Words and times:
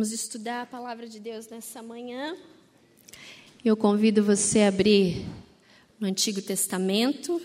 Vamos 0.00 0.12
estudar 0.12 0.62
a 0.62 0.66
palavra 0.66 1.06
de 1.06 1.20
Deus 1.20 1.46
nessa 1.48 1.82
manhã. 1.82 2.34
Eu 3.62 3.76
convido 3.76 4.24
você 4.24 4.60
a 4.60 4.68
abrir 4.68 5.26
no 6.00 6.08
Antigo 6.08 6.40
Testamento, 6.40 7.38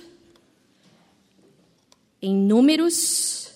em 2.21 2.33
Números, 2.33 3.52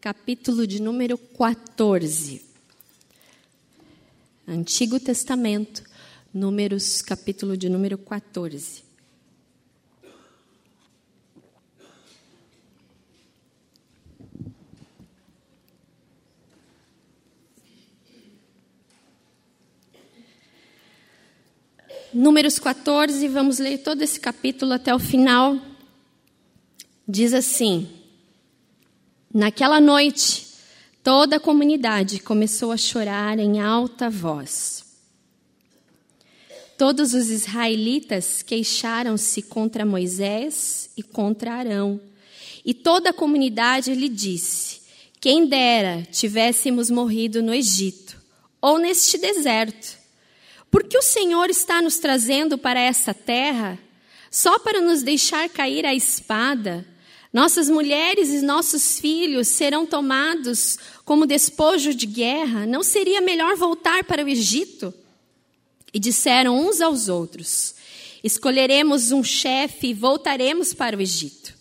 capítulo 0.00 0.66
de 0.66 0.80
número 0.80 1.18
14. 1.18 2.40
Antigo 4.48 4.98
Testamento, 4.98 5.84
Números, 6.32 7.02
capítulo 7.02 7.58
de 7.58 7.68
número 7.68 7.98
14. 7.98 8.83
Números 22.14 22.60
14, 22.60 23.26
vamos 23.26 23.58
ler 23.58 23.78
todo 23.78 24.00
esse 24.02 24.20
capítulo 24.20 24.72
até 24.72 24.94
o 24.94 25.00
final. 25.00 25.58
Diz 27.08 27.34
assim: 27.34 27.88
Naquela 29.34 29.80
noite, 29.80 30.46
toda 31.02 31.36
a 31.36 31.40
comunidade 31.40 32.20
começou 32.20 32.70
a 32.70 32.76
chorar 32.76 33.40
em 33.40 33.60
alta 33.60 34.08
voz. 34.08 34.84
Todos 36.78 37.14
os 37.14 37.30
israelitas 37.30 38.42
queixaram-se 38.42 39.42
contra 39.42 39.84
Moisés 39.84 40.90
e 40.96 41.02
contra 41.02 41.54
Arão. 41.54 42.00
E 42.64 42.72
toda 42.72 43.10
a 43.10 43.12
comunidade 43.12 43.92
lhe 43.92 44.08
disse: 44.08 44.82
Quem 45.20 45.48
dera 45.48 46.06
tivéssemos 46.12 46.90
morrido 46.90 47.42
no 47.42 47.52
Egito 47.52 48.22
ou 48.60 48.78
neste 48.78 49.18
deserto 49.18 50.03
porque 50.74 50.98
o 50.98 51.02
Senhor 51.02 51.50
está 51.50 51.80
nos 51.80 51.98
trazendo 51.98 52.58
para 52.58 52.80
essa 52.80 53.14
terra 53.14 53.78
só 54.28 54.58
para 54.58 54.80
nos 54.80 55.04
deixar 55.04 55.48
cair 55.48 55.86
a 55.86 55.94
espada. 55.94 56.84
Nossas 57.32 57.70
mulheres 57.70 58.30
e 58.30 58.42
nossos 58.42 58.98
filhos 58.98 59.46
serão 59.46 59.86
tomados 59.86 60.76
como 61.04 61.28
despojo 61.28 61.94
de 61.94 62.06
guerra. 62.06 62.66
Não 62.66 62.82
seria 62.82 63.20
melhor 63.20 63.54
voltar 63.54 64.02
para 64.02 64.24
o 64.24 64.28
Egito? 64.28 64.92
E 65.92 66.00
disseram 66.00 66.58
uns 66.58 66.80
aos 66.80 67.08
outros: 67.08 67.76
Escolheremos 68.24 69.12
um 69.12 69.22
chefe 69.22 69.90
e 69.90 69.94
voltaremos 69.94 70.74
para 70.74 70.96
o 70.96 71.00
Egito. 71.00 71.54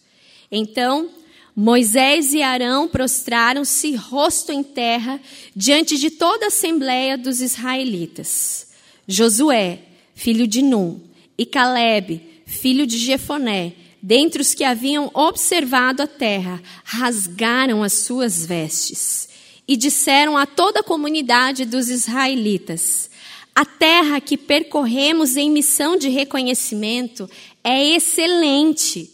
Então 0.52 1.08
Moisés 1.56 2.34
e 2.34 2.42
Arão 2.42 2.88
prostraram-se, 2.88 3.94
rosto 3.94 4.52
em 4.52 4.64
terra, 4.64 5.22
diante 5.56 6.00
de 6.00 6.10
toda 6.10 6.46
a 6.46 6.48
assembleia 6.48 7.16
dos 7.16 7.42
israelitas. 7.42 8.73
Josué, 9.08 9.80
filho 10.16 10.48
de 10.48 10.62
Num, 10.62 11.02
e 11.38 11.46
Caleb, 11.46 12.22
filho 12.46 12.86
de 12.86 12.98
Jefoné, 12.98 13.74
dentre 14.02 14.42
os 14.42 14.54
que 14.54 14.64
haviam 14.64 15.10
observado 15.14 16.02
a 16.02 16.08
terra, 16.08 16.62
rasgaram 16.84 17.84
as 17.84 17.94
suas 17.94 18.46
vestes 18.46 19.30
e 19.68 19.78
disseram 19.78 20.38
a 20.38 20.46
toda 20.46 20.82
a 20.82 20.84
comunidade 20.84 21.66
dos 21.66 21.90
israelitas: 21.90 23.10
A 23.56 23.66
terra 23.66 24.20
que 24.20 24.38
percorremos 24.38 25.38
em 25.38 25.50
missão 25.50 25.98
de 25.98 26.10
reconhecimento 26.10 27.30
é 27.64 27.96
excelente. 27.96 29.10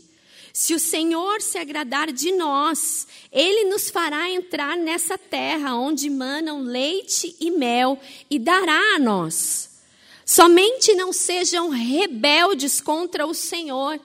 Se 0.51 0.73
o 0.73 0.79
Senhor 0.79 1.41
se 1.41 1.57
agradar 1.57 2.11
de 2.11 2.33
nós, 2.33 3.07
ele 3.31 3.69
nos 3.69 3.89
fará 3.89 4.29
entrar 4.29 4.75
nessa 4.75 5.17
terra 5.17 5.75
onde 5.75 6.09
manam 6.09 6.61
leite 6.61 7.33
e 7.39 7.49
mel 7.49 7.97
e 8.29 8.37
dará 8.37 8.95
a 8.95 8.99
nós. 8.99 9.68
Somente 10.29 10.93
não 10.93 11.11
sejam 11.11 11.69
rebeldes 11.69 12.79
contra 12.79 13.25
o 13.25 13.33
Senhor. 13.33 13.99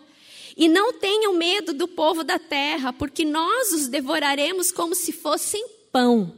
E 0.57 0.71
não 0.71 0.95
tenham 0.95 1.35
medo 1.35 1.75
do 1.75 1.87
povo 1.87 2.25
da 2.25 2.39
terra, 2.39 2.95
porque 2.95 3.27
nós 3.27 3.73
os 3.73 3.89
devoraremos 3.89 4.73
como 4.73 4.95
se 4.95 5.13
fossem 5.13 5.63
pão. 5.93 6.35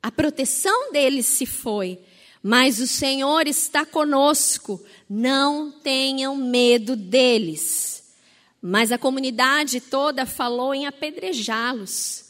A 0.00 0.12
proteção 0.12 0.92
deles 0.92 1.26
se 1.26 1.44
foi, 1.44 1.98
mas 2.40 2.78
o 2.78 2.86
Senhor 2.86 3.48
está 3.48 3.84
conosco. 3.84 4.80
Não 5.10 5.72
tenham 5.72 6.36
medo 6.36 6.94
deles. 6.94 8.14
Mas 8.62 8.92
a 8.92 8.98
comunidade 8.98 9.80
toda 9.80 10.24
falou 10.24 10.72
em 10.72 10.86
apedrejá-los. 10.86 12.26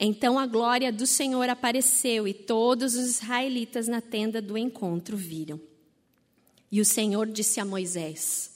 Então 0.00 0.38
a 0.38 0.46
glória 0.46 0.90
do 0.90 1.06
Senhor 1.06 1.50
apareceu 1.50 2.26
e 2.26 2.32
todos 2.32 2.94
os 2.94 3.20
israelitas 3.20 3.86
na 3.86 4.00
tenda 4.00 4.40
do 4.40 4.56
encontro 4.56 5.14
viram. 5.14 5.67
E 6.70 6.80
o 6.80 6.84
Senhor 6.84 7.26
disse 7.26 7.60
a 7.60 7.64
Moisés: 7.64 8.50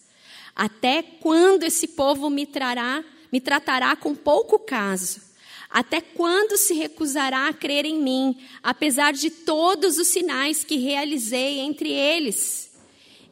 Até 0.54 1.02
quando 1.02 1.64
esse 1.64 1.88
povo 1.88 2.28
me 2.28 2.46
trará, 2.46 3.04
me 3.32 3.40
tratará 3.40 3.96
com 3.96 4.14
pouco 4.14 4.58
caso? 4.58 5.20
Até 5.70 6.02
quando 6.02 6.58
se 6.58 6.74
recusará 6.74 7.48
a 7.48 7.54
crer 7.54 7.86
em 7.86 7.98
mim, 7.98 8.36
apesar 8.62 9.14
de 9.14 9.30
todos 9.30 9.96
os 9.96 10.08
sinais 10.08 10.62
que 10.62 10.76
realizei 10.76 11.60
entre 11.60 11.90
eles? 11.90 12.70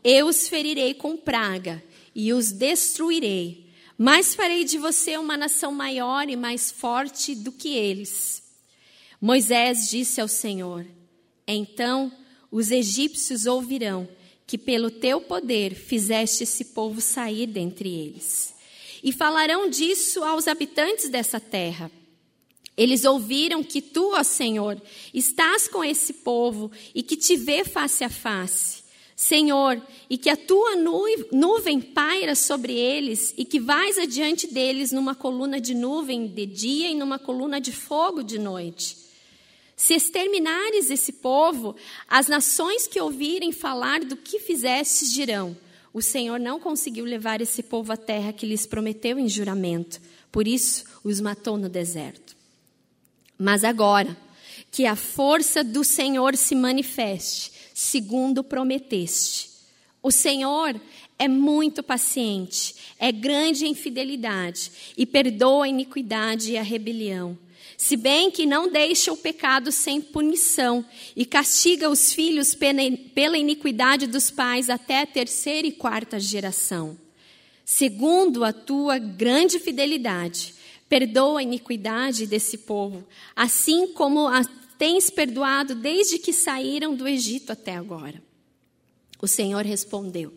Eu 0.02 0.26
os 0.26 0.48
ferirei 0.48 0.94
com 0.94 1.18
praga 1.18 1.82
e 2.14 2.32
os 2.32 2.50
destruirei, 2.50 3.66
mas 3.98 4.34
farei 4.34 4.64
de 4.64 4.78
você 4.78 5.18
uma 5.18 5.36
nação 5.36 5.70
maior 5.70 6.30
e 6.30 6.36
mais 6.36 6.70
forte 6.70 7.34
do 7.34 7.52
que 7.52 7.68
eles. 7.76 8.42
Moisés 9.20 9.90
disse 9.90 10.18
ao 10.22 10.28
Senhor: 10.28 10.86
Então 11.46 12.10
os 12.50 12.70
egípcios 12.70 13.44
ouvirão 13.44 14.08
que 14.50 14.58
pelo 14.58 14.90
teu 14.90 15.20
poder 15.20 15.76
fizeste 15.76 16.42
esse 16.42 16.64
povo 16.64 17.00
sair 17.00 17.46
dentre 17.46 17.88
eles. 17.88 18.52
E 19.00 19.12
falarão 19.12 19.70
disso 19.70 20.24
aos 20.24 20.48
habitantes 20.48 21.08
dessa 21.08 21.38
terra. 21.38 21.88
Eles 22.76 23.04
ouviram 23.04 23.62
que 23.62 23.80
tu, 23.80 24.12
ó 24.12 24.24
Senhor, 24.24 24.82
estás 25.14 25.68
com 25.68 25.84
esse 25.84 26.14
povo 26.14 26.68
e 26.92 27.00
que 27.00 27.16
te 27.16 27.36
vê 27.36 27.64
face 27.64 28.02
a 28.02 28.10
face. 28.10 28.82
Senhor, 29.14 29.80
e 30.08 30.18
que 30.18 30.28
a 30.28 30.36
tua 30.36 30.74
nuvem 31.30 31.80
paira 31.80 32.34
sobre 32.34 32.72
eles 32.72 33.32
e 33.38 33.44
que 33.44 33.60
vais 33.60 33.98
adiante 33.98 34.48
deles 34.48 34.90
numa 34.90 35.14
coluna 35.14 35.60
de 35.60 35.76
nuvem 35.76 36.26
de 36.26 36.44
dia 36.44 36.90
e 36.90 36.94
numa 36.96 37.20
coluna 37.20 37.60
de 37.60 37.70
fogo 37.70 38.20
de 38.24 38.36
noite. 38.36 38.99
Se 39.80 39.94
exterminares 39.94 40.90
esse 40.90 41.10
povo, 41.10 41.74
as 42.06 42.28
nações 42.28 42.86
que 42.86 43.00
ouvirem 43.00 43.50
falar 43.50 44.00
do 44.00 44.14
que 44.14 44.38
fizestes 44.38 45.10
dirão: 45.10 45.56
O 45.90 46.02
Senhor 46.02 46.38
não 46.38 46.60
conseguiu 46.60 47.06
levar 47.06 47.40
esse 47.40 47.62
povo 47.62 47.90
à 47.90 47.96
terra 47.96 48.30
que 48.30 48.44
lhes 48.44 48.66
prometeu 48.66 49.18
em 49.18 49.26
juramento, 49.26 49.98
por 50.30 50.46
isso 50.46 50.84
os 51.02 51.18
matou 51.18 51.56
no 51.56 51.66
deserto. 51.66 52.36
Mas 53.38 53.64
agora, 53.64 54.14
que 54.70 54.84
a 54.84 54.94
força 54.94 55.64
do 55.64 55.82
Senhor 55.82 56.36
se 56.36 56.54
manifeste, 56.54 57.50
segundo 57.72 58.44
prometeste. 58.44 59.48
O 60.02 60.10
Senhor 60.10 60.78
é 61.18 61.26
muito 61.26 61.82
paciente, 61.82 62.74
é 62.98 63.10
grande 63.10 63.64
em 63.64 63.74
fidelidade 63.74 64.70
e 64.94 65.06
perdoa 65.06 65.64
a 65.64 65.68
iniquidade 65.68 66.52
e 66.52 66.58
a 66.58 66.62
rebelião 66.62 67.38
se 67.80 67.96
bem 67.96 68.30
que 68.30 68.44
não 68.44 68.70
deixa 68.70 69.10
o 69.10 69.16
pecado 69.16 69.72
sem 69.72 70.02
punição 70.02 70.84
e 71.16 71.24
castiga 71.24 71.88
os 71.88 72.12
filhos 72.12 72.54
pela 72.54 73.38
iniquidade 73.38 74.06
dos 74.06 74.30
pais 74.30 74.68
até 74.68 75.00
a 75.00 75.06
terceira 75.06 75.66
e 75.66 75.72
quarta 75.72 76.20
geração. 76.20 76.98
Segundo 77.64 78.44
a 78.44 78.52
tua 78.52 78.98
grande 78.98 79.58
fidelidade, 79.58 80.54
perdoa 80.90 81.40
a 81.40 81.42
iniquidade 81.42 82.26
desse 82.26 82.58
povo, 82.58 83.02
assim 83.34 83.94
como 83.94 84.28
a 84.28 84.44
tens 84.76 85.08
perdoado 85.08 85.74
desde 85.74 86.18
que 86.18 86.34
saíram 86.34 86.94
do 86.94 87.08
Egito 87.08 87.50
até 87.50 87.74
agora. 87.74 88.22
O 89.22 89.26
Senhor 89.26 89.64
respondeu: 89.64 90.34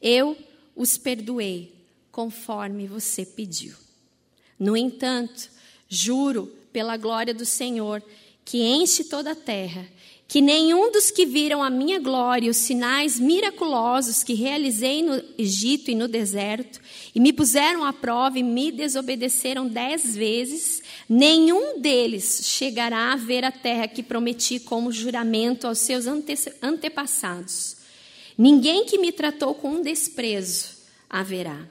Eu 0.00 0.36
os 0.76 0.98
perdoei 0.98 1.72
conforme 2.12 2.86
você 2.86 3.24
pediu. 3.24 3.74
No 4.58 4.76
entanto, 4.76 5.50
juro 5.88 6.52
pela 6.76 6.98
glória 6.98 7.32
do 7.32 7.46
Senhor, 7.46 8.02
que 8.44 8.62
enche 8.62 9.04
toda 9.04 9.30
a 9.30 9.34
terra, 9.34 9.88
que 10.28 10.42
nenhum 10.42 10.92
dos 10.92 11.10
que 11.10 11.24
viram 11.24 11.62
a 11.62 11.70
minha 11.70 11.98
glória, 11.98 12.50
os 12.50 12.58
sinais 12.58 13.18
miraculosos 13.18 14.22
que 14.22 14.34
realizei 14.34 15.02
no 15.02 15.18
Egito 15.38 15.90
e 15.90 15.94
no 15.94 16.06
deserto, 16.06 16.78
e 17.14 17.18
me 17.18 17.32
puseram 17.32 17.82
à 17.82 17.94
prova 17.94 18.38
e 18.38 18.42
me 18.42 18.70
desobedeceram 18.70 19.66
dez 19.66 20.14
vezes, 20.14 20.82
nenhum 21.08 21.80
deles 21.80 22.42
chegará 22.44 23.14
a 23.14 23.16
ver 23.16 23.42
a 23.42 23.50
terra 23.50 23.88
que 23.88 24.02
prometi 24.02 24.60
como 24.60 24.92
juramento 24.92 25.66
aos 25.66 25.78
seus 25.78 26.06
ante 26.06 26.34
antepassados. 26.60 27.78
Ninguém 28.36 28.84
que 28.84 28.98
me 28.98 29.12
tratou 29.12 29.54
com 29.54 29.80
desprezo 29.80 30.76
haverá. 31.08 31.66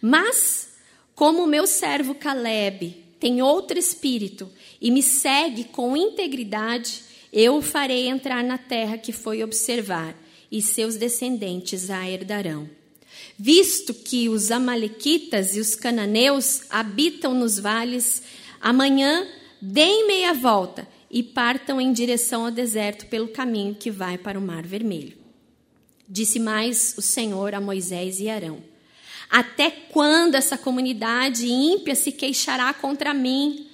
Mas, 0.00 0.70
como 1.14 1.44
o 1.44 1.46
meu 1.46 1.66
servo 1.66 2.14
Caleb, 2.14 3.09
tem 3.20 3.42
outro 3.42 3.78
espírito 3.78 4.50
e 4.80 4.90
me 4.90 5.02
segue 5.02 5.64
com 5.64 5.96
integridade, 5.96 7.02
eu 7.32 7.56
o 7.56 7.62
farei 7.62 8.08
entrar 8.08 8.42
na 8.42 8.56
terra 8.58 8.96
que 8.96 9.12
foi 9.12 9.44
observar, 9.44 10.16
e 10.50 10.60
seus 10.60 10.96
descendentes 10.96 11.90
a 11.90 12.08
herdarão. 12.08 12.68
Visto 13.38 13.94
que 13.94 14.28
os 14.28 14.50
Amalequitas 14.50 15.54
e 15.54 15.60
os 15.60 15.76
cananeus 15.76 16.62
habitam 16.68 17.34
nos 17.34 17.58
vales, 17.58 18.22
amanhã 18.60 19.28
deem 19.60 20.08
meia 20.08 20.34
volta 20.34 20.88
e 21.10 21.22
partam 21.22 21.80
em 21.80 21.92
direção 21.92 22.46
ao 22.46 22.50
deserto 22.50 23.06
pelo 23.06 23.28
caminho 23.28 23.74
que 23.74 23.90
vai 23.90 24.18
para 24.18 24.38
o 24.38 24.42
Mar 24.42 24.66
Vermelho. 24.66 25.16
Disse 26.08 26.40
mais 26.40 26.94
o 26.98 27.02
Senhor 27.02 27.54
a 27.54 27.60
Moisés 27.60 28.18
e 28.18 28.28
Arão: 28.28 28.69
Até 29.30 29.70
quando 29.70 30.34
essa 30.34 30.58
comunidade 30.58 31.46
ímpia 31.46 31.94
se 31.94 32.10
queixará 32.10 32.74
contra 32.74 33.14
mim? 33.14 33.68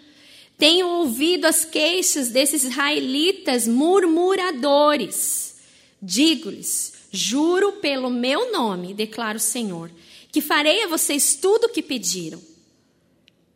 Tenho 0.59 0.87
ouvido 0.87 1.47
as 1.47 1.65
queixas 1.65 2.29
desses 2.29 2.65
israelitas 2.65 3.67
murmuradores. 3.67 5.57
Digo-lhes: 6.01 6.93
Juro 7.11 7.73
pelo 7.73 8.11
meu 8.11 8.53
nome, 8.53 8.93
declara 8.93 9.39
o 9.39 9.41
Senhor, 9.41 9.91
que 10.31 10.43
farei 10.43 10.83
a 10.83 10.89
vocês 10.89 11.37
tudo 11.37 11.65
o 11.65 11.69
que 11.71 11.83
pediram. 11.83 12.41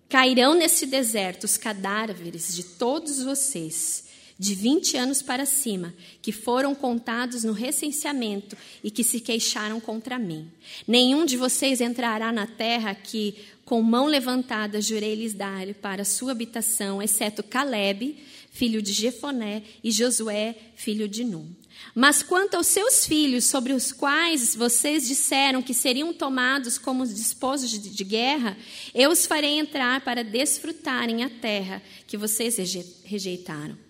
Cairão 0.08 0.54
nesse 0.54 0.86
deserto 0.86 1.44
os 1.44 1.56
cadáveres 1.56 2.54
de 2.54 2.64
todos 2.64 3.22
vocês, 3.22 4.04
de 4.40 4.54
20 4.54 4.96
anos 4.96 5.20
para 5.20 5.44
cima, 5.44 5.92
que 6.22 6.32
foram 6.32 6.74
contados 6.74 7.44
no 7.44 7.52
recenseamento 7.52 8.56
e 8.82 8.90
que 8.90 9.04
se 9.04 9.20
queixaram 9.20 9.78
contra 9.78 10.18
mim. 10.18 10.50
Nenhum 10.88 11.26
de 11.26 11.36
vocês 11.36 11.78
entrará 11.78 12.32
na 12.32 12.46
terra 12.46 12.94
que, 12.94 13.34
com 13.66 13.82
mão 13.82 14.06
levantada, 14.06 14.80
jurei 14.80 15.14
lhes 15.14 15.34
dar 15.34 15.66
para 15.74 16.06
sua 16.06 16.32
habitação, 16.32 17.02
exceto 17.02 17.42
Caleb, 17.42 18.16
filho 18.50 18.80
de 18.80 18.94
Jefoné, 18.94 19.62
e 19.84 19.90
Josué, 19.90 20.56
filho 20.74 21.06
de 21.06 21.22
Num. 21.22 21.46
Mas 21.94 22.22
quanto 22.22 22.54
aos 22.54 22.66
seus 22.66 23.04
filhos, 23.04 23.44
sobre 23.44 23.74
os 23.74 23.92
quais 23.92 24.54
vocês 24.56 25.06
disseram 25.06 25.60
que 25.60 25.74
seriam 25.74 26.14
tomados 26.14 26.78
como 26.78 27.06
despojos 27.06 27.70
de 27.70 28.04
guerra, 28.04 28.56
eu 28.94 29.10
os 29.10 29.26
farei 29.26 29.58
entrar 29.58 30.00
para 30.00 30.24
desfrutarem 30.24 31.24
a 31.24 31.28
terra 31.28 31.82
que 32.06 32.16
vocês 32.16 32.56
rejeitaram. 33.04 33.89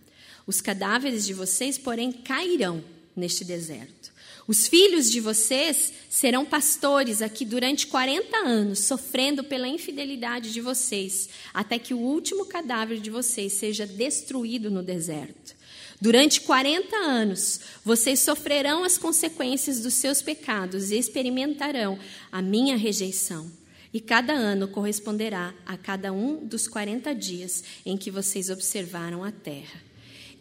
Os 0.51 0.61
cadáveres 0.61 1.25
de 1.25 1.33
vocês, 1.33 1.79
porém, 1.79 2.11
cairão 2.11 2.83
neste 3.15 3.45
deserto. 3.45 4.13
Os 4.49 4.67
filhos 4.67 5.09
de 5.09 5.21
vocês 5.21 5.93
serão 6.09 6.45
pastores 6.45 7.23
aqui 7.23 7.45
durante 7.45 7.87
40 7.87 8.37
anos, 8.37 8.81
sofrendo 8.81 9.45
pela 9.45 9.69
infidelidade 9.69 10.53
de 10.53 10.61
vocês, 10.61 11.29
até 11.55 11.79
que 11.79 11.95
o 11.95 12.01
último 12.01 12.47
cadáver 12.47 12.99
de 12.99 13.11
vocês 13.11 13.53
seja 13.53 13.87
destruído 13.87 14.73
no 14.73 14.83
deserto. 14.83 15.55
Durante 16.01 16.41
40 16.41 16.97
anos, 16.97 17.61
vocês 17.85 18.19
sofrerão 18.19 18.83
as 18.83 18.99
consequências 18.99 19.79
dos 19.79 19.95
seus 19.95 20.21
pecados 20.21 20.91
e 20.91 20.99
experimentarão 20.99 21.97
a 22.33 22.43
minha 22.43 22.77
rejeição. 22.77 23.49
E 23.95 24.01
cada 24.01 24.33
ano 24.33 24.67
corresponderá 24.67 25.55
a 25.65 25.77
cada 25.77 26.13
um 26.13 26.45
dos 26.45 26.67
40 26.67 27.15
dias 27.15 27.63
em 27.87 27.97
que 27.97 28.11
vocês 28.11 28.51
observaram 28.51 29.23
a 29.23 29.31
terra. 29.31 29.90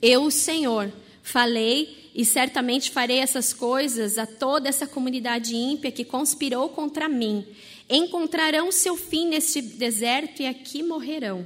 Eu, 0.01 0.23
o 0.23 0.31
Senhor, 0.31 0.91
falei 1.21 2.11
e 2.15 2.25
certamente 2.25 2.91
farei 2.91 3.19
essas 3.19 3.53
coisas 3.53 4.17
a 4.17 4.25
toda 4.25 4.67
essa 4.67 4.87
comunidade 4.87 5.55
ímpia 5.55 5.91
que 5.91 6.03
conspirou 6.03 6.69
contra 6.69 7.07
mim. 7.07 7.45
Encontrarão 7.89 8.71
seu 8.71 8.95
fim 8.95 9.27
neste 9.27 9.61
deserto 9.61 10.41
e 10.41 10.47
aqui 10.47 10.83
morrerão. 10.83 11.45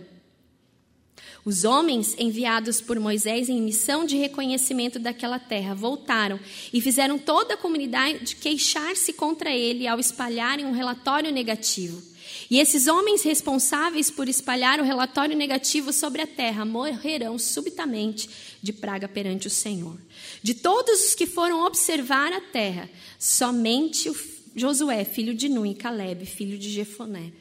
Os 1.45 1.65
homens 1.65 2.15
enviados 2.17 2.79
por 2.79 2.97
Moisés 2.99 3.49
em 3.49 3.61
missão 3.61 4.05
de 4.05 4.15
reconhecimento 4.15 4.97
daquela 4.97 5.37
terra 5.37 5.73
voltaram 5.73 6.39
e 6.71 6.79
fizeram 6.79 7.19
toda 7.19 7.55
a 7.55 7.57
comunidade 7.57 8.37
queixar-se 8.37 9.11
contra 9.11 9.53
ele 9.53 9.85
ao 9.85 9.99
espalharem 9.99 10.65
um 10.65 10.71
relatório 10.71 11.31
negativo. 11.31 12.01
E 12.49 12.59
esses 12.59 12.87
homens 12.87 13.23
responsáveis 13.23 14.11
por 14.11 14.27
espalhar 14.27 14.79
o 14.79 14.83
relatório 14.83 15.35
negativo 15.35 15.91
sobre 15.93 16.21
a 16.21 16.27
terra 16.27 16.65
morrerão 16.65 17.37
subitamente 17.39 18.29
de 18.61 18.73
praga 18.73 19.07
perante 19.07 19.47
o 19.47 19.51
Senhor. 19.51 19.97
De 20.41 20.53
todos 20.53 21.05
os 21.05 21.15
que 21.15 21.25
foram 21.25 21.65
observar 21.65 22.31
a 22.33 22.41
terra, 22.41 22.89
somente 23.17 24.11
Josué, 24.55 25.03
filho 25.03 25.33
de 25.33 25.49
Nun, 25.49 25.65
e 25.65 25.73
Caleb, 25.73 26.25
filho 26.25 26.57
de 26.57 26.69
Jefoné, 26.69 27.31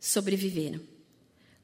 sobreviveram. 0.00 0.80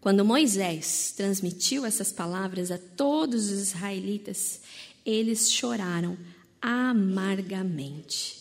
Quando 0.01 0.25
Moisés 0.25 1.13
transmitiu 1.17 1.85
essas 1.85 2.13
palavras 2.13 2.71
a 2.71 2.79
todos 2.79 3.51
os 3.51 3.69
israelitas, 3.69 4.61
eles 5.05 5.51
choraram 5.51 6.17
amargamente. 6.61 8.38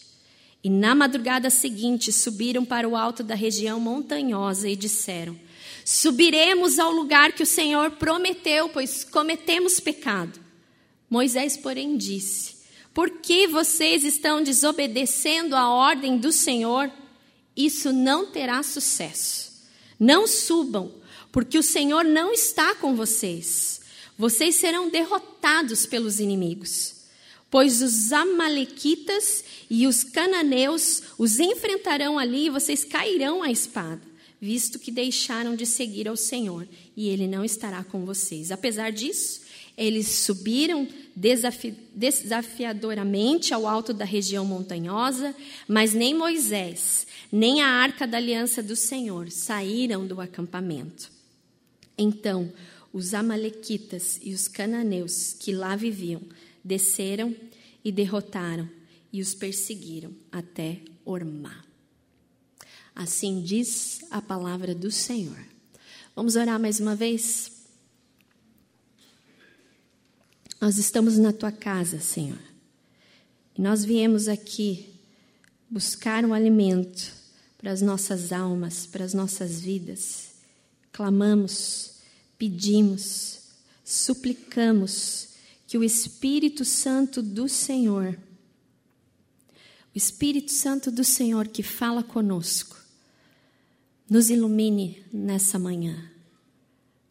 E 0.68 0.70
na 0.70 0.94
madrugada 0.94 1.50
seguinte 1.50 2.12
subiram 2.12 2.66
para 2.66 2.90
o 2.90 2.94
alto 2.94 3.24
da 3.24 3.34
região 3.36 3.80
montanhosa 3.80 4.68
e 4.68 4.76
disseram: 4.76 5.40
Subiremos 5.86 6.78
ao 6.78 6.92
lugar 6.92 7.32
que 7.32 7.42
o 7.42 7.46
Senhor 7.46 7.92
prometeu, 7.92 8.68
pois 8.68 9.06
cometemos 9.06 9.80
pecado. 9.80 10.38
Moisés, 11.10 11.56
porém, 11.56 11.96
disse: 11.96 12.58
Por 12.94 13.10
que 13.10 13.48
vocês 13.48 14.04
estão 14.04 14.44
desobedecendo 14.44 15.56
a 15.56 15.70
ordem 15.70 16.18
do 16.18 16.34
Senhor? 16.34 16.92
Isso 17.56 17.94
não 17.94 18.26
terá 18.26 18.62
sucesso. 18.62 19.50
Não 19.98 20.28
subam 20.28 20.92
porque 21.32 21.58
o 21.58 21.64
Senhor 21.64 22.04
não 22.04 22.34
está 22.34 22.76
com 22.76 22.94
vocês. 22.94 23.80
Vocês 24.18 24.56
serão 24.56 24.90
derrotados 24.90 25.86
pelos 25.86 26.20
inimigos. 26.20 26.97
Pois 27.50 27.82
os 27.82 28.12
Amalequitas 28.12 29.44
e 29.70 29.88
os 29.88 30.04
cananeus 30.04 31.04
os 31.18 31.40
enfrentarão 31.40 32.20
ali 32.20 32.48
e 32.48 32.50
vocês 32.50 32.84
cairão 32.84 33.42
à 33.42 33.50
espada, 33.50 34.02
visto 34.40 34.78
que 34.78 34.92
deixaram 34.92 35.56
de 35.56 35.66
seguir 35.66 36.08
ao 36.08 36.18
Senhor, 36.18 36.68
e 36.96 37.08
ele 37.08 37.26
não 37.26 37.46
estará 37.46 37.84
com 37.84 38.06
vocês. 38.06 38.52
Apesar 38.52 38.92
disso, 38.92 39.42
eles 39.78 40.08
subiram 40.08 40.88
desafi 41.16 41.74
desafiadoramente 41.94 43.54
ao 43.54 43.68
alto 43.68 43.94
da 43.94 44.06
região 44.06 44.44
montanhosa, 44.44 45.36
mas 45.68 45.94
nem 45.94 46.14
Moisés, 46.14 47.08
nem 47.32 47.62
a 47.62 47.68
arca 47.68 48.06
da 48.06 48.18
aliança 48.18 48.62
do 48.62 48.76
Senhor 48.76 49.32
saíram 49.32 50.06
do 50.06 50.20
acampamento. 50.20 51.10
Então 51.98 52.52
os 52.92 53.14
Amalequitas 53.14 54.20
e 54.24 54.34
os 54.34 54.48
cananeus 54.48 55.36
que 55.40 55.54
lá 55.54 55.76
viviam 55.76 56.22
desceram 56.68 57.36
e 57.84 57.92
derrotaram 57.92 58.70
e 59.12 59.22
os 59.22 59.34
perseguiram 59.34 60.14
até 60.32 60.82
Ormá. 61.06 61.64
Assim 62.94 63.42
diz 63.42 64.02
a 64.12 64.22
palavra 64.22 64.76
do 64.76 64.92
Senhor. 64.92 65.40
Vamos 66.16 66.36
orar 66.36 66.60
mais 66.60 66.80
uma 66.80 66.96
vez? 66.96 67.52
Nós 70.60 70.78
estamos 70.78 71.18
na 71.18 71.32
tua 71.32 71.52
casa, 71.52 72.00
Senhor. 72.00 72.42
E 73.58 73.62
nós 73.62 73.86
viemos 73.86 74.28
aqui 74.28 74.94
buscar 75.70 76.26
um 76.26 76.34
alimento 76.34 77.14
para 77.58 77.72
as 77.72 77.82
nossas 77.82 78.32
almas, 78.32 78.86
para 78.86 79.06
as 79.06 79.14
nossas 79.14 79.62
vidas 79.62 80.28
clamamos, 80.98 81.92
pedimos, 82.40 83.38
suplicamos 83.86 85.27
que 85.68 85.78
o 85.78 85.84
Espírito 85.84 86.64
Santo 86.64 87.22
do 87.22 87.50
Senhor, 87.50 88.18
o 89.94 89.98
Espírito 89.98 90.54
Santo 90.54 90.90
do 90.90 91.04
Senhor 91.04 91.50
que 91.50 91.62
fala 91.62 92.02
conosco, 92.02 92.78
nos 94.10 94.30
ilumine 94.30 95.04
nessa 95.12 95.60
manhã, 95.60 96.10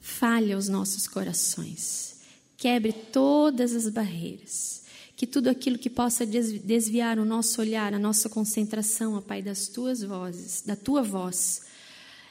fale 0.00 0.54
aos 0.54 0.68
nossos 0.68 1.06
corações, 1.06 2.22
quebre 2.56 2.94
todas 2.94 3.74
as 3.74 3.90
barreiras, 3.90 4.84
que 5.14 5.26
tudo 5.26 5.48
aquilo 5.48 5.78
que 5.78 5.90
possa 5.90 6.24
desviar 6.24 7.18
o 7.18 7.24
nosso 7.26 7.60
olhar, 7.60 7.92
a 7.92 7.98
nossa 7.98 8.30
concentração, 8.30 9.14
ó 9.14 9.20
Pai, 9.20 9.42
das 9.42 9.68
tuas 9.68 10.02
vozes, 10.02 10.62
da 10.62 10.74
tua 10.74 11.02
voz, 11.02 11.62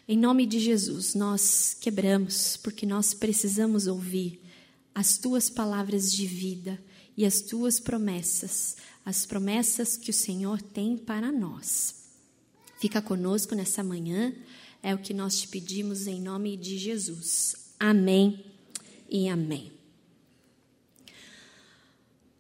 em 0.08 0.17
nome 0.17 0.48
de 0.48 0.60
Jesus, 0.60 1.13
nós 1.13 1.77
quebramos, 1.79 2.58
porque 2.58 2.86
nós 2.86 3.13
precisamos 3.13 3.86
ouvir 3.86 4.39
as 4.96 5.18
tuas 5.18 5.50
palavras 5.50 6.10
de 6.10 6.25
vida 6.25 6.82
e 7.18 7.25
as 7.25 7.42
tuas 7.42 7.82
promessas, 7.82 8.78
as 9.06 9.25
promessas 9.25 9.98
que 9.98 10.10
o 10.10 10.14
Senhor 10.14 10.62
tem 10.62 10.98
para 10.98 11.34
nós. 11.34 12.06
Fica 12.80 13.02
conosco 13.02 13.54
nessa 13.54 13.84
manhã, 13.84 14.34
é 14.82 14.96
o 14.96 14.98
que 14.98 15.14
nós 15.14 15.40
te 15.42 15.50
pedimos 15.50 16.08
em 16.08 16.22
nome 16.22 16.56
de 16.56 16.78
Jesus. 16.78 17.74
Amém 17.78 18.46
e 19.10 19.28
amém. 19.28 19.74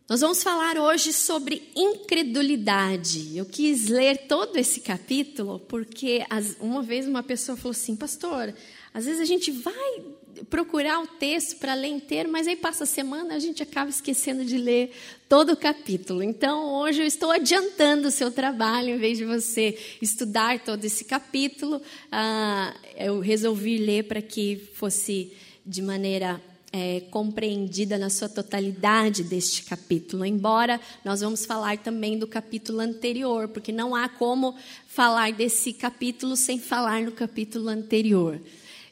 Nós 0.07 0.21
vamos 0.21 0.43
falar 0.43 0.77
hoje 0.77 1.11
sobre 1.11 1.71
incredulidade. 1.75 3.35
Eu 3.35 3.45
quis 3.45 3.87
ler 3.87 4.27
todo 4.27 4.55
esse 4.55 4.79
capítulo 4.79 5.59
porque 5.59 6.23
uma 6.59 6.83
vez 6.83 7.07
uma 7.07 7.23
pessoa 7.23 7.57
falou 7.57 7.71
assim, 7.71 7.95
pastor, 7.95 8.53
às 8.93 9.05
vezes 9.05 9.19
a 9.19 9.25
gente 9.25 9.51
vai 9.51 10.03
procurar 10.49 11.01
o 11.01 11.07
texto 11.07 11.57
para 11.57 11.73
ler 11.73 11.87
inteiro, 11.87 12.29
mas 12.31 12.47
aí 12.47 12.55
passa 12.55 12.83
a 12.83 12.87
semana 12.87 13.35
a 13.35 13.39
gente 13.39 13.63
acaba 13.63 13.89
esquecendo 13.89 14.43
de 14.43 14.57
ler 14.57 14.91
todo 15.29 15.53
o 15.53 15.57
capítulo. 15.57 16.21
Então, 16.21 16.73
hoje 16.75 17.01
eu 17.01 17.05
estou 17.05 17.31
adiantando 17.31 18.07
o 18.07 18.11
seu 18.11 18.31
trabalho, 18.31 18.89
em 18.89 18.97
vez 18.97 19.17
de 19.17 19.25
você 19.25 19.77
estudar 20.01 20.59
todo 20.59 20.83
esse 20.83 21.05
capítulo, 21.05 21.81
ah, 22.11 22.73
eu 22.97 23.19
resolvi 23.19 23.77
ler 23.77 24.03
para 24.03 24.21
que 24.21 24.57
fosse 24.73 25.31
de 25.65 25.81
maneira 25.81 26.41
é, 26.71 26.99
compreendida 27.09 27.97
na 27.97 28.09
sua 28.09 28.27
totalidade 28.27 29.23
deste 29.23 29.63
capítulo. 29.63 30.25
Embora 30.25 30.79
nós 31.05 31.21
vamos 31.21 31.45
falar 31.45 31.77
também 31.77 32.19
do 32.19 32.27
capítulo 32.27 32.81
anterior, 32.81 33.47
porque 33.47 33.71
não 33.71 33.95
há 33.95 34.09
como 34.09 34.55
falar 34.87 35.31
desse 35.31 35.71
capítulo 35.71 36.35
sem 36.35 36.59
falar 36.59 37.01
no 37.01 37.13
capítulo 37.13 37.69
anterior. 37.69 38.41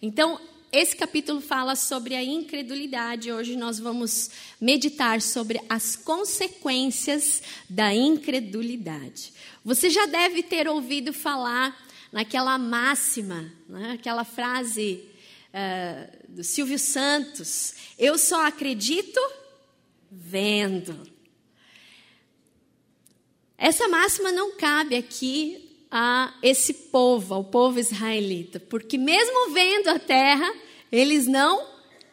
Então, 0.02 0.40
esse 0.74 0.96
capítulo 0.96 1.40
fala 1.40 1.76
sobre 1.76 2.16
a 2.16 2.24
incredulidade. 2.24 3.32
Hoje 3.32 3.56
nós 3.56 3.78
vamos 3.78 4.32
meditar 4.60 5.22
sobre 5.22 5.62
as 5.70 5.96
consequências 5.96 7.44
da 7.70 7.94
incredulidade. 7.94 9.32
Você 9.64 9.92
já 9.92 10.08
deve 10.08 10.42
ter 10.42 10.68
ouvido 10.68 11.14
falar 11.14 11.80
naquela 12.12 12.58
máxima, 12.58 13.54
né? 13.70 13.92
aquela 13.92 14.24
frase 14.24 15.08
uh, 15.54 16.28
do 16.28 16.44
Silvio 16.44 16.80
Santos: 16.80 17.76
Eu 18.00 18.18
só 18.18 18.48
acredito 18.48 19.20
vendo. 20.12 21.08
Essa 23.56 23.88
máxima 23.88 24.32
não 24.32 24.58
cabe 24.58 24.96
aqui 24.96 25.63
a 25.96 26.34
esse 26.42 26.74
povo, 26.74 27.36
ao 27.36 27.44
povo 27.44 27.80
israelita, 27.80 28.60
porque 28.60 28.98
mesmo 28.98 29.54
vendo 29.54 29.90
a 29.90 30.00
terra, 30.00 30.52
eles 30.92 31.28
não 31.28 31.68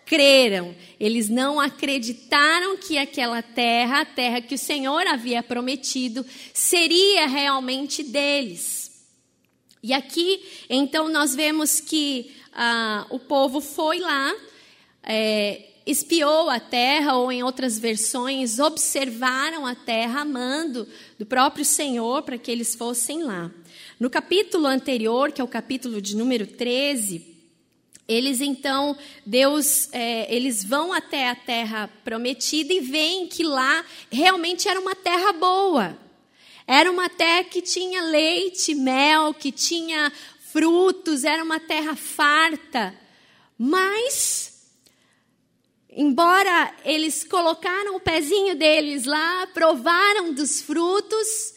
creram, 0.04 0.76
eles 0.98 1.30
não 1.30 1.58
acreditaram 1.58 2.76
que 2.76 2.98
aquela 2.98 3.40
terra, 3.40 4.02
a 4.02 4.04
terra 4.04 4.42
que 4.42 4.54
o 4.54 4.58
Senhor 4.58 5.06
havia 5.06 5.42
prometido, 5.42 6.26
seria 6.52 7.26
realmente 7.26 8.02
deles. 8.02 9.02
E 9.82 9.94
aqui, 9.94 10.44
então, 10.68 11.08
nós 11.08 11.34
vemos 11.34 11.80
que 11.80 12.36
ah, 12.52 13.06
o 13.08 13.18
povo 13.18 13.62
foi 13.62 13.98
lá, 13.98 14.36
é, 15.02 15.68
espiou 15.86 16.50
a 16.50 16.60
terra, 16.60 17.16
ou 17.16 17.32
em 17.32 17.42
outras 17.42 17.78
versões, 17.78 18.58
observaram 18.58 19.64
a 19.64 19.74
terra, 19.74 20.20
amando 20.20 20.86
do 21.18 21.24
próprio 21.24 21.64
Senhor 21.64 22.22
para 22.24 22.36
que 22.36 22.50
eles 22.50 22.74
fossem 22.74 23.22
lá. 23.22 23.50
No 24.00 24.08
capítulo 24.08 24.66
anterior, 24.66 25.30
que 25.30 25.42
é 25.42 25.44
o 25.44 25.46
capítulo 25.46 26.00
de 26.00 26.16
número 26.16 26.46
13, 26.46 27.36
eles 28.08 28.40
então, 28.40 28.96
Deus, 29.26 29.92
é, 29.92 30.34
eles 30.34 30.64
vão 30.64 30.90
até 30.90 31.28
a 31.28 31.34
terra 31.34 31.86
prometida 32.02 32.72
e 32.72 32.80
veem 32.80 33.26
que 33.26 33.42
lá 33.42 33.84
realmente 34.10 34.66
era 34.66 34.80
uma 34.80 34.94
terra 34.94 35.34
boa. 35.34 35.98
Era 36.66 36.90
uma 36.90 37.10
terra 37.10 37.44
que 37.44 37.60
tinha 37.60 38.00
leite, 38.00 38.74
mel, 38.74 39.34
que 39.34 39.52
tinha 39.52 40.10
frutos, 40.50 41.22
era 41.22 41.44
uma 41.44 41.60
terra 41.60 41.94
farta. 41.94 42.98
Mas, 43.58 44.62
embora 45.90 46.74
eles 46.86 47.22
colocaram 47.22 47.96
o 47.96 48.00
pezinho 48.00 48.56
deles 48.56 49.04
lá, 49.04 49.46
provaram 49.48 50.32
dos 50.32 50.62
frutos, 50.62 51.52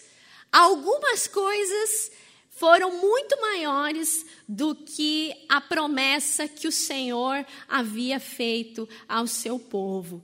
algumas 0.52 1.26
coisas 1.26 2.12
foram 2.56 3.00
muito 3.02 3.40
maiores 3.42 4.26
do 4.48 4.76
que 4.76 5.34
a 5.50 5.60
promessa 5.60 6.48
que 6.48 6.68
o 6.68 6.72
Senhor 6.72 7.46
havia 7.68 8.20
feito 8.20 8.88
ao 9.08 9.28
seu 9.28 9.58
povo. 9.58 10.24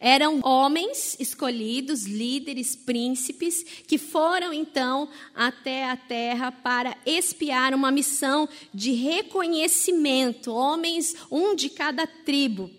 Eram 0.00 0.40
homens 0.44 1.16
escolhidos, 1.18 2.04
líderes, 2.04 2.76
príncipes, 2.76 3.64
que 3.86 3.98
foram 3.98 4.52
então 4.52 5.08
até 5.34 5.90
a 5.90 5.96
terra 5.96 6.52
para 6.52 6.96
espiar 7.04 7.74
uma 7.74 7.90
missão 7.90 8.48
de 8.72 8.92
reconhecimento. 8.92 10.52
Homens, 10.52 11.16
um 11.30 11.54
de 11.54 11.68
cada 11.68 12.06
tribo. 12.06 12.70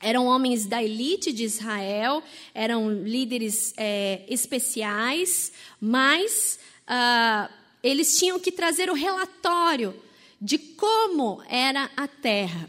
Eram 0.00 0.26
homens 0.26 0.66
da 0.66 0.82
elite 0.82 1.32
de 1.32 1.44
Israel, 1.44 2.22
eram 2.52 2.92
líderes 2.92 3.72
é, 3.76 4.22
especiais, 4.28 5.52
mas. 5.80 6.58
Uh, 6.84 7.63
eles 7.84 8.16
tinham 8.16 8.40
que 8.40 8.50
trazer 8.50 8.88
o 8.88 8.94
relatório 8.94 9.94
de 10.40 10.56
como 10.56 11.42
era 11.46 11.90
a 11.94 12.08
terra. 12.08 12.66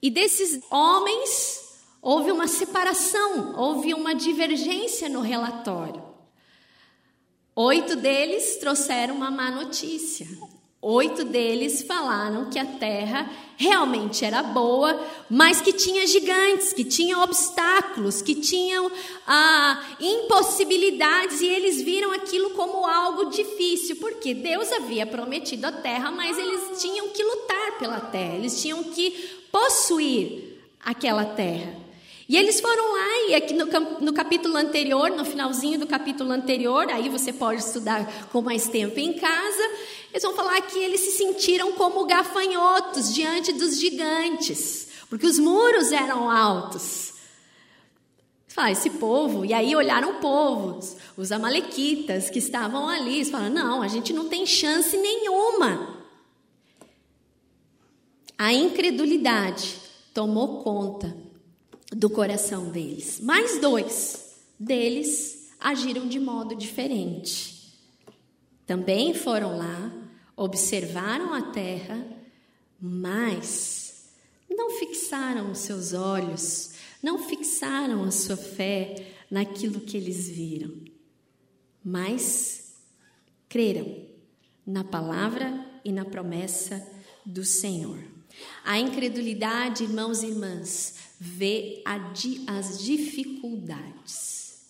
E 0.00 0.10
desses 0.10 0.62
homens, 0.70 1.80
houve 2.02 2.30
uma 2.30 2.46
separação, 2.46 3.58
houve 3.58 3.94
uma 3.94 4.14
divergência 4.14 5.08
no 5.08 5.22
relatório. 5.22 6.02
Oito 7.56 7.96
deles 7.96 8.56
trouxeram 8.56 9.14
uma 9.14 9.30
má 9.30 9.50
notícia. 9.50 10.28
Oito 10.84 11.24
deles 11.24 11.82
falaram 11.82 12.50
que 12.50 12.58
a 12.58 12.64
terra 12.64 13.30
realmente 13.56 14.24
era 14.24 14.42
boa, 14.42 15.00
mas 15.30 15.60
que 15.60 15.72
tinha 15.72 16.04
gigantes, 16.08 16.72
que 16.72 16.82
tinha 16.82 17.20
obstáculos, 17.20 18.20
que 18.20 18.34
tinham 18.34 18.90
ah, 19.24 19.80
impossibilidades, 20.00 21.40
e 21.40 21.46
eles 21.46 21.80
viram 21.80 22.10
aquilo 22.10 22.50
como 22.50 22.84
algo 22.84 23.30
difícil, 23.30 23.94
porque 24.00 24.34
Deus 24.34 24.72
havia 24.72 25.06
prometido 25.06 25.68
a 25.68 25.72
terra, 25.72 26.10
mas 26.10 26.36
eles 26.36 26.82
tinham 26.82 27.10
que 27.10 27.22
lutar 27.22 27.78
pela 27.78 28.00
terra, 28.00 28.34
eles 28.34 28.60
tinham 28.60 28.82
que 28.82 29.10
possuir 29.52 30.58
aquela 30.84 31.24
terra. 31.24 31.91
E 32.28 32.36
eles 32.36 32.60
foram 32.60 32.92
lá, 32.92 33.28
e 33.28 33.34
aqui 33.34 33.52
no, 33.52 33.66
no, 34.00 34.12
capítulo 34.12 34.56
anterior, 34.56 35.10
no 35.10 35.24
finalzinho 35.24 35.78
do 35.78 35.86
capítulo 35.86 36.30
anterior, 36.30 36.88
aí 36.88 37.08
você 37.08 37.32
pode 37.32 37.60
estudar 37.60 38.28
com 38.30 38.40
mais 38.40 38.68
tempo 38.68 38.98
em 38.98 39.14
casa, 39.14 39.70
eles 40.10 40.22
vão 40.22 40.34
falar 40.34 40.60
que 40.62 40.78
eles 40.78 41.00
se 41.00 41.10
sentiram 41.12 41.72
como 41.72 42.04
gafanhotos 42.06 43.12
diante 43.12 43.52
dos 43.52 43.78
gigantes, 43.78 44.88
porque 45.10 45.26
os 45.26 45.38
muros 45.38 45.90
eram 45.90 46.30
altos. 46.30 47.14
Fala, 48.46 48.70
esse 48.70 48.90
povo, 48.90 49.44
e 49.44 49.52
aí 49.52 49.74
olharam 49.74 50.10
o 50.10 50.20
povo, 50.20 50.78
os 51.16 51.32
amalequitas 51.32 52.30
que 52.30 52.38
estavam 52.38 52.88
ali, 52.88 53.16
eles 53.16 53.30
falaram, 53.30 53.52
não, 53.52 53.82
a 53.82 53.88
gente 53.88 54.12
não 54.12 54.28
tem 54.28 54.46
chance 54.46 54.96
nenhuma. 54.96 55.98
A 58.38 58.52
incredulidade 58.52 59.76
tomou 60.12 60.62
conta 60.62 61.21
do 61.94 62.08
coração 62.10 62.70
deles. 62.70 63.20
Mais 63.20 63.60
dois 63.60 64.36
deles 64.58 65.50
agiram 65.60 66.08
de 66.08 66.18
modo 66.18 66.54
diferente. 66.54 67.78
Também 68.66 69.14
foram 69.14 69.56
lá, 69.56 69.92
observaram 70.36 71.34
a 71.34 71.42
terra, 71.42 72.04
mas 72.80 74.10
não 74.48 74.70
fixaram 74.70 75.50
os 75.50 75.58
seus 75.58 75.92
olhos, 75.92 76.72
não 77.02 77.18
fixaram 77.18 78.04
a 78.04 78.10
sua 78.10 78.36
fé 78.36 79.14
naquilo 79.30 79.80
que 79.80 79.96
eles 79.96 80.28
viram, 80.28 80.74
mas 81.84 82.74
creram 83.48 84.06
na 84.66 84.84
palavra 84.84 85.66
e 85.84 85.92
na 85.92 86.04
promessa 86.04 86.86
do 87.24 87.44
Senhor. 87.44 87.98
A 88.64 88.78
incredulidade, 88.78 89.84
irmãos 89.84 90.22
e 90.22 90.26
irmãs, 90.26 90.94
vê 91.24 91.84
as 91.86 92.82
dificuldades. 92.82 94.62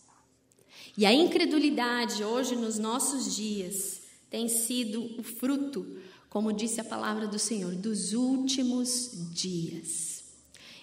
E 0.95 1.07
a 1.07 1.13
incredulidade, 1.15 2.23
hoje, 2.23 2.55
nos 2.55 2.79
nossos 2.79 3.35
dias, 3.35 4.03
tem 4.29 4.47
sido 4.49 5.19
o 5.19 5.23
fruto, 5.23 5.87
como 6.29 6.53
disse 6.53 6.79
a 6.79 6.85
palavra 6.85 7.27
do 7.27 7.39
Senhor, 7.39 7.75
dos 7.75 8.13
últimos 8.13 9.31
dias. 9.33 10.25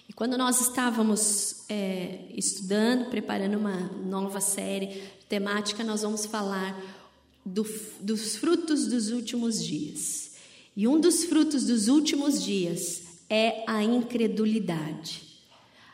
E 0.08 0.12
quando 0.12 0.36
nós 0.36 0.60
estávamos 0.60 1.62
é, 1.68 2.24
estudando, 2.34 3.08
preparando 3.08 3.56
uma 3.56 3.78
nova 4.04 4.40
série 4.40 5.00
temática, 5.28 5.84
nós 5.84 6.02
vamos 6.02 6.26
falar 6.26 6.76
do, 7.46 7.64
dos 8.00 8.34
frutos 8.34 8.88
dos 8.88 9.12
últimos 9.12 9.64
dias. 9.64 10.32
E 10.76 10.88
um 10.88 10.98
dos 10.98 11.22
frutos 11.22 11.64
dos 11.64 11.86
últimos 11.86 12.42
dias 12.42 13.02
é 13.28 13.62
a 13.68 13.84
incredulidade. 13.84 15.29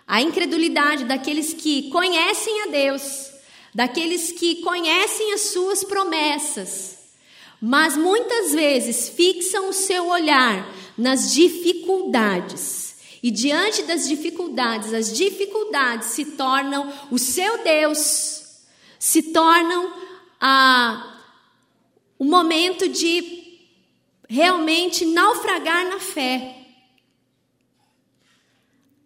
A 0.06 0.22
incredulidade 0.22 1.04
daqueles 1.04 1.52
que 1.52 1.90
conhecem 1.90 2.62
a 2.62 2.66
Deus, 2.66 3.32
daqueles 3.75 4.32
que 4.32 4.56
conhecem 4.62 5.32
as 5.32 5.40
suas 5.52 5.82
promessas, 5.82 6.98
mas 7.60 7.96
muitas 7.96 8.52
vezes 8.52 9.08
fixam 9.08 9.70
o 9.70 9.72
seu 9.72 10.06
olhar 10.06 10.72
nas 10.96 11.32
dificuldades. 11.34 12.96
E 13.22 13.30
diante 13.30 13.82
das 13.82 14.06
dificuldades, 14.06 14.94
as 14.94 15.12
dificuldades 15.12 16.08
se 16.08 16.25
tornam 16.25 16.92
o 17.10 17.18
seu 17.18 17.64
Deus, 17.64 18.62
se 18.98 19.32
tornam 19.32 19.92
o 22.18 22.25
momento 22.25 22.88
de 22.88 23.58
realmente 24.28 25.04
naufragar 25.04 25.88
na 25.88 25.98
fé. 25.98 26.65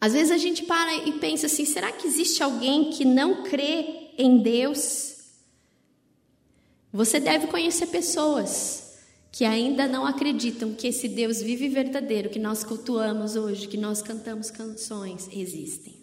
Às 0.00 0.14
vezes 0.14 0.30
a 0.30 0.38
gente 0.38 0.64
para 0.64 0.94
e 0.94 1.12
pensa 1.12 1.46
assim: 1.46 1.64
será 1.64 1.92
que 1.92 2.06
existe 2.06 2.42
alguém 2.42 2.90
que 2.90 3.04
não 3.04 3.42
crê 3.42 4.12
em 4.16 4.38
Deus? 4.38 5.16
Você 6.92 7.20
deve 7.20 7.46
conhecer 7.46 7.86
pessoas 7.86 8.98
que 9.30 9.44
ainda 9.44 9.86
não 9.86 10.04
acreditam 10.04 10.74
que 10.74 10.88
esse 10.88 11.06
Deus 11.06 11.40
vivo 11.40 11.64
e 11.64 11.68
verdadeiro 11.68 12.30
que 12.30 12.38
nós 12.38 12.64
cultuamos 12.64 13.36
hoje, 13.36 13.68
que 13.68 13.76
nós 13.76 14.02
cantamos 14.02 14.50
canções, 14.50 15.28
existem. 15.32 16.00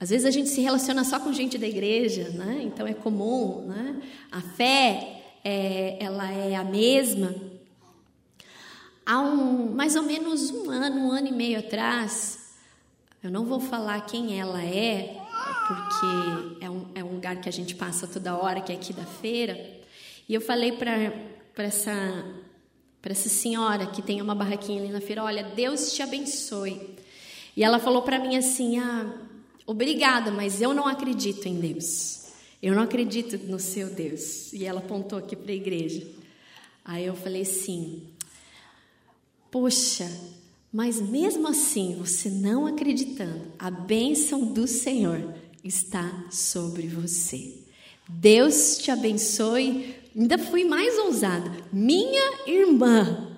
Às 0.00 0.10
vezes 0.10 0.24
a 0.24 0.30
gente 0.30 0.48
se 0.48 0.60
relaciona 0.60 1.04
só 1.04 1.18
com 1.18 1.32
gente 1.32 1.58
da 1.58 1.66
igreja, 1.66 2.30
né? 2.30 2.60
então 2.62 2.86
é 2.86 2.94
comum, 2.94 3.66
né? 3.66 4.00
a 4.30 4.40
fé 4.40 5.22
é, 5.44 5.96
ela 6.00 6.32
é 6.32 6.54
a 6.54 6.64
mesma. 6.64 7.34
Há 9.10 9.22
um, 9.22 9.70
mais 9.70 9.96
ou 9.96 10.02
menos 10.02 10.50
um 10.50 10.68
ano, 10.68 11.00
um 11.00 11.10
ano 11.10 11.28
e 11.28 11.32
meio 11.32 11.60
atrás, 11.60 12.50
eu 13.24 13.30
não 13.30 13.46
vou 13.46 13.58
falar 13.58 14.02
quem 14.02 14.38
ela 14.38 14.62
é, 14.62 15.16
porque 15.66 16.62
é 16.62 16.68
um, 16.68 16.86
é 16.94 17.02
um 17.02 17.14
lugar 17.14 17.40
que 17.40 17.48
a 17.48 17.52
gente 17.52 17.74
passa 17.74 18.06
toda 18.06 18.36
hora, 18.36 18.60
que 18.60 18.70
é 18.70 18.74
aqui 18.74 18.92
da 18.92 19.06
feira. 19.06 19.80
E 20.28 20.34
eu 20.34 20.42
falei 20.42 20.72
para 20.72 21.64
essa, 21.64 22.22
essa 23.02 23.30
senhora 23.30 23.86
que 23.86 24.02
tem 24.02 24.20
uma 24.20 24.34
barraquinha 24.34 24.82
ali 24.82 24.92
na 24.92 25.00
feira: 25.00 25.24
Olha, 25.24 25.42
Deus 25.42 25.94
te 25.94 26.02
abençoe. 26.02 26.78
E 27.56 27.64
ela 27.64 27.78
falou 27.78 28.02
para 28.02 28.18
mim 28.18 28.36
assim: 28.36 28.78
Ah, 28.78 29.10
obrigada, 29.66 30.30
mas 30.30 30.60
eu 30.60 30.74
não 30.74 30.86
acredito 30.86 31.46
em 31.48 31.58
Deus. 31.58 32.26
Eu 32.62 32.74
não 32.74 32.82
acredito 32.82 33.38
no 33.38 33.58
seu 33.58 33.88
Deus. 33.88 34.52
E 34.52 34.66
ela 34.66 34.80
apontou 34.80 35.18
aqui 35.18 35.34
para 35.34 35.50
a 35.50 35.54
igreja. 35.54 36.06
Aí 36.84 37.06
eu 37.06 37.14
falei 37.14 37.40
assim: 37.40 38.17
Poxa, 39.50 40.10
mas 40.72 41.00
mesmo 41.00 41.48
assim, 41.48 41.96
você 41.98 42.28
não 42.28 42.66
acreditando, 42.66 43.52
a 43.58 43.70
bênção 43.70 44.44
do 44.44 44.66
Senhor 44.66 45.34
está 45.64 46.26
sobre 46.30 46.86
você. 46.86 47.54
Deus 48.08 48.78
te 48.78 48.90
abençoe. 48.90 49.96
Ainda 50.16 50.38
fui 50.38 50.64
mais 50.64 50.98
ousada. 50.98 51.50
Minha 51.72 52.46
irmã. 52.46 53.28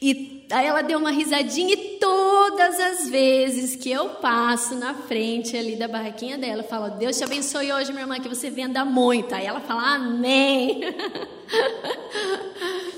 E 0.00 0.46
aí 0.50 0.66
ela 0.66 0.82
deu 0.82 0.98
uma 0.98 1.10
risadinha 1.10 1.72
e 1.72 1.98
todas 1.98 2.78
as 2.78 3.08
vezes 3.08 3.76
que 3.76 3.90
eu 3.90 4.10
passo 4.10 4.74
na 4.74 4.94
frente 4.94 5.56
ali 5.56 5.76
da 5.76 5.88
barraquinha 5.88 6.38
dela, 6.38 6.62
eu 6.62 6.68
falo: 6.68 6.98
Deus 6.98 7.16
te 7.16 7.24
abençoe 7.24 7.72
hoje, 7.72 7.92
minha 7.92 8.04
irmã, 8.04 8.20
que 8.20 8.28
você 8.28 8.50
venda 8.50 8.84
muito. 8.84 9.34
Aí 9.34 9.46
ela 9.46 9.60
fala: 9.60 9.94
Amém. 9.94 10.80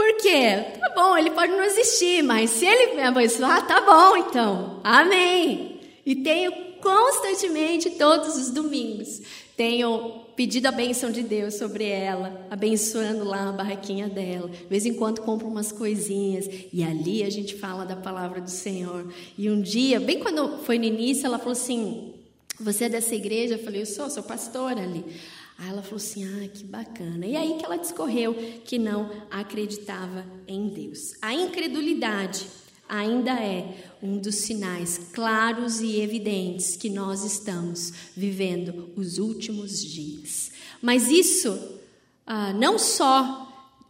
Por 0.00 0.16
quê? 0.16 0.78
Tá 0.80 0.94
bom, 0.94 1.14
ele 1.14 1.30
pode 1.30 1.52
não 1.52 1.62
existir, 1.62 2.22
mas 2.22 2.48
se 2.48 2.64
ele 2.64 2.94
me 2.94 3.02
abençoar, 3.02 3.66
tá 3.66 3.82
bom 3.82 4.16
então. 4.16 4.80
Amém. 4.82 5.78
E 6.06 6.16
tenho 6.16 6.50
constantemente, 6.80 7.90
todos 7.90 8.34
os 8.38 8.48
domingos, 8.48 9.20
tenho 9.54 10.22
pedido 10.34 10.68
a 10.68 10.72
bênção 10.72 11.10
de 11.10 11.22
Deus 11.22 11.56
sobre 11.56 11.84
ela, 11.84 12.46
abençoando 12.50 13.24
lá 13.24 13.50
a 13.50 13.52
barraquinha 13.52 14.08
dela. 14.08 14.48
De 14.48 14.64
vez 14.70 14.86
em 14.86 14.94
quando 14.94 15.20
compro 15.20 15.46
umas 15.46 15.70
coisinhas 15.70 16.48
e 16.72 16.82
ali 16.82 17.22
a 17.22 17.28
gente 17.28 17.54
fala 17.56 17.84
da 17.84 17.94
palavra 17.94 18.40
do 18.40 18.50
Senhor. 18.50 19.12
E 19.36 19.50
um 19.50 19.60
dia, 19.60 20.00
bem 20.00 20.18
quando 20.18 20.64
foi 20.64 20.78
no 20.78 20.86
início, 20.86 21.26
ela 21.26 21.38
falou 21.38 21.52
assim: 21.52 22.14
Você 22.58 22.84
é 22.84 22.88
dessa 22.88 23.14
igreja? 23.14 23.56
Eu 23.56 23.62
falei: 23.62 23.82
Eu 23.82 23.86
sou, 23.86 24.08
sou 24.08 24.22
pastora 24.22 24.80
ali. 24.80 25.04
Aí 25.60 25.68
ela 25.68 25.82
falou 25.82 25.98
assim: 25.98 26.24
Ah, 26.24 26.48
que 26.48 26.64
bacana. 26.64 27.26
E 27.26 27.36
aí 27.36 27.58
que 27.58 27.64
ela 27.64 27.76
discorreu 27.76 28.34
que 28.64 28.78
não 28.78 29.10
acreditava 29.30 30.24
em 30.48 30.68
Deus. 30.68 31.12
A 31.20 31.34
incredulidade 31.34 32.46
ainda 32.88 33.32
é 33.32 33.76
um 34.02 34.18
dos 34.18 34.36
sinais 34.36 35.10
claros 35.12 35.82
e 35.82 36.00
evidentes 36.00 36.76
que 36.76 36.88
nós 36.88 37.24
estamos 37.24 37.92
vivendo 38.16 38.90
os 38.96 39.18
últimos 39.18 39.84
dias. 39.84 40.50
Mas 40.80 41.08
isso 41.08 41.78
ah, 42.26 42.54
não 42.54 42.78
só 42.78 43.46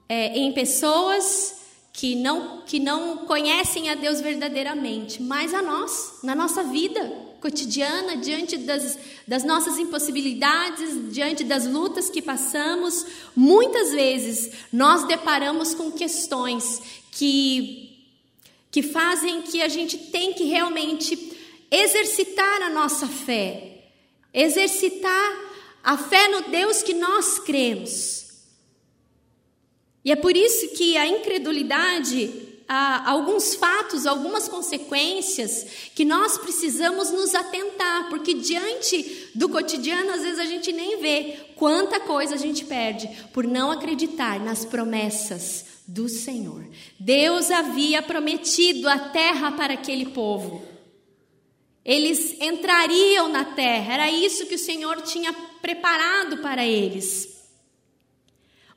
é, 0.08 0.36
em 0.36 0.52
pessoas 0.52 1.60
que 1.92 2.16
não, 2.16 2.62
que 2.62 2.80
não 2.80 3.26
conhecem 3.26 3.88
a 3.90 3.94
Deus 3.94 4.20
verdadeiramente, 4.20 5.22
mas 5.22 5.54
a 5.54 5.62
nós, 5.62 6.18
na 6.24 6.34
nossa 6.34 6.64
vida 6.64 7.29
cotidiana, 7.40 8.16
diante 8.16 8.56
das, 8.58 8.98
das 9.26 9.44
nossas 9.44 9.78
impossibilidades, 9.78 11.12
diante 11.12 11.42
das 11.42 11.66
lutas 11.66 12.10
que 12.10 12.20
passamos, 12.20 13.06
muitas 13.34 13.90
vezes 13.92 14.52
nós 14.72 15.06
deparamos 15.06 15.74
com 15.74 15.90
questões 15.90 16.80
que 17.10 17.90
que 18.70 18.82
fazem 18.82 19.42
que 19.42 19.60
a 19.60 19.68
gente 19.68 19.98
tem 19.98 20.32
que 20.32 20.44
realmente 20.44 21.36
exercitar 21.70 22.62
a 22.62 22.70
nossa 22.70 23.06
fé, 23.06 23.90
exercitar 24.32 25.50
a 25.82 25.96
fé 25.98 26.28
no 26.28 26.42
Deus 26.50 26.82
que 26.82 26.94
nós 26.94 27.38
cremos. 27.38 28.28
E 30.04 30.12
é 30.12 30.16
por 30.16 30.36
isso 30.36 30.68
que 30.76 30.96
a 30.96 31.06
incredulidade, 31.06 32.30
há 32.72 33.10
alguns 33.10 33.56
fatos, 33.56 34.06
algumas 34.06 34.46
consequências 34.46 35.66
que 35.92 36.04
nós 36.04 36.38
precisamos 36.38 37.10
nos 37.10 37.34
atentar, 37.34 38.08
porque 38.08 38.32
diante 38.32 39.28
do 39.34 39.48
cotidiano, 39.48 40.12
às 40.12 40.22
vezes 40.22 40.38
a 40.38 40.44
gente 40.44 40.70
nem 40.70 41.00
vê 41.00 41.36
quanta 41.56 41.98
coisa 41.98 42.36
a 42.36 42.38
gente 42.38 42.64
perde 42.64 43.08
por 43.32 43.44
não 43.44 43.72
acreditar 43.72 44.38
nas 44.38 44.64
promessas 44.64 45.64
do 45.84 46.08
Senhor. 46.08 46.64
Deus 46.96 47.50
havia 47.50 48.00
prometido 48.02 48.88
a 48.88 49.00
terra 49.00 49.50
para 49.50 49.74
aquele 49.74 50.06
povo. 50.06 50.62
Eles 51.84 52.40
entrariam 52.40 53.28
na 53.28 53.44
terra, 53.44 53.94
era 53.94 54.10
isso 54.12 54.46
que 54.46 54.54
o 54.54 54.58
Senhor 54.58 55.02
tinha 55.02 55.32
preparado 55.60 56.38
para 56.38 56.64
eles. 56.64 57.39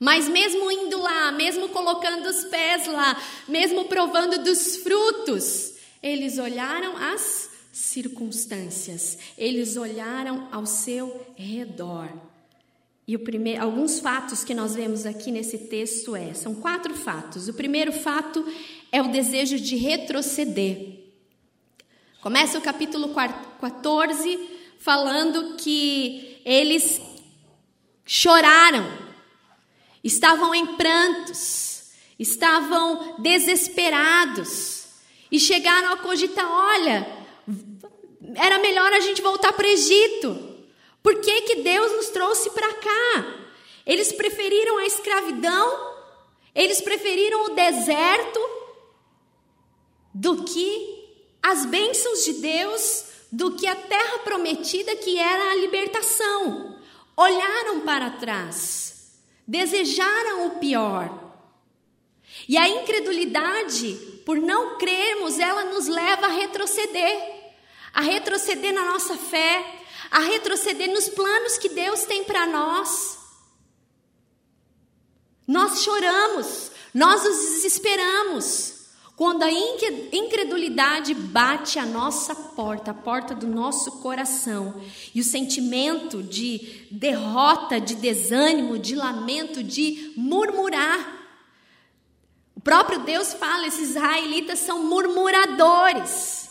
Mas 0.04 0.28
mesmo 0.28 0.70
indo 0.70 1.00
lá, 1.00 1.32
mesmo 1.32 1.70
colocando 1.70 2.28
os 2.28 2.44
pés 2.44 2.88
lá, 2.88 3.18
mesmo 3.48 3.86
provando 3.86 4.44
dos 4.44 4.76
frutos, 4.76 5.76
eles 6.02 6.38
olharam 6.38 6.98
as 6.98 7.50
circunstâncias, 7.72 9.18
eles 9.38 9.78
olharam 9.78 10.50
ao 10.52 10.66
seu 10.66 11.26
redor. 11.38 12.10
E 13.08 13.18
primeiro, 13.18 13.64
alguns 13.64 14.02
fatos 14.02 14.44
que 14.44 14.54
nós 14.54 14.76
vemos 14.76 15.06
aqui 15.06 15.32
nesse 15.32 15.58
texto 15.58 16.18
é, 16.18 16.34
são 16.34 16.54
quatro 16.54 16.94
fatos. 16.94 17.48
O 17.48 17.54
primeiro 17.54 17.94
fato 17.94 18.46
é 18.92 19.02
o 19.02 19.08
desejo 19.08 19.58
de 19.58 19.78
retroceder. 19.78 21.00
Começa 22.20 22.58
o 22.58 22.62
capítulo 22.62 23.16
14 23.62 24.50
falando 24.80 25.56
que 25.56 26.42
eles 26.44 27.00
choraram, 28.06 29.13
estavam 30.04 30.54
em 30.54 30.76
prantos, 30.76 31.92
estavam 32.20 33.16
desesperados 33.20 34.86
e 35.32 35.40
chegaram 35.40 35.94
a 35.94 35.98
cogitar: 35.98 36.50
olha, 36.50 37.08
era 38.36 38.60
melhor 38.60 38.92
a 38.94 39.00
gente 39.00 39.22
voltar 39.22 39.54
para 39.54 39.66
o 39.66 39.70
Egito. 39.70 40.54
Por 41.02 41.20
que, 41.20 41.42
que 41.42 41.56
Deus 41.56 41.92
nos 41.94 42.10
trouxe 42.10 42.50
para 42.52 42.74
cá? 42.74 43.44
Eles 43.86 44.14
preferiram 44.14 44.78
a 44.78 44.86
escravidão, 44.86 45.96
eles 46.56 46.80
preferiram 46.82 47.46
o 47.46 47.50
deserto 47.50 48.40
do 50.14 50.44
que 50.44 51.04
as 51.42 51.66
bênçãos 51.66 52.24
de 52.24 52.34
Deus, 52.34 53.06
do 53.30 53.56
que 53.56 53.68
a 53.68 53.76
terra 53.76 54.20
prometida 54.20 54.96
que 54.96 55.18
era 55.20 55.52
a 55.52 55.56
libertação. 55.56 56.80
Olharam 57.18 57.82
para 57.82 58.12
trás, 58.12 58.93
desejaram 59.48 60.48
o 60.48 60.60
pior. 60.60 61.22
E 62.48 62.58
a 62.58 62.68
incredulidade, 62.68 63.94
por 64.26 64.38
não 64.38 64.78
crermos, 64.78 65.40
ela 65.40 65.66
nos 65.66 65.88
leva 65.88 66.26
a 66.26 66.32
retroceder 66.32 67.34
a 67.94 68.02
retroceder 68.02 68.74
na 68.74 68.84
nossa 68.86 69.16
fé, 69.16 69.82
a 70.10 70.20
retroceder 70.20 70.90
nos 70.92 71.08
planos 71.10 71.58
que 71.58 71.70
Deus 71.70 72.04
tem 72.06 72.24
para 72.24 72.48
nós. 72.48 73.20
Nós 75.48 75.84
choramos, 75.84 76.72
nós 76.94 77.24
nos 77.24 77.38
desesperamos. 77.38 78.73
Quando 79.16 79.44
a 79.44 79.52
incredulidade 79.52 81.14
bate 81.14 81.78
a 81.78 81.86
nossa 81.86 82.34
porta, 82.36 82.92
a 82.92 82.96
porta 82.96 83.36
do 83.36 83.46
nosso 83.46 84.00
coração, 84.00 84.82
e 85.14 85.22
o 85.22 85.24
sentimento 85.24 86.24
de 86.24 86.88
derrota, 86.90 87.80
de 87.80 87.96
desânimo, 87.96 88.80
de 88.80 88.96
lamento, 88.96 89.62
de 89.64 90.14
murmurar. 90.18 91.22
O 92.56 92.60
próprio 92.60 93.00
Deus 93.00 93.34
fala: 93.34 93.68
esses 93.68 93.92
israelitas 93.92 94.60
são 94.60 94.84
murmuradores. 94.84 96.50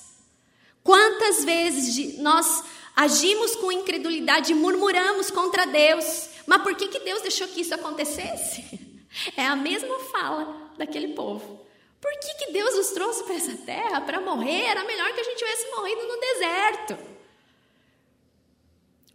Quantas 0.84 1.44
vezes 1.44 2.18
nós 2.18 2.64
Agimos 2.94 3.56
com 3.56 3.72
incredulidade 3.72 4.52
e 4.52 4.54
murmuramos 4.54 5.30
contra 5.30 5.66
Deus. 5.66 6.28
Mas 6.46 6.62
por 6.62 6.74
que, 6.74 6.88
que 6.88 7.00
Deus 7.00 7.22
deixou 7.22 7.48
que 7.48 7.62
isso 7.62 7.74
acontecesse? 7.74 8.90
É 9.36 9.44
a 9.44 9.54
mesma 9.54 9.98
fala 10.10 10.72
daquele 10.78 11.08
povo. 11.08 11.66
Por 12.02 12.12
que, 12.18 12.34
que 12.34 12.52
Deus 12.52 12.74
nos 12.74 12.88
trouxe 12.88 13.22
para 13.22 13.36
essa 13.36 13.56
terra 13.58 14.00
para 14.00 14.20
morrer? 14.20 14.64
Era 14.64 14.82
melhor 14.82 15.14
que 15.14 15.20
a 15.20 15.24
gente 15.24 15.38
tivesse 15.38 15.70
morrido 15.70 16.02
no 16.02 16.18
deserto. 16.18 16.98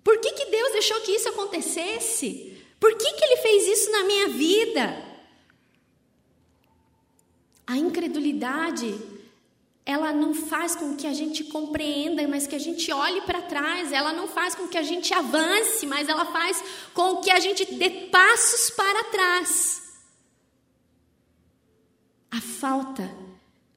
Por 0.01 0.17
que, 0.19 0.31
que 0.31 0.45
Deus 0.45 0.71
deixou 0.71 1.01
que 1.01 1.11
isso 1.11 1.27
acontecesse? 1.27 2.57
Por 2.79 2.97
que, 2.97 3.11
que 3.11 3.25
Ele 3.25 3.37
fez 3.37 3.67
isso 3.67 3.91
na 3.91 4.05
minha 4.05 4.29
vida? 4.29 5.05
A 7.67 7.75
incredulidade, 7.75 8.97
ela 9.85 10.13
não 10.13 10.33
faz 10.33 10.73
com 10.73 10.95
que 10.95 11.05
a 11.05 11.13
gente 11.13 11.43
compreenda, 11.43 12.25
mas 12.25 12.47
que 12.47 12.55
a 12.55 12.59
gente 12.59 12.89
olhe 12.93 13.19
para 13.23 13.41
trás. 13.41 13.91
Ela 13.91 14.13
não 14.13 14.29
faz 14.29 14.55
com 14.55 14.65
que 14.69 14.77
a 14.77 14.83
gente 14.83 15.13
avance, 15.13 15.85
mas 15.85 16.07
ela 16.07 16.27
faz 16.27 16.63
com 16.93 17.17
que 17.17 17.29
a 17.29 17.41
gente 17.41 17.65
dê 17.65 17.89
passos 17.89 18.69
para 18.69 19.03
trás. 19.05 19.86
Falta 22.59 23.09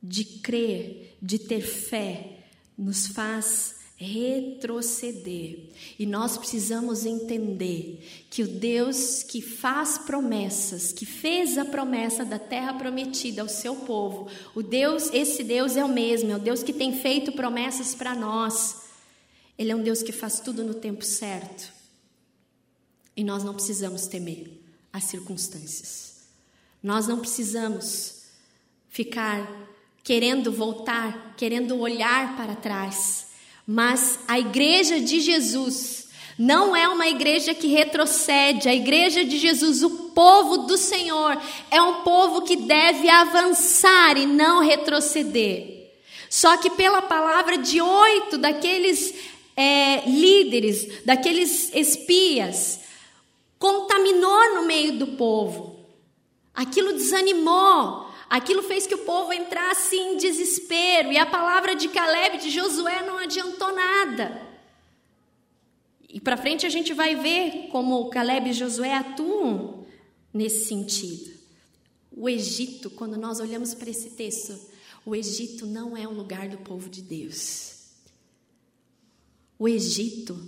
de 0.03 0.25
crer, 0.25 1.17
de 1.21 1.39
ter 1.39 1.61
fé, 1.61 2.39
nos 2.77 3.09
faz 3.09 3.81
retroceder. 4.01 5.69
E 5.99 6.07
nós 6.07 6.39
precisamos 6.39 7.05
entender 7.05 8.03
que 8.31 8.43
o 8.43 8.49
Deus 8.49 9.23
que 9.23 9.43
faz 9.43 9.99
promessas, 9.99 10.91
que 10.91 11.05
fez 11.05 11.59
a 11.59 11.67
promessa 11.67 12.25
da 12.25 12.39
terra 12.39 12.73
prometida 12.73 13.43
ao 13.43 13.49
seu 13.49 13.77
povo, 13.77 14.29
o 14.55 14.63
Deus, 14.63 15.11
esse 15.13 15.45
Deus 15.45 15.77
é 15.77 15.85
o 15.85 15.89
mesmo, 15.89 16.31
é 16.31 16.37
o 16.37 16.41
Deus 16.41 16.63
que 16.63 16.73
tem 16.73 16.99
feito 16.99 17.33
promessas 17.33 17.95
para 17.95 18.15
nós. 18.15 18.85
Ele 19.59 19.71
é 19.71 19.77
um 19.77 19.83
Deus 19.83 20.03
que 20.03 20.13
faz 20.13 20.41
tudo 20.41 20.65
no 20.65 20.73
tempo 20.73 21.05
certo. 21.05 21.71
E 23.15 23.23
nós 23.23 23.45
não 23.45 23.53
precisamos 23.53 24.07
temer 24.07 24.51
as 24.91 25.05
circunstâncias. 25.05 26.21
Nós 26.83 27.07
não 27.07 27.19
precisamos 27.19 28.20
ficar 28.91 29.49
querendo 30.05 30.53
voltar, 30.53 31.35
querendo 31.37 31.79
olhar 31.79 32.37
para 32.37 32.55
trás 32.55 33.31
mas 33.73 34.19
a 34.27 34.37
igreja 34.37 34.99
de 34.99 35.21
Jesus 35.21 36.09
não 36.37 36.75
é 36.75 36.89
uma 36.89 37.07
igreja 37.07 37.55
que 37.55 37.69
retrocede. 37.69 38.69
A 38.69 38.75
igreja 38.75 39.25
de 39.25 39.39
Jesus, 39.39 39.85
o 39.85 39.91
povo 40.09 40.67
do 40.67 40.77
Senhor, 40.77 41.41
é 41.71 41.81
um 41.81 42.03
povo 42.03 42.43
que 42.43 42.57
deve 42.57 43.09
avançar 43.09 44.19
e 44.19 44.27
não 44.27 44.59
retroceder. 44.61 45.93
Só 46.29 46.57
que 46.57 46.71
pela 46.71 47.01
palavra 47.01 47.59
de 47.59 47.81
oito 47.81 48.39
daqueles 48.39 49.15
é, 49.57 50.03
líderes, 50.05 51.05
daqueles 51.05 51.73
espias, 51.73 52.81
contaminou 53.57 54.57
no 54.57 54.67
meio 54.67 54.99
do 54.99 55.07
povo. 55.09 55.79
Aquilo 56.53 56.95
desanimou, 56.95 58.10
Aquilo 58.31 58.63
fez 58.63 58.87
que 58.87 58.95
o 58.95 59.05
povo 59.05 59.33
entrasse 59.33 59.97
em 59.97 60.17
desespero, 60.17 61.11
e 61.11 61.19
a 61.19 61.27
palavra 61.27 61.75
de 61.75 61.89
Caleb 61.89 62.39
de 62.39 62.49
Josué 62.49 63.03
não 63.03 63.19
adiantou 63.19 63.75
nada. 63.75 64.49
E 66.09 66.21
para 66.21 66.37
frente 66.37 66.65
a 66.65 66.69
gente 66.69 66.95
vai 66.95 67.17
ver 67.17 67.67
como 67.73 68.09
Caleb 68.09 68.51
e 68.51 68.53
Josué 68.53 68.95
atuam 68.95 69.85
nesse 70.33 70.67
sentido. 70.67 71.29
O 72.13 72.29
Egito, 72.29 72.89
quando 72.89 73.17
nós 73.17 73.41
olhamos 73.41 73.75
para 73.75 73.91
esse 73.91 74.11
texto, 74.11 74.57
o 75.05 75.17
Egito 75.17 75.67
não 75.67 75.97
é 75.97 76.07
o 76.07 76.13
lugar 76.13 76.49
do 76.49 76.59
povo 76.59 76.89
de 76.89 77.03
Deus. 77.03 77.81
O 79.59 79.69
Egito, 79.69 80.41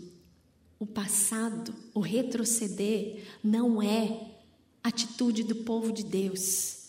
o 0.78 0.86
passado, 0.86 1.74
o 1.92 1.98
retroceder, 1.98 3.24
não 3.42 3.82
é 3.82 4.20
atitude 4.84 5.42
do 5.42 5.56
povo 5.56 5.92
de 5.92 6.04
Deus. 6.04 6.81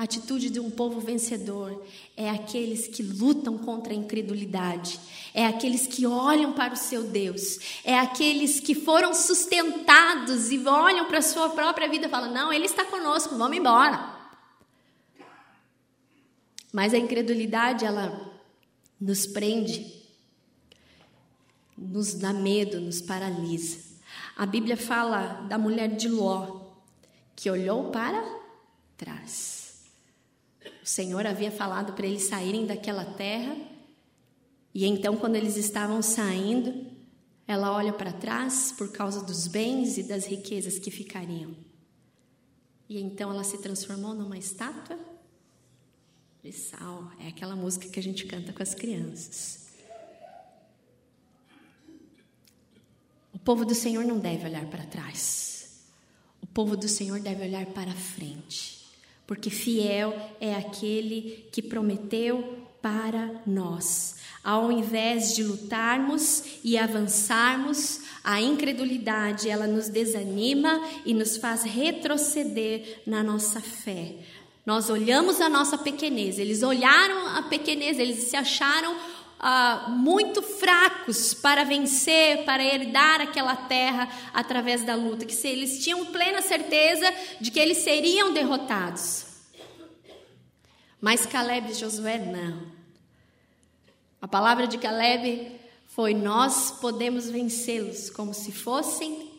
A 0.00 0.04
atitude 0.04 0.48
de 0.48 0.58
um 0.58 0.70
povo 0.70 0.98
vencedor 0.98 1.84
é 2.16 2.30
aqueles 2.30 2.88
que 2.88 3.02
lutam 3.02 3.58
contra 3.58 3.92
a 3.92 3.96
incredulidade, 3.96 4.98
é 5.34 5.44
aqueles 5.44 5.86
que 5.86 6.06
olham 6.06 6.54
para 6.54 6.72
o 6.72 6.76
seu 6.76 7.02
Deus, 7.02 7.58
é 7.84 7.98
aqueles 7.98 8.60
que 8.60 8.74
foram 8.74 9.12
sustentados 9.12 10.50
e 10.50 10.66
olham 10.66 11.04
para 11.04 11.18
a 11.18 11.22
sua 11.22 11.50
própria 11.50 11.86
vida 11.86 12.06
e 12.06 12.08
falam: 12.08 12.32
Não, 12.32 12.50
Ele 12.50 12.64
está 12.64 12.82
conosco, 12.82 13.36
vamos 13.36 13.58
embora. 13.58 14.18
Mas 16.72 16.94
a 16.94 16.98
incredulidade, 16.98 17.84
ela 17.84 18.32
nos 18.98 19.26
prende, 19.26 20.02
nos 21.76 22.14
dá 22.14 22.32
medo, 22.32 22.80
nos 22.80 23.02
paralisa. 23.02 23.78
A 24.34 24.46
Bíblia 24.46 24.78
fala 24.78 25.46
da 25.46 25.58
mulher 25.58 25.94
de 25.94 26.08
Ló, 26.08 26.70
que 27.36 27.50
olhou 27.50 27.90
para 27.90 28.24
trás. 28.96 29.59
Senhor 30.90 31.24
havia 31.24 31.52
falado 31.52 31.92
para 31.92 32.04
eles 32.04 32.24
saírem 32.24 32.66
daquela 32.66 33.04
terra, 33.04 33.56
e 34.74 34.84
então, 34.84 35.16
quando 35.16 35.36
eles 35.36 35.56
estavam 35.56 36.02
saindo, 36.02 36.84
ela 37.46 37.72
olha 37.72 37.92
para 37.92 38.12
trás 38.12 38.72
por 38.76 38.90
causa 38.90 39.24
dos 39.24 39.46
bens 39.46 39.98
e 39.98 40.02
das 40.02 40.26
riquezas 40.26 40.80
que 40.80 40.90
ficariam. 40.90 41.54
E 42.88 43.00
então 43.00 43.30
ela 43.30 43.44
se 43.44 43.58
transformou 43.58 44.14
numa 44.14 44.36
estátua 44.36 44.98
de 46.42 46.52
sal. 46.52 47.08
É 47.20 47.28
aquela 47.28 47.54
música 47.54 47.88
que 47.88 48.00
a 48.00 48.02
gente 48.02 48.26
canta 48.26 48.52
com 48.52 48.62
as 48.62 48.74
crianças. 48.74 49.68
O 53.32 53.38
povo 53.38 53.64
do 53.64 53.76
Senhor 53.76 54.04
não 54.04 54.18
deve 54.18 54.44
olhar 54.44 54.66
para 54.66 54.84
trás. 54.86 55.84
O 56.42 56.46
povo 56.48 56.76
do 56.76 56.88
Senhor 56.88 57.20
deve 57.20 57.44
olhar 57.44 57.66
para 57.66 57.92
frente 57.92 58.79
porque 59.30 59.48
fiel 59.48 60.12
é 60.40 60.56
aquele 60.56 61.46
que 61.52 61.62
prometeu 61.62 62.66
para 62.82 63.30
nós. 63.46 64.16
Ao 64.42 64.72
invés 64.72 65.36
de 65.36 65.44
lutarmos 65.44 66.42
e 66.64 66.76
avançarmos, 66.76 68.00
a 68.24 68.40
incredulidade 68.40 69.48
ela 69.48 69.68
nos 69.68 69.88
desanima 69.88 70.82
e 71.06 71.14
nos 71.14 71.36
faz 71.36 71.62
retroceder 71.62 73.02
na 73.06 73.22
nossa 73.22 73.60
fé. 73.60 74.16
Nós 74.66 74.90
olhamos 74.90 75.40
a 75.40 75.48
nossa 75.48 75.78
pequenez, 75.78 76.36
eles 76.36 76.64
olharam 76.64 77.28
a 77.28 77.42
pequenez, 77.42 78.00
eles 78.00 78.24
se 78.24 78.36
acharam 78.36 78.96
ah, 79.42 79.86
muito 79.88 80.42
fracos 80.42 81.32
para 81.32 81.64
vencer, 81.64 82.44
para 82.44 82.62
herdar 82.62 83.22
aquela 83.22 83.56
terra 83.56 84.06
através 84.34 84.84
da 84.84 84.94
luta, 84.94 85.24
que 85.24 85.46
eles 85.46 85.82
tinham 85.82 86.04
plena 86.06 86.42
certeza 86.42 87.06
de 87.40 87.50
que 87.50 87.58
eles 87.58 87.78
seriam 87.78 88.34
derrotados. 88.34 89.24
Mas 91.00 91.24
Caleb 91.24 91.70
e 91.70 91.74
Josué 91.74 92.18
não. 92.18 92.70
A 94.20 94.28
palavra 94.28 94.66
de 94.66 94.76
Caleb 94.76 95.58
foi: 95.86 96.12
Nós 96.12 96.72
podemos 96.72 97.30
vencê-los 97.30 98.10
como 98.10 98.34
se 98.34 98.52
fossem 98.52 99.30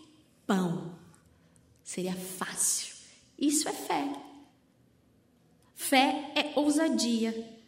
pão. 0.48 0.96
Seria 1.84 2.16
fácil. 2.16 2.96
Isso 3.38 3.70
é 3.70 3.74
fé. 3.74 4.12
Fé 5.76 6.32
é 6.36 6.54
ousadia. 6.56 7.61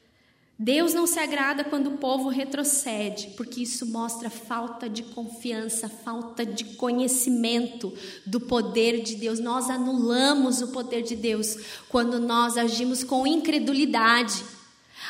Deus 0.58 0.94
não 0.94 1.08
se 1.08 1.20
agrada 1.20 1.64
quando 1.64 1.88
o 1.88 1.98
povo 1.98 2.30
retrocede, 2.30 3.32
porque 3.36 3.64
isso 3.64 3.88
mostra 3.88 4.30
falta 4.30 4.88
de 4.88 5.04
confiança, 5.04 5.90
falta 5.90 6.46
de 6.46 6.64
conhecimento 6.76 7.94
do 8.26 8.40
poder 8.40 9.02
de 9.02 9.16
Deus. 9.16 9.40
Nós 9.40 9.70
anulamos 9.70 10.62
o 10.62 10.68
poder 10.68 11.02
de 11.02 11.16
Deus 11.16 11.58
quando 11.90 12.20
nós 12.20 12.56
agimos 12.56 13.04
com 13.04 13.26
incredulidade. 13.26 14.44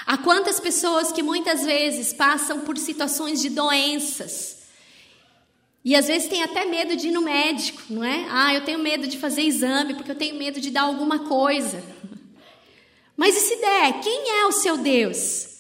Há 0.06 0.17
quantas 0.17 0.60
pessoas 0.60 1.12
que 1.12 1.21
muitas 1.21 1.63
vezes 1.65 2.13
passam 2.13 2.62
por 2.62 2.77
situações 2.77 3.41
de 3.41 3.49
doenças 3.49 4.63
e 5.86 5.95
às 5.95 6.08
vezes 6.08 6.29
tem 6.29 6.41
até 6.41 6.63
medo 6.65 6.95
de 6.95 7.10
ir 7.10 7.12
no 7.12 7.21
médico, 7.21 7.82
não 7.89 8.03
é? 8.03 8.25
Ah, 8.29 8.53
eu 8.53 8.63
tenho 8.63 8.79
medo 8.79 9.06
de 9.06 9.17
fazer 9.17 9.41
exame 9.41 9.93
porque 9.93 10.12
eu 10.12 10.15
tenho 10.15 10.36
medo 10.36 10.62
de 10.62 10.71
dar 10.71 10.84
alguma 10.84 11.19
coisa. 11.19 11.84
Mas 13.15 13.36
e 13.36 13.39
se 13.39 13.56
der? 13.58 14.02
Quem 14.02 14.39
é 14.39 14.45
o 14.45 14.52
seu 14.52 14.78
Deus? 14.78 15.54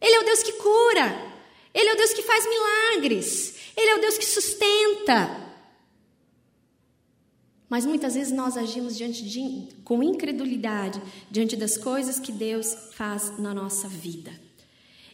Ele 0.00 0.14
é 0.14 0.20
o 0.20 0.24
Deus 0.24 0.42
que 0.42 0.52
cura. 0.52 1.26
Ele 1.72 1.88
é 1.88 1.94
o 1.94 1.96
Deus 1.96 2.12
que 2.12 2.22
faz 2.22 2.44
milagres. 2.48 3.54
Ele 3.76 3.90
é 3.90 3.94
o 3.96 4.00
Deus 4.00 4.18
que 4.18 4.24
sustenta. 4.24 5.46
Mas 7.68 7.84
muitas 7.84 8.14
vezes 8.14 8.32
nós 8.32 8.56
agimos 8.56 8.96
diante 8.96 9.24
de, 9.24 9.68
com 9.84 10.02
incredulidade 10.02 11.02
diante 11.30 11.56
das 11.56 11.76
coisas 11.76 12.20
que 12.20 12.30
Deus 12.30 12.74
faz 12.92 13.38
na 13.38 13.52
nossa 13.52 13.88
vida. 13.88 14.32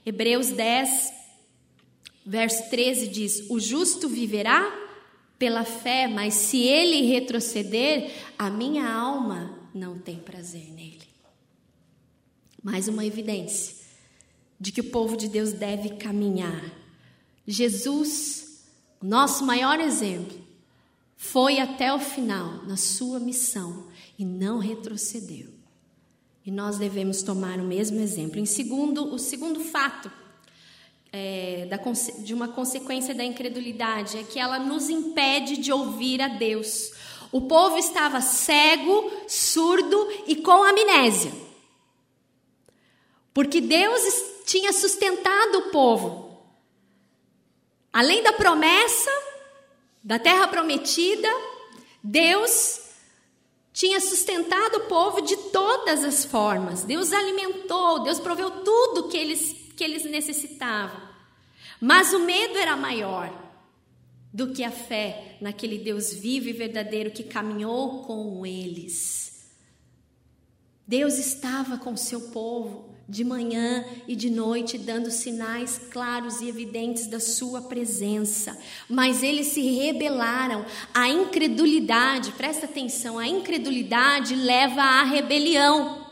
Hebreus 0.05 0.49
10, 0.51 1.13
verso 2.27 2.69
13 2.69 3.09
diz: 3.09 3.51
O 3.51 3.59
justo 3.59 4.09
viverá 4.09 4.71
pela 5.39 5.65
fé, 5.65 6.07
mas 6.07 6.35
se 6.35 6.59
ele 6.59 7.07
retroceder, 7.07 8.13
a 8.39 8.51
minha 8.51 8.89
alma 8.89 9.59
não 9.75 9.99
tem 9.99 10.19
prazer 10.19 10.71
nele. 10.73 11.02
Mais 12.63 12.87
uma 12.87 13.05
evidência 13.05 13.77
de 14.59 14.71
que 14.71 14.81
o 14.81 14.91
povo 14.91 15.17
de 15.17 15.27
Deus 15.27 15.53
deve 15.53 15.97
caminhar. 15.97 16.65
Jesus, 17.45 18.63
nosso 19.03 19.45
maior 19.45 19.81
exemplo, 19.81 20.41
foi 21.17 21.59
até 21.59 21.93
o 21.93 21.99
final 21.99 22.65
na 22.65 22.77
sua 22.77 23.19
missão 23.19 23.89
e 24.17 24.25
não 24.25 24.59
retrocedeu. 24.59 25.49
E 26.47 26.51
nós 26.51 26.79
devemos 26.79 27.23
tomar 27.23 27.59
o 27.59 27.65
mesmo 27.65 28.01
exemplo. 28.01 28.39
Em 28.39 28.47
segundo, 28.47 29.13
o 29.13 29.19
segundo 29.19 29.59
fato 29.61 30.11
é, 31.13 31.67
da, 31.67 31.79
de 32.23 32.33
uma 32.33 32.49
consequência 32.49 33.15
da 33.15 33.25
incredulidade 33.25 34.17
é 34.17 34.23
que 34.23 34.39
ela 34.39 34.61
nos 34.61 34.89
impede 34.89 35.57
de 35.57 35.73
ouvir 35.73 36.23
a 36.23 36.29
Deus. 36.29 36.93
O 37.33 37.43
povo 37.43 37.77
estava 37.79 38.21
cego, 38.21 39.11
surdo 39.27 40.09
e 40.27 40.37
com 40.37 40.63
amnésia. 40.63 41.33
Porque 43.33 43.61
Deus 43.61 44.03
tinha 44.45 44.73
sustentado 44.73 45.59
o 45.59 45.71
povo. 45.71 46.43
Além 47.93 48.23
da 48.23 48.33
promessa 48.33 49.11
da 50.03 50.19
terra 50.19 50.49
prometida, 50.49 51.29
Deus 52.03 52.81
tinha 53.73 54.01
sustentado 54.01 54.79
o 54.79 54.87
povo 54.89 55.23
de 55.23 55.37
todas 55.51 56.05
as 56.05 56.25
formas. 56.25 56.83
Deus 56.83 57.13
alimentou, 57.13 58.03
Deus 58.03 58.19
proveu 58.21 58.51
tudo 58.63 59.09
que 59.09 59.17
eles, 59.17 59.53
que 59.77 59.85
eles 59.85 60.05
necessitavam. 60.05 61.01
Mas 61.81 62.13
o 62.13 62.21
medo 62.21 62.59
era 62.59 62.77
maior 62.77 63.33
do 64.33 64.53
que 64.53 64.65
a 64.65 64.71
fé 64.71 65.37
naquele 65.41 65.79
Deus 65.79 66.13
vivo 66.13 66.49
e 66.49 66.53
verdadeiro 66.53 67.11
que 67.11 67.25
caminhou 67.25 68.03
com 68.05 68.45
eles. 68.47 69.51
Deus 70.87 71.19
estava 71.19 71.79
com 71.79 71.97
seu 71.97 72.31
povo 72.31 72.92
de 73.13 73.25
manhã 73.25 73.85
e 74.09 74.17
de 74.17 74.31
noite, 74.31 74.79
dando 74.79 75.11
sinais 75.11 75.79
claros 75.91 76.41
e 76.41 76.49
evidentes 76.49 77.07
da 77.07 77.21
sua 77.21 77.61
presença. 77.61 78.59
Mas 78.89 79.23
eles 79.23 79.49
se 79.49 79.61
rebelaram. 79.61 80.65
A 80.95 81.11
incredulidade, 81.11 82.33
presta 82.33 82.65
atenção, 82.65 83.19
a 83.19 83.29
incredulidade 83.29 84.35
leva 84.35 84.81
à 84.81 85.03
rebelião. 85.03 86.07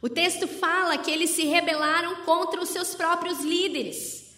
O 0.00 0.08
texto 0.08 0.46
fala 0.46 0.96
que 0.96 1.10
eles 1.10 1.30
se 1.30 1.42
rebelaram 1.42 2.22
contra 2.24 2.62
os 2.62 2.68
seus 2.68 2.94
próprios 2.94 3.40
líderes. 3.40 4.32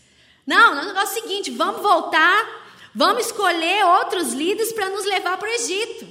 Não, 0.46 0.72
o 0.72 0.86
negócio 0.86 1.18
é 1.18 1.20
o 1.20 1.22
seguinte: 1.22 1.50
vamos 1.50 1.82
voltar, 1.82 2.90
vamos 2.94 3.26
escolher 3.26 3.84
outros 3.84 4.32
líderes 4.32 4.72
para 4.72 4.88
nos 4.88 5.04
levar 5.04 5.36
para 5.36 5.50
o 5.50 5.52
Egito. 5.52 6.08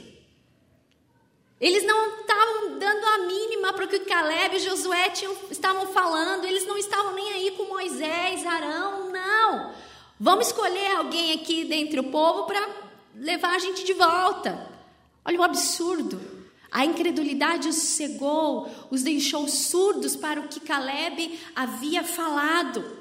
Eles 1.60 1.84
não 1.84 2.22
estavam 2.22 2.71
dando 2.82 3.06
a 3.06 3.17
mínima 3.20 3.74
para 3.74 3.86
o 3.86 3.88
que 3.88 4.00
Caleb 4.00 4.56
e 4.56 4.60
Josué 4.60 5.12
tinham, 5.12 5.36
estavam 5.52 5.94
falando, 5.94 6.46
eles 6.46 6.65
não 6.65 6.76
estavam 6.80 7.13
nem 7.13 7.32
aí 7.32 7.52
com 7.52 7.65
Moisés, 7.65 8.44
Arão, 8.44 9.12
não. 9.12 9.72
Vamos 10.20 10.48
escolher 10.48 10.96
alguém 10.96 11.34
aqui 11.34 11.63
dentre 11.63 12.00
o 12.00 12.10
povo 12.10 12.46
para 12.46 12.67
levar 13.15 13.54
a 13.54 13.60
gente 13.60 13.84
de 13.84 13.94
volta. 13.94 14.67
Olha 15.24 15.39
o 15.39 15.44
absurdo. 15.44 16.20
A 16.72 16.84
incredulidade 16.84 17.70
os 17.70 17.76
cegou, 17.76 18.67
os 18.89 19.04
deixou 19.04 19.48
surdos 19.48 20.15
para 20.15 20.39
o 20.39 20.48
que 20.48 20.60
Caleb 20.60 21.39
havia 21.56 22.04
falado. 22.04 22.98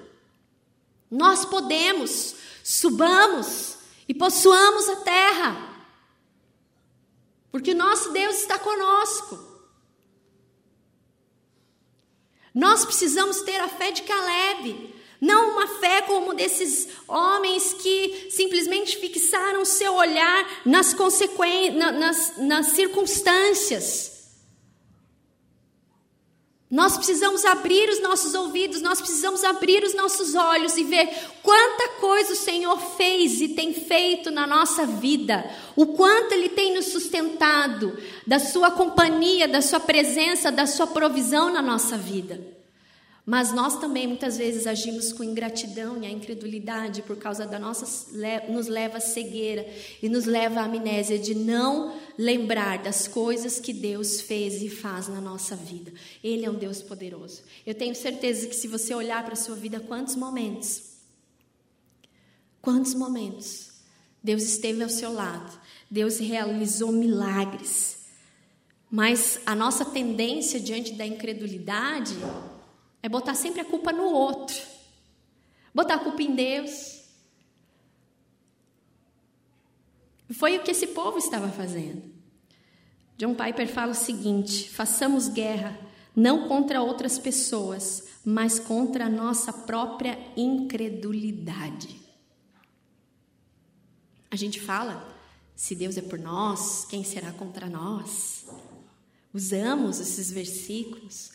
Nós 1.11 1.47
podemos, 1.47 2.35
subamos 2.63 3.79
e 4.07 4.13
possuamos 4.13 4.91
a 4.91 4.97
terra. 4.97 5.71
Porque 7.51 7.73
nosso 7.73 8.13
Deus 8.13 8.37
está 8.37 8.59
conosco. 8.59 9.50
Nós 12.55 12.85
precisamos 12.85 13.43
ter 13.43 13.61
a 13.61 13.69
fé 13.69 13.91
de 13.93 14.03
Caleb, 14.03 14.95
não 15.21 15.51
uma 15.51 15.67
fé 15.79 16.03
como 16.03 16.35
desses 16.35 16.89
homens 17.07 17.75
que 17.75 18.29
simplesmente 18.31 18.97
fixaram 18.99 19.65
seu 19.65 19.95
olhar 19.95 20.63
nas 20.65 20.95
consequências, 20.95 21.75
nas, 21.75 22.37
nas 22.39 22.67
circunstâncias. 22.69 24.20
Nós 26.71 26.97
precisamos 26.97 27.45
abrir 27.45 27.89
os 27.89 28.01
nossos 28.01 28.33
ouvidos, 28.33 28.81
nós 28.81 29.01
precisamos 29.01 29.43
abrir 29.43 29.83
os 29.83 29.93
nossos 29.93 30.37
olhos 30.37 30.77
e 30.77 30.85
ver 30.85 31.09
quanta 31.43 31.89
coisa 32.01 32.33
o 32.33 32.37
Senhor 32.37 32.79
fez 32.97 33.41
e 33.41 33.49
tem 33.49 33.75
feito 33.75 34.31
na 34.31 34.47
nossa 34.47 34.87
vida, 34.87 35.51
o 35.75 35.87
quanto 35.89 36.33
Ele 36.33 36.49
tem 36.49 36.73
nos 36.73 36.87
sustentado, 36.87 37.99
da 38.25 38.39
Sua 38.39 38.71
companhia, 38.71 39.49
da 39.49 39.61
Sua 39.61 39.81
presença, 39.81 40.53
da 40.53 40.65
Sua 40.65 40.87
provisão 40.87 41.53
na 41.53 41.61
nossa 41.61 41.97
vida. 41.97 42.60
Mas 43.25 43.53
nós 43.53 43.79
também 43.79 44.07
muitas 44.07 44.39
vezes 44.39 44.67
agimos 44.67 45.13
com 45.13 45.23
ingratidão 45.23 46.03
e 46.03 46.07
a 46.07 46.11
incredulidade 46.11 47.03
por 47.03 47.17
causa 47.17 47.47
da 47.47 47.59
nossa 47.59 47.87
nos 48.49 48.67
leva 48.67 48.97
à 48.97 49.01
cegueira 49.01 49.69
e 50.03 50.09
nos 50.09 50.25
leva 50.25 50.61
à 50.61 50.65
amnésia 50.65 51.19
de 51.19 51.35
não 51.35 51.95
lembrar 52.19 52.83
das 52.83 53.07
coisas 53.07 53.61
que 53.61 53.73
Deus 53.73 54.21
fez 54.21 54.63
e 54.63 54.69
faz 54.69 55.09
na 55.09 55.21
nossa 55.21 55.55
vida. 55.55 55.93
Ele 56.25 56.45
é 56.45 56.51
um 56.51 56.55
Deus 56.55 56.83
poderoso. 56.83 57.43
Eu 57.67 57.75
tenho 57.75 57.95
certeza 57.95 58.47
que 58.47 58.57
se 58.57 58.67
você 58.67 58.95
olhar 58.95 59.23
para 59.23 59.35
a 59.35 59.37
sua 59.37 59.55
vida, 59.55 59.79
quantos 59.81 60.17
momentos 60.17 60.91
quantos 62.61 62.95
momentos 62.95 63.71
Deus 64.23 64.43
esteve 64.43 64.83
ao 64.83 64.89
seu 64.89 65.13
lado. 65.13 65.59
Deus 65.91 66.19
realizou 66.19 66.93
milagres. 66.93 67.99
Mas 68.91 69.41
a 69.47 69.55
nossa 69.55 69.85
tendência 69.85 70.61
diante 70.61 70.93
da 70.93 71.07
incredulidade 71.07 72.17
é 73.03 73.09
botar 73.09 73.35
sempre 73.35 73.61
a 73.61 73.65
culpa 73.65 73.93
no 73.93 74.05
outro. 74.05 74.57
Botar 75.75 75.95
a 75.95 75.99
culpa 75.99 76.23
em 76.23 76.35
Deus. 76.35 77.05
Foi 80.31 80.57
o 80.57 80.63
que 80.63 80.71
esse 80.71 80.89
povo 80.89 81.19
estava 81.19 81.49
fazendo. 81.49 82.03
John 83.17 83.35
Piper 83.35 83.69
fala 83.69 83.93
o 83.93 83.95
seguinte: 83.95 84.71
façamos 84.71 85.29
guerra 85.29 85.79
não 86.15 86.49
contra 86.49 86.83
outras 86.83 87.19
pessoas, 87.19 88.09
mas 88.25 88.59
contra 88.59 89.07
a 89.07 89.09
nossa 89.09 89.53
própria 89.53 90.19
incredulidade. 90.37 92.01
A 94.31 94.37
gente 94.37 94.61
fala, 94.61 95.17
se 95.57 95.75
Deus 95.75 95.97
é 95.97 96.03
por 96.03 96.19
nós, 96.19 96.85
quem 96.85 97.03
será 97.03 97.33
contra 97.33 97.69
nós? 97.69 98.47
Usamos 99.33 100.01
esses 100.01 100.31
versículos, 100.31 101.30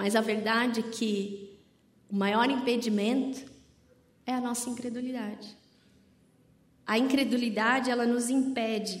mas 0.00 0.16
a 0.16 0.22
verdade 0.22 0.80
é 0.80 0.82
que 0.82 1.60
o 2.08 2.16
maior 2.16 2.48
impedimento 2.50 3.44
é 4.24 4.32
a 4.32 4.40
nossa 4.40 4.70
incredulidade. 4.70 5.54
A 6.86 6.96
incredulidade, 6.96 7.90
ela 7.90 8.06
nos 8.06 8.30
impede, 8.30 8.98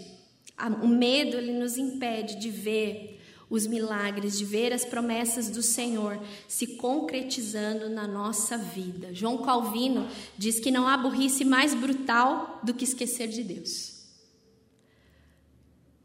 o 0.82 0.86
medo, 0.86 1.38
ele 1.38 1.54
nos 1.58 1.78
impede 1.78 2.38
de 2.38 2.50
ver 2.50 3.18
os 3.48 3.66
milagres, 3.66 4.36
de 4.36 4.44
ver 4.44 4.74
as 4.74 4.84
promessas 4.84 5.48
do 5.48 5.62
Senhor 5.62 6.22
se 6.46 6.76
concretizando 6.76 7.88
na 7.88 8.06
nossa 8.06 8.58
vida. 8.58 9.14
João 9.14 9.38
Calvino 9.38 10.06
diz 10.36 10.60
que 10.60 10.70
não 10.70 10.86
há 10.86 10.98
burrice 10.98 11.46
mais 11.46 11.72
brutal 11.72 12.60
do 12.62 12.74
que 12.74 12.84
esquecer 12.84 13.28
de 13.28 13.42
Deus. 13.42 14.04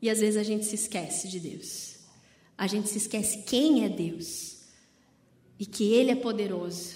E 0.02 0.10
às 0.10 0.22
vezes 0.22 0.38
a 0.38 0.44
gente 0.44 0.64
se 0.64 0.76
esquece 0.76 1.28
de 1.28 1.42
Deus. 1.42 1.98
A 2.58 2.66
gente 2.66 2.88
se 2.88 2.98
esquece 2.98 3.44
quem 3.44 3.84
é 3.84 3.90
Deus 3.90 4.55
e 5.60 5.66
que 5.66 5.94
Ele 5.94 6.12
é 6.12 6.16
poderoso. 6.16 6.96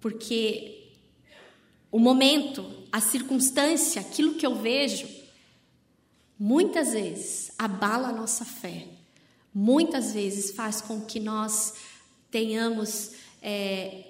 Porque 0.00 0.92
o 1.90 1.98
momento, 1.98 2.64
a 2.92 3.00
circunstância, 3.00 4.00
aquilo 4.00 4.34
que 4.34 4.46
eu 4.46 4.54
vejo, 4.54 5.08
muitas 6.38 6.92
vezes 6.92 7.50
abala 7.58 8.08
a 8.08 8.12
nossa 8.12 8.44
fé, 8.44 8.86
muitas 9.54 10.12
vezes 10.12 10.50
faz 10.50 10.80
com 10.80 11.00
que 11.00 11.18
nós 11.18 11.74
tenhamos 12.30 13.12
é, 13.40 14.04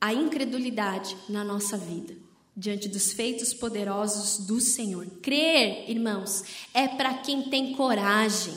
a 0.00 0.12
incredulidade 0.14 1.16
na 1.28 1.44
nossa 1.44 1.76
vida. 1.76 2.16
Diante 2.56 2.88
dos 2.88 3.12
feitos 3.12 3.54
poderosos 3.54 4.46
do 4.46 4.60
Senhor. 4.60 5.06
Crer, 5.22 5.88
irmãos, 5.88 6.44
é 6.74 6.88
para 6.88 7.14
quem 7.14 7.42
tem 7.48 7.72
coragem. 7.74 8.54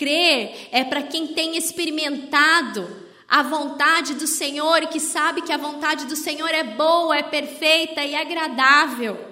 Crer 0.00 0.68
é 0.72 0.82
para 0.82 1.02
quem 1.02 1.26
tem 1.26 1.58
experimentado 1.58 2.88
a 3.28 3.42
vontade 3.42 4.14
do 4.14 4.26
Senhor 4.26 4.82
e 4.82 4.86
que 4.86 4.98
sabe 4.98 5.42
que 5.42 5.52
a 5.52 5.58
vontade 5.58 6.06
do 6.06 6.16
Senhor 6.16 6.48
é 6.48 6.64
boa, 6.64 7.18
é 7.18 7.22
perfeita 7.22 8.02
e 8.02 8.14
agradável. 8.14 9.22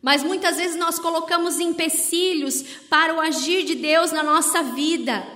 Mas 0.00 0.22
muitas 0.22 0.56
vezes 0.56 0.78
nós 0.78 0.98
colocamos 0.98 1.60
empecilhos 1.60 2.62
para 2.88 3.14
o 3.14 3.20
agir 3.20 3.66
de 3.66 3.74
Deus 3.74 4.12
na 4.12 4.22
nossa 4.22 4.62
vida 4.62 5.28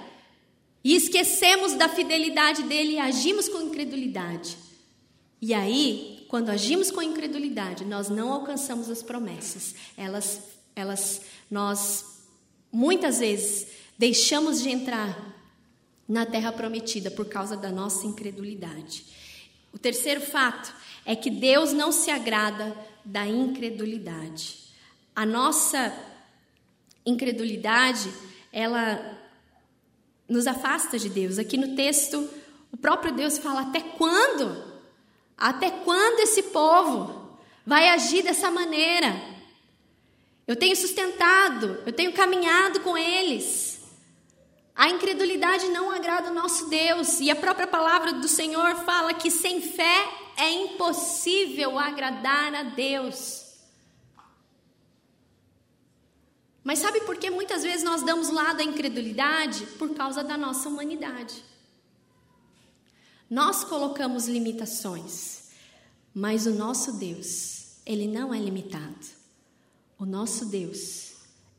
e 0.83 0.97
esquecemos 0.97 1.75
da 1.75 1.91
fidelidade 1.91 2.63
dele 2.63 2.95
e 2.95 2.99
agimos 2.99 3.47
com 3.47 3.61
incredulidade. 3.61 4.57
E 5.39 5.53
aí, 5.53 6.25
quando 6.29 6.49
agimos 6.49 6.91
com 6.91 7.03
incredulidade, 7.03 7.85
nós 7.85 8.09
não 8.09 8.33
alcançamos 8.33 8.89
as 8.89 9.03
promessas. 9.03 9.75
Elas, 9.99 10.41
elas, 10.75 11.21
nós 11.51 12.07
muitas 12.73 13.19
vezes 13.19 13.74
Deixamos 13.99 14.63
de 14.63 14.71
entrar 14.71 15.35
na 16.09 16.27
terra 16.27 16.53
prometida 16.53 17.11
por 17.11 17.27
causa 17.27 17.57
da 17.57 17.71
nossa 17.71 18.07
incredulidade. 18.07 19.05
O 19.73 19.79
terceiro 19.79 20.21
fato 20.21 20.75
é 21.05 21.17
que 21.17 21.31
Deus 21.31 21.73
não 21.73 21.91
se 21.91 22.11
agrada 22.11 22.77
da 23.05 23.27
incredulidade. 23.27 24.59
A 25.15 25.25
nossa 25.25 25.93
incredulidade, 27.05 28.13
ela 28.53 29.19
nos 30.29 30.47
afasta 30.47 30.99
de 30.99 31.09
Deus. 31.09 31.39
Aqui 31.39 31.57
no 31.57 31.77
texto, 31.77 32.29
o 32.73 32.77
próprio 32.77 33.13
Deus 33.15 33.39
fala: 33.39 33.63
até 33.63 33.81
quando? 33.81 34.75
Até 35.37 35.71
quando 35.71 36.21
esse 36.21 36.45
povo 36.45 37.39
vai 37.67 37.89
agir 37.89 38.23
dessa 38.23 38.51
maneira? 38.51 39.35
Eu 40.47 40.57
tenho 40.57 40.77
sustentado, 40.77 41.83
eu 41.87 41.93
tenho 41.93 42.13
caminhado 42.13 42.81
com 42.81 42.97
eles. 42.97 43.74
A 44.75 44.89
incredulidade 44.91 45.69
não 45.69 45.91
agrada 45.91 46.31
o 46.31 46.35
nosso 46.35 46.69
Deus, 46.69 47.21
e 47.21 47.31
a 47.31 47.37
própria 47.37 47.67
palavra 47.67 48.13
do 48.15 48.27
Senhor 48.27 48.75
fala 48.85 49.15
que 49.15 49.31
sem 49.31 49.61
fé 49.61 50.09
é 50.37 50.51
impossível 50.51 51.79
agradar 51.79 52.53
a 52.55 52.63
Deus. 52.65 53.45
Mas 56.65 56.81
sabe 56.81 57.03
por 57.03 57.19
que 57.19 57.31
muitas 57.31 57.63
vezes 57.63 57.85
nós 57.85 58.03
damos 58.03 58.31
lado 58.31 58.61
à 58.61 58.65
incredulidade? 58.65 59.67
Por 59.79 59.95
causa 59.95 60.25
da 60.25 60.37
nossa 60.37 60.69
humanidade. 60.69 61.45
Nós 63.31 63.63
colocamos 63.65 64.27
limitações, 64.27 65.51
mas 66.13 66.47
o 66.47 66.55
nosso 66.55 66.95
Deus, 66.95 67.77
ele 67.85 68.09
não 68.09 68.33
é 68.35 68.39
limitado. 68.39 69.07
O 69.99 70.07
nosso 70.07 70.47
Deus 70.47 71.13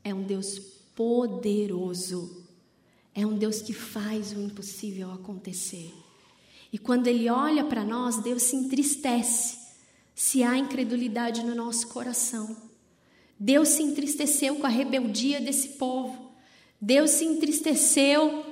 é 0.03 0.13
um 0.13 0.23
Deus 0.23 0.59
poderoso. 0.95 2.44
É 3.15 3.25
um 3.25 3.37
Deus 3.37 3.61
que 3.61 3.71
faz 3.71 4.33
o 4.33 4.41
impossível 4.41 5.09
acontecer. 5.13 5.93
E 6.71 6.77
quando 6.77 7.07
ele 7.07 7.29
olha 7.29 7.63
para 7.63 7.85
nós, 7.85 8.17
Deus 8.17 8.43
se 8.43 8.57
entristece 8.57 9.57
se 10.13 10.43
há 10.43 10.57
incredulidade 10.57 11.41
no 11.45 11.55
nosso 11.55 11.87
coração. 11.87 12.57
Deus 13.39 13.69
se 13.69 13.83
entristeceu 13.83 14.57
com 14.57 14.65
a 14.65 14.69
rebeldia 14.69 15.39
desse 15.39 15.69
povo. 15.69 16.31
Deus 16.79 17.11
se 17.11 17.23
entristeceu 17.23 18.45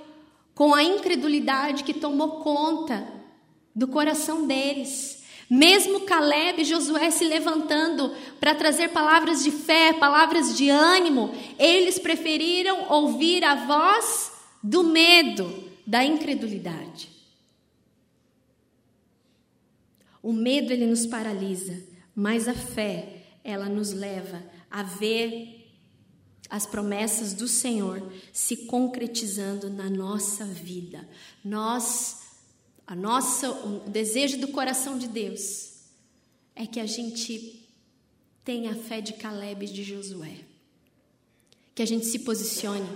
com 0.56 0.74
a 0.74 0.82
incredulidade 0.82 1.84
que 1.84 1.94
tomou 1.94 2.42
conta 2.42 3.06
do 3.76 3.88
coração 3.90 4.48
deles. 4.48 5.24
Mesmo 5.50 6.02
Caleb 6.02 6.62
e 6.62 6.66
Josué 6.66 7.12
se 7.12 7.26
levantando 7.26 8.16
para 8.40 8.56
trazer 8.56 8.90
palavras 8.90 9.44
de 9.44 9.52
fé, 9.52 9.92
palavras 9.92 10.56
de 10.56 10.70
ânimo, 10.70 11.34
eles 11.60 12.00
preferiram 12.00 12.90
ouvir 12.90 13.44
a 13.44 13.56
voz 13.56 14.33
do 14.64 14.84
medo, 14.84 15.72
da 15.86 16.06
incredulidade. 16.06 17.10
O 20.22 20.32
medo 20.32 20.72
ele 20.72 20.88
nos 20.88 21.06
paralisa, 21.06 21.84
mas 22.16 22.48
a 22.48 22.54
fé 22.54 23.26
ela 23.44 23.68
nos 23.68 23.92
leva 23.92 24.42
a 24.72 24.82
ver 24.82 25.60
as 26.50 26.66
promessas 26.66 27.34
do 27.34 27.48
Senhor 27.48 28.12
se 28.32 28.66
concretizando 28.66 29.70
na 29.70 29.90
nossa 29.90 30.46
vida. 30.46 31.08
Nós, 31.44 32.22
a 32.88 32.96
nossa, 32.96 33.52
o 33.52 33.90
desejo 33.90 34.40
do 34.40 34.48
coração 34.48 34.98
de 34.98 35.08
Deus 35.08 35.74
é 36.56 36.66
que 36.66 36.80
a 36.80 36.86
gente 36.86 37.68
tenha 38.46 38.72
a 38.72 38.76
fé 38.76 39.02
de 39.02 39.14
Caleb 39.14 39.66
e 39.66 39.70
de 39.70 39.84
Josué. 39.84 40.38
Que 41.76 41.82
a 41.82 41.88
gente 41.88 42.06
se 42.06 42.20
posicione, 42.20 42.88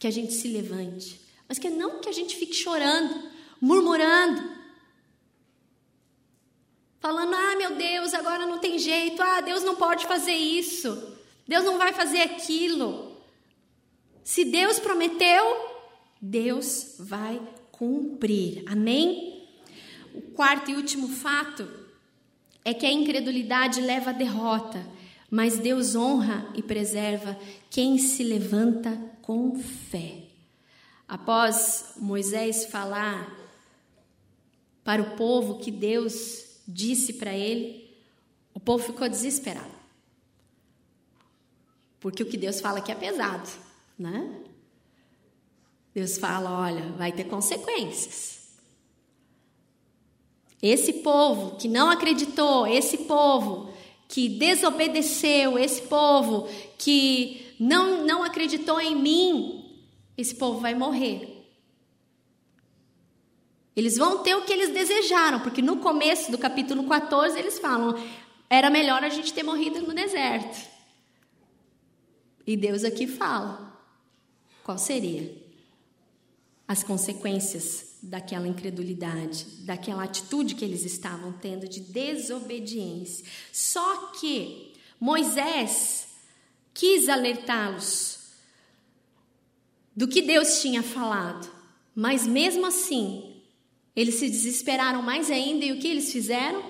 que 0.00 0.06
a 0.06 0.10
gente 0.10 0.32
se 0.32 0.48
levante, 0.48 1.20
mas 1.46 1.58
que 1.58 1.68
não 1.68 2.00
que 2.00 2.08
a 2.08 2.12
gente 2.12 2.34
fique 2.34 2.54
chorando, 2.54 3.22
murmurando, 3.60 4.42
falando: 6.98 7.34
"Ah, 7.34 7.54
meu 7.56 7.76
Deus, 7.76 8.14
agora 8.14 8.46
não 8.46 8.58
tem 8.58 8.78
jeito. 8.78 9.22
Ah, 9.22 9.42
Deus 9.42 9.62
não 9.62 9.76
pode 9.76 10.06
fazer 10.06 10.32
isso. 10.32 11.16
Deus 11.46 11.64
não 11.64 11.76
vai 11.76 11.92
fazer 11.92 12.22
aquilo". 12.22 13.14
Se 14.24 14.44
Deus 14.44 14.78
prometeu, 14.78 15.44
Deus 16.20 16.96
vai 16.98 17.40
cumprir. 17.70 18.64
Amém? 18.66 19.46
O 20.14 20.22
quarto 20.22 20.70
e 20.70 20.76
último 20.76 21.08
fato 21.08 21.68
é 22.64 22.72
que 22.72 22.86
a 22.86 22.92
incredulidade 22.92 23.80
leva 23.80 24.10
à 24.10 24.12
derrota, 24.14 24.86
mas 25.30 25.58
Deus 25.58 25.94
honra 25.94 26.50
e 26.54 26.62
preserva 26.62 27.38
quem 27.68 27.98
se 27.98 28.22
levanta 28.22 28.98
com 29.22 29.58
fé. 29.58 30.24
Após 31.06 31.94
Moisés 31.96 32.66
falar 32.66 33.36
para 34.84 35.02
o 35.02 35.16
povo 35.16 35.58
que 35.58 35.70
Deus 35.70 36.60
disse 36.66 37.14
para 37.14 37.32
ele, 37.32 37.90
o 38.54 38.60
povo 38.60 38.84
ficou 38.84 39.08
desesperado. 39.08 39.80
Porque 41.98 42.22
o 42.22 42.26
que 42.26 42.36
Deus 42.36 42.60
fala 42.60 42.78
aqui 42.78 42.90
é 42.90 42.94
pesado, 42.94 43.48
né? 43.98 44.40
Deus 45.94 46.16
fala, 46.16 46.50
olha, 46.50 46.92
vai 46.92 47.12
ter 47.12 47.24
consequências. 47.24 48.40
Esse 50.62 50.92
povo 50.94 51.56
que 51.56 51.68
não 51.68 51.90
acreditou, 51.90 52.66
esse 52.66 52.98
povo 52.98 53.72
que 54.08 54.28
desobedeceu, 54.28 55.58
esse 55.58 55.82
povo 55.82 56.48
que 56.76 57.39
não, 57.60 58.06
não 58.06 58.24
acreditou 58.24 58.80
em 58.80 58.96
mim, 58.96 59.82
esse 60.16 60.34
povo 60.34 60.60
vai 60.60 60.74
morrer. 60.74 61.44
Eles 63.76 63.98
vão 63.98 64.22
ter 64.22 64.34
o 64.34 64.46
que 64.46 64.52
eles 64.52 64.70
desejaram, 64.70 65.40
porque 65.40 65.60
no 65.60 65.76
começo 65.76 66.30
do 66.30 66.38
capítulo 66.38 66.88
14 66.88 67.38
eles 67.38 67.58
falam: 67.58 67.94
era 68.48 68.70
melhor 68.70 69.04
a 69.04 69.10
gente 69.10 69.34
ter 69.34 69.42
morrido 69.42 69.82
no 69.82 69.94
deserto. 69.94 70.68
E 72.46 72.56
Deus 72.56 72.82
aqui 72.82 73.06
fala: 73.06 73.78
qual 74.64 74.78
seria 74.78 75.30
as 76.66 76.82
consequências 76.82 77.98
daquela 78.02 78.48
incredulidade, 78.48 79.44
daquela 79.64 80.04
atitude 80.04 80.54
que 80.54 80.64
eles 80.64 80.84
estavam 80.84 81.32
tendo 81.32 81.68
de 81.68 81.80
desobediência. 81.80 83.26
Só 83.52 84.12
que 84.12 84.72
Moisés 84.98 86.09
quis 86.80 87.10
alertá-los 87.10 88.18
do 89.94 90.08
que 90.08 90.22
Deus 90.22 90.62
tinha 90.62 90.82
falado, 90.82 91.46
mas 91.94 92.26
mesmo 92.26 92.64
assim 92.64 93.42
eles 93.94 94.14
se 94.14 94.30
desesperaram 94.30 95.02
mais 95.02 95.30
ainda 95.30 95.62
e 95.62 95.72
o 95.72 95.78
que 95.78 95.86
eles 95.86 96.10
fizeram? 96.10 96.64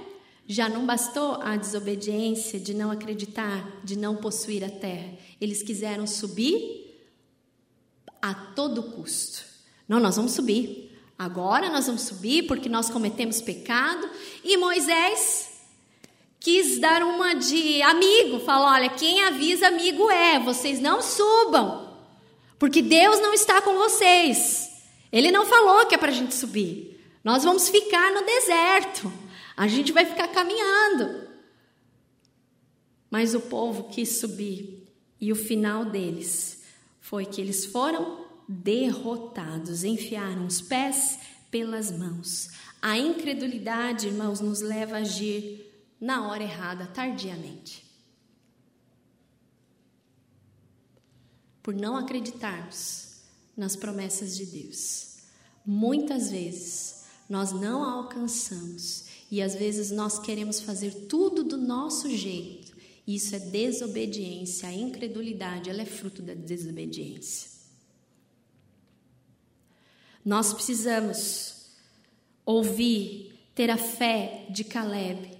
Já 0.49 0.69
não 0.69 0.85
bastou 0.85 1.41
a 1.41 1.55
desobediência 1.55 2.59
de 2.59 2.75
não 2.75 2.91
acreditar, 2.91 3.81
de 3.85 3.97
não 3.97 4.17
possuir 4.17 4.65
a 4.65 4.69
terra. 4.69 5.17
Eles 5.41 5.63
quiseram 5.63 6.09
subir 6.09 7.07
a 8.21 8.35
todo 8.35 8.83
custo. 8.83 9.45
Não, 9.87 10.01
nós 10.01 10.17
vamos 10.17 10.33
subir. 10.33 10.99
Agora 11.17 11.71
nós 11.71 11.87
vamos 11.87 12.03
subir 12.03 12.49
porque 12.49 12.69
nós 12.69 12.91
cometemos 12.91 13.41
pecado. 13.41 14.11
E 14.43 14.57
Moisés 14.57 15.50
quis 16.41 16.81
dar 16.81 17.03
uma 17.03 17.35
de 17.35 17.83
amigo, 17.83 18.41
falou: 18.41 18.69
olha, 18.69 18.89
quem 18.89 19.23
avisa 19.23 19.69
amigo 19.69 20.11
é, 20.11 20.41
vocês 20.41 20.81
não 20.81 21.03
subam, 21.03 21.95
porque 22.59 22.81
Deus 22.81 23.21
não 23.21 23.35
está 23.35 23.61
com 23.61 23.75
vocês. 23.75 24.69
Ele 25.13 25.31
não 25.31 25.45
falou 25.45 25.87
que 25.87 25.95
é 25.95 25.99
para 25.99 26.11
a 26.11 26.15
gente 26.15 26.35
subir. 26.35 26.99
Nós 27.23 27.45
vamos 27.45 27.69
ficar 27.69 28.13
no 28.13 28.25
deserto. 28.25 29.13
A 29.57 29.69
gente 29.69 29.93
vai 29.93 30.07
ficar 30.07 30.29
caminhando. 30.29 31.29
Mas 33.11 33.35
o 33.35 33.41
povo 33.41 33.85
quis 33.85 34.21
subir 34.21 34.87
e 35.21 35.33
o 35.33 35.37
final 35.37 35.85
deles 35.85 36.63
foi 37.01 37.27
que 37.27 37.41
eles 37.41 37.67
foram 37.67 38.25
derrotados, 38.49 39.83
enfiaram 39.83 40.47
os 40.47 40.61
pés 40.61 41.19
pelas 41.51 41.91
mãos. 41.91 42.51
A 42.81 42.97
incredulidade, 42.97 44.07
irmãos, 44.07 44.41
nos 44.41 44.61
leva 44.61 44.97
a 44.97 45.01
agir 45.01 45.70
na 46.01 46.29
hora 46.29 46.43
errada, 46.43 46.87
tardiamente. 46.87 47.85
Por 51.63 51.75
não 51.75 51.97
acreditarmos 51.97 53.21
nas 53.57 53.77
promessas 53.77 54.37
de 54.37 54.47
Deus. 54.47 55.19
Muitas 55.65 56.31
vezes 56.31 57.05
nós 57.29 57.53
não 57.53 57.85
alcançamos. 57.85 59.05
E 59.31 59.41
às 59.41 59.55
vezes 59.55 59.91
nós 59.91 60.19
queremos 60.19 60.61
fazer 60.61 61.07
tudo 61.07 61.45
do 61.45 61.57
nosso 61.57 62.11
jeito. 62.11 62.77
Isso 63.07 63.37
é 63.37 63.39
desobediência. 63.39 64.69
A 64.69 64.73
incredulidade, 64.73 65.71
ela 65.71 65.83
é 65.83 65.87
fruto 65.87 66.23
da 66.23 66.35
desobediência. 66.35 67.51
Nós 70.25 70.53
precisamos 70.53 71.67
ouvir, 72.45 73.33
ter 73.55 73.71
a 73.71 73.77
fé 73.77 74.47
de 74.51 74.65
Caleb. 74.65 75.40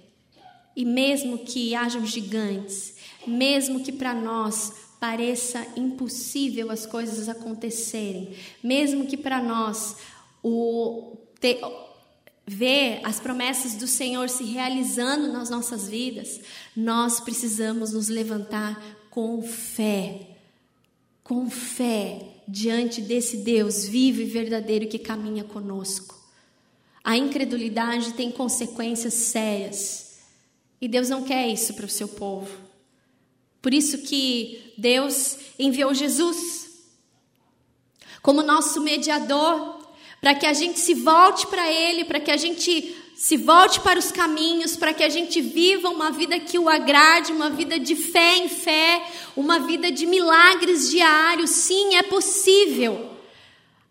E 0.75 0.85
mesmo 0.85 1.39
que 1.39 1.75
hajam 1.75 2.05
gigantes, 2.05 2.95
mesmo 3.25 3.83
que 3.83 3.91
para 3.91 4.13
nós 4.13 4.73
pareça 4.99 5.65
impossível 5.75 6.69
as 6.69 6.85
coisas 6.85 7.27
acontecerem, 7.27 8.35
mesmo 8.63 9.07
que 9.07 9.17
para 9.17 9.41
nós 9.41 9.97
o 10.43 11.17
ter, 11.39 11.59
ver 12.45 12.99
as 13.03 13.19
promessas 13.19 13.75
do 13.75 13.87
Senhor 13.87 14.29
se 14.29 14.43
realizando 14.43 15.31
nas 15.31 15.49
nossas 15.49 15.89
vidas, 15.89 16.41
nós 16.75 17.19
precisamos 17.19 17.93
nos 17.93 18.09
levantar 18.09 18.79
com 19.09 19.41
fé, 19.41 20.37
com 21.23 21.49
fé, 21.49 22.31
diante 22.47 23.01
desse 23.01 23.37
Deus 23.37 23.85
vivo 23.85 24.21
e 24.21 24.25
verdadeiro 24.25 24.87
que 24.87 24.99
caminha 24.99 25.43
conosco. 25.43 26.19
A 27.03 27.17
incredulidade 27.17 28.13
tem 28.13 28.29
consequências 28.29 29.13
sérias. 29.13 30.10
E 30.81 30.87
Deus 30.87 31.07
não 31.07 31.23
quer 31.23 31.47
isso 31.47 31.75
para 31.75 31.85
o 31.85 31.89
seu 31.89 32.07
povo. 32.07 32.49
Por 33.61 33.73
isso 33.73 33.99
que 33.99 34.73
Deus 34.77 35.37
enviou 35.59 35.93
Jesus 35.93 36.61
como 38.21 38.43
nosso 38.43 38.81
mediador, 38.81 39.79
para 40.19 40.35
que 40.35 40.45
a 40.45 40.53
gente 40.53 40.79
se 40.79 40.93
volte 40.93 41.47
para 41.47 41.71
Ele, 41.71 42.05
para 42.05 42.19
que 42.19 42.29
a 42.29 42.37
gente 42.37 42.95
se 43.15 43.37
volte 43.37 43.79
para 43.79 43.99
os 43.99 44.11
caminhos, 44.11 44.75
para 44.75 44.93
que 44.93 45.03
a 45.03 45.09
gente 45.09 45.41
viva 45.41 45.89
uma 45.89 46.11
vida 46.11 46.39
que 46.39 46.57
o 46.57 46.69
agrade, 46.69 47.31
uma 47.31 47.49
vida 47.49 47.79
de 47.79 47.95
fé 47.95 48.37
em 48.37 48.49
fé, 48.49 49.03
uma 49.35 49.59
vida 49.59 49.91
de 49.91 50.05
milagres 50.05 50.89
diários. 50.89 51.49
Sim, 51.49 51.95
é 51.95 52.03
possível. 52.03 53.11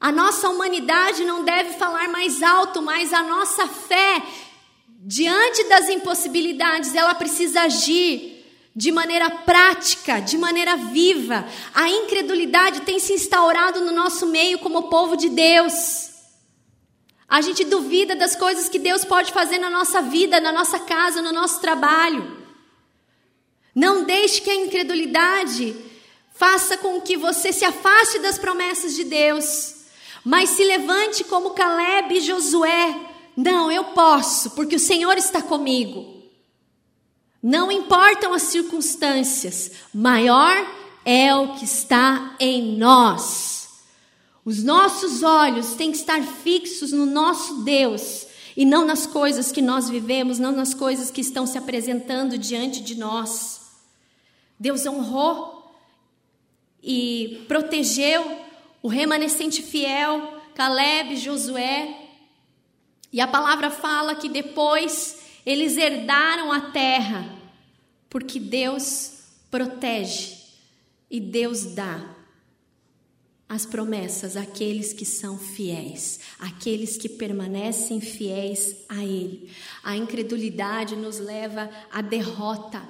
A 0.01 0.11
nossa 0.11 0.49
humanidade 0.49 1.25
não 1.25 1.45
deve 1.45 1.75
falar 1.75 2.09
mais 2.09 2.43
alto, 2.43 2.81
mas 2.81 3.13
a 3.13 3.23
nossa 3.23 3.69
fé, 3.69 4.23
diante 5.03 5.65
das 5.65 5.89
impossibilidades, 5.89 6.95
ela 6.95 7.15
precisa 7.15 7.63
agir 7.63 8.45
de 8.77 8.93
maneira 8.93 9.31
prática, 9.31 10.21
de 10.21 10.37
maneira 10.37 10.77
viva. 10.77 11.47
A 11.75 11.89
incredulidade 11.89 12.83
tem 12.83 12.99
se 12.99 13.15
instaurado 13.15 13.81
no 13.81 13.93
nosso 13.93 14.27
meio 14.27 14.59
como 14.59 14.91
povo 14.91 15.17
de 15.17 15.31
Deus. 15.31 16.11
A 17.27 17.41
gente 17.41 17.65
duvida 17.65 18.15
das 18.15 18.37
coisas 18.37 18.69
que 18.69 18.79
Deus 18.79 19.05
pode 19.05 19.33
fazer 19.33 19.59
na 19.59 19.71
nossa 19.71 20.03
vida, 20.03 20.41
na 20.41 20.53
nossa 20.53 20.79
casa, 20.81 21.23
no 21.23 21.33
nosso 21.33 21.61
trabalho. 21.61 22.39
Não 23.75 24.05
deixe 24.05 24.41
que 24.41 24.51
a 24.51 24.55
incredulidade 24.55 25.77
faça 26.35 26.77
com 26.77 27.01
que 27.01 27.17
você 27.17 27.53
se 27.53 27.65
afaste 27.65 28.19
das 28.19 28.39
promessas 28.39 28.95
de 28.95 29.05
Deus, 29.05 29.77
mas 30.25 30.51
se 30.51 30.65
levante 30.65 31.23
como 31.25 31.51
Caleb 31.51 32.17
e 32.17 32.21
Josué. 32.21 33.10
Não, 33.43 33.73
eu 33.73 33.85
posso, 33.85 34.51
porque 34.51 34.77
o 34.77 34.81
Senhor 34.81 35.17
está 35.17 35.41
comigo. 35.41 36.21
Não 37.43 37.73
importam 37.73 38.35
as 38.35 38.43
circunstâncias, 38.43 39.73
maior 39.95 40.55
é 41.07 41.35
o 41.35 41.55
que 41.55 41.65
está 41.65 42.37
em 42.39 42.77
nós. 42.77 43.81
Os 44.45 44.63
nossos 44.63 45.23
olhos 45.23 45.75
têm 45.75 45.91
que 45.91 45.97
estar 45.97 46.23
fixos 46.23 46.93
no 46.93 47.07
nosso 47.07 47.63
Deus 47.63 48.27
e 48.55 48.67
não 48.67 48.85
nas 48.85 49.07
coisas 49.07 49.51
que 49.51 49.63
nós 49.63 49.89
vivemos, 49.89 50.39
não 50.39 50.53
nas 50.53 50.75
coisas 50.75 51.11
que 51.11 51.23
estão 51.23 51.47
se 51.47 51.57
apresentando 51.57 52.37
diante 52.37 52.83
de 52.83 52.95
nós. 52.95 53.71
Deus 54.59 54.85
honrou 54.85 55.75
e 56.83 57.43
protegeu 57.49 58.39
o 58.83 58.89
remanescente 58.89 59.63
fiel, 59.63 60.43
Caleb, 60.55 61.17
Josué. 61.17 62.00
E 63.13 63.21
a 63.21 63.27
palavra 63.27 63.71
fala 63.71 64.15
que 64.15 64.29
depois 64.29 65.19
eles 65.45 65.77
herdaram 65.77 66.53
a 66.53 66.71
terra, 66.71 67.37
porque 68.09 68.39
Deus 68.39 69.21
protege 69.51 70.39
e 71.11 71.19
Deus 71.19 71.65
dá 71.75 72.17
as 73.49 73.67
promessas 73.67 74.37
àqueles 74.37 74.93
que 74.93 75.05
são 75.05 75.37
fiéis, 75.37 76.21
àqueles 76.39 76.97
que 76.97 77.09
permanecem 77.09 78.01
fiéis 78.01 78.77
a 78.89 79.05
Ele. 79.05 79.51
A 79.83 79.97
incredulidade 79.97 80.95
nos 80.95 81.19
leva 81.19 81.69
à 81.91 82.01
derrota, 82.01 82.81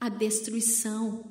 à 0.00 0.08
destruição. 0.08 1.24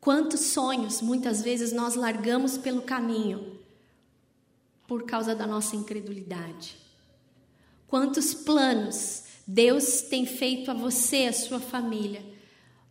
Quantos 0.00 0.40
sonhos 0.40 1.02
muitas 1.02 1.42
vezes 1.42 1.72
nós 1.72 1.96
largamos 1.96 2.56
pelo 2.56 2.82
caminho 2.82 3.58
por 4.86 5.02
causa 5.02 5.34
da 5.34 5.44
nossa 5.44 5.74
incredulidade? 5.74 6.79
Quantos 7.90 8.32
planos 8.32 9.24
Deus 9.44 10.02
tem 10.02 10.24
feito 10.24 10.70
a 10.70 10.74
você, 10.74 11.24
a 11.24 11.32
sua 11.32 11.58
família, 11.58 12.24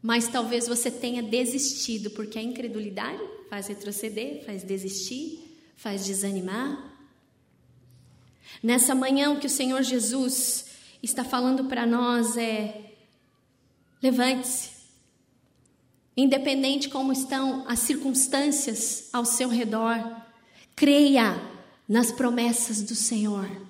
mas 0.02 0.28
talvez 0.28 0.68
você 0.68 0.92
tenha 0.92 1.24
desistido, 1.24 2.12
porque 2.12 2.38
a 2.38 2.44
incredulidade 2.44 3.24
faz 3.50 3.68
retroceder, 3.68 4.44
faz 4.46 4.62
desistir, 4.62 5.58
faz 5.78 6.06
desanimar. 6.06 6.98
Nessa 8.62 8.94
manhã, 8.94 9.32
o 9.32 9.40
que 9.40 9.48
o 9.48 9.50
Senhor 9.50 9.82
Jesus 9.84 10.66
está 11.02 11.24
falando 11.24 11.64
para 11.70 11.86
nós 11.86 12.36
é: 12.36 12.92
levante-se, 14.04 14.72
independente 16.18 16.90
como 16.90 17.14
estão 17.14 17.66
as 17.70 17.80
circunstâncias 17.80 19.08
ao 19.14 19.24
seu 19.24 19.48
redor, 19.48 19.96
creia 20.76 21.42
nas 21.88 22.12
promessas 22.12 22.82
do 22.82 22.96
Senhor. 22.96 23.69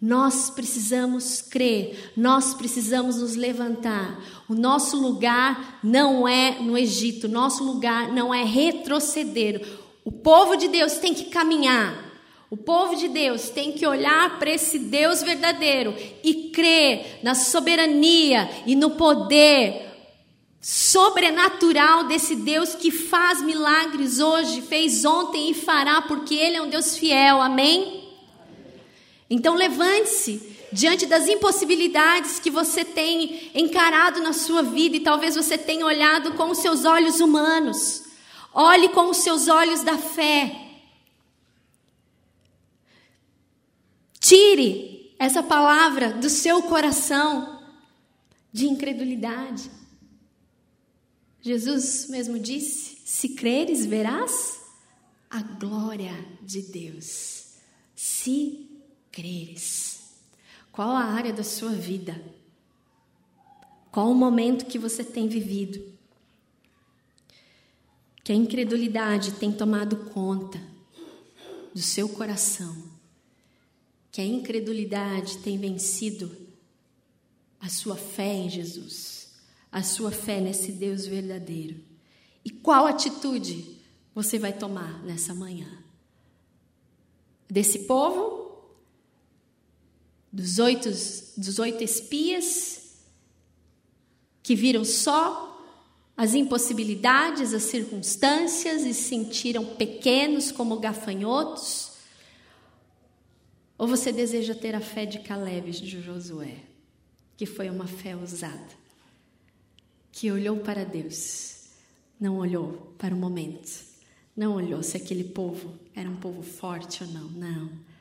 Nós 0.00 0.50
precisamos 0.50 1.40
crer, 1.40 2.12
nós 2.16 2.52
precisamos 2.52 3.16
nos 3.16 3.36
levantar. 3.36 4.20
O 4.48 4.54
nosso 4.54 5.00
lugar 5.00 5.78
não 5.82 6.28
é 6.28 6.58
no 6.60 6.76
Egito, 6.76 7.28
nosso 7.28 7.64
lugar 7.64 8.12
não 8.12 8.34
é 8.34 8.44
retroceder. 8.44 9.66
O 10.04 10.12
povo 10.12 10.56
de 10.56 10.68
Deus 10.68 10.94
tem 10.94 11.14
que 11.14 11.24
caminhar. 11.24 12.04
O 12.50 12.56
povo 12.56 12.94
de 12.94 13.08
Deus 13.08 13.48
tem 13.48 13.72
que 13.72 13.86
olhar 13.86 14.38
para 14.38 14.50
esse 14.50 14.78
Deus 14.78 15.22
verdadeiro 15.22 15.94
e 16.22 16.50
crer 16.50 17.20
na 17.22 17.34
soberania 17.34 18.48
e 18.66 18.76
no 18.76 18.90
poder 18.90 19.90
sobrenatural 20.60 22.04
desse 22.04 22.36
Deus 22.36 22.74
que 22.74 22.90
faz 22.90 23.42
milagres 23.42 24.20
hoje, 24.20 24.62
fez 24.62 25.04
ontem 25.04 25.50
e 25.50 25.54
fará, 25.54 26.02
porque 26.02 26.34
Ele 26.34 26.56
é 26.56 26.62
um 26.62 26.68
Deus 26.68 26.96
fiel. 26.96 27.42
Amém? 27.42 28.03
Então 29.28 29.54
levante-se 29.54 30.56
diante 30.72 31.06
das 31.06 31.28
impossibilidades 31.28 32.38
que 32.38 32.50
você 32.50 32.84
tem 32.84 33.50
encarado 33.54 34.20
na 34.20 34.32
sua 34.32 34.62
vida 34.62 34.96
e 34.96 35.00
talvez 35.00 35.34
você 35.34 35.56
tenha 35.56 35.86
olhado 35.86 36.34
com 36.34 36.50
os 36.50 36.58
seus 36.58 36.84
olhos 36.84 37.20
humanos. 37.20 38.04
Olhe 38.52 38.88
com 38.90 39.10
os 39.10 39.18
seus 39.18 39.48
olhos 39.48 39.82
da 39.82 39.96
fé. 39.96 40.60
Tire 44.20 45.14
essa 45.18 45.42
palavra 45.42 46.12
do 46.12 46.28
seu 46.28 46.62
coração 46.62 47.62
de 48.52 48.66
incredulidade. 48.66 49.70
Jesus 51.40 52.06
mesmo 52.08 52.38
disse: 52.38 53.02
Se 53.04 53.30
creres, 53.30 53.84
verás 53.84 54.60
a 55.28 55.42
glória 55.42 56.12
de 56.40 56.62
Deus. 56.62 57.54
Se 57.94 58.63
creres? 59.14 60.02
Qual 60.72 60.90
a 60.90 61.04
área 61.04 61.32
da 61.32 61.44
sua 61.44 61.70
vida? 61.70 62.20
Qual 63.92 64.10
o 64.10 64.14
momento 64.14 64.66
que 64.66 64.76
você 64.76 65.04
tem 65.04 65.28
vivido? 65.28 65.94
Que 68.24 68.32
a 68.32 68.34
incredulidade 68.34 69.32
tem 69.34 69.52
tomado 69.52 70.10
conta 70.10 70.60
do 71.72 71.80
seu 71.80 72.08
coração. 72.08 72.76
Que 74.10 74.20
a 74.20 74.24
incredulidade 74.26 75.38
tem 75.38 75.56
vencido 75.56 76.36
a 77.60 77.68
sua 77.68 77.96
fé 77.96 78.34
em 78.34 78.50
Jesus, 78.50 79.32
a 79.70 79.82
sua 79.82 80.10
fé 80.10 80.40
nesse 80.40 80.72
Deus 80.72 81.06
verdadeiro. 81.06 81.80
E 82.44 82.50
qual 82.50 82.86
atitude 82.86 83.78
você 84.12 84.38
vai 84.38 84.52
tomar 84.52 85.02
nessa 85.04 85.32
manhã? 85.34 85.84
Desse 87.48 87.80
povo 87.80 88.43
dos 90.34 90.58
oito, 90.58 90.90
dos 91.36 91.58
oito 91.60 91.84
espias 91.84 92.96
que 94.42 94.56
viram 94.56 94.84
só 94.84 95.52
as 96.16 96.34
impossibilidades, 96.34 97.54
as 97.54 97.62
circunstâncias 97.62 98.82
e 98.82 98.92
se 98.92 99.04
sentiram 99.04 99.64
pequenos 99.64 100.50
como 100.50 100.80
gafanhotos? 100.80 101.92
Ou 103.78 103.86
você 103.86 104.10
deseja 104.10 104.56
ter 104.56 104.74
a 104.74 104.80
fé 104.80 105.06
de 105.06 105.20
Caleb 105.20 105.70
de 105.70 106.02
Josué, 106.02 106.56
que 107.36 107.46
foi 107.46 107.70
uma 107.70 107.86
fé 107.86 108.16
ousada, 108.16 108.74
que 110.10 110.32
olhou 110.32 110.56
para 110.58 110.84
Deus, 110.84 111.68
não 112.18 112.38
olhou 112.38 112.92
para 112.98 113.14
o 113.14 113.18
momento, 113.18 113.84
não 114.36 114.54
olhou 114.54 114.82
se 114.82 114.96
aquele 114.96 115.24
povo 115.24 115.78
era 115.94 116.10
um 116.10 116.16
povo 116.16 116.42
forte 116.42 117.04
ou 117.04 117.10
não, 117.10 117.28
não 117.30 117.93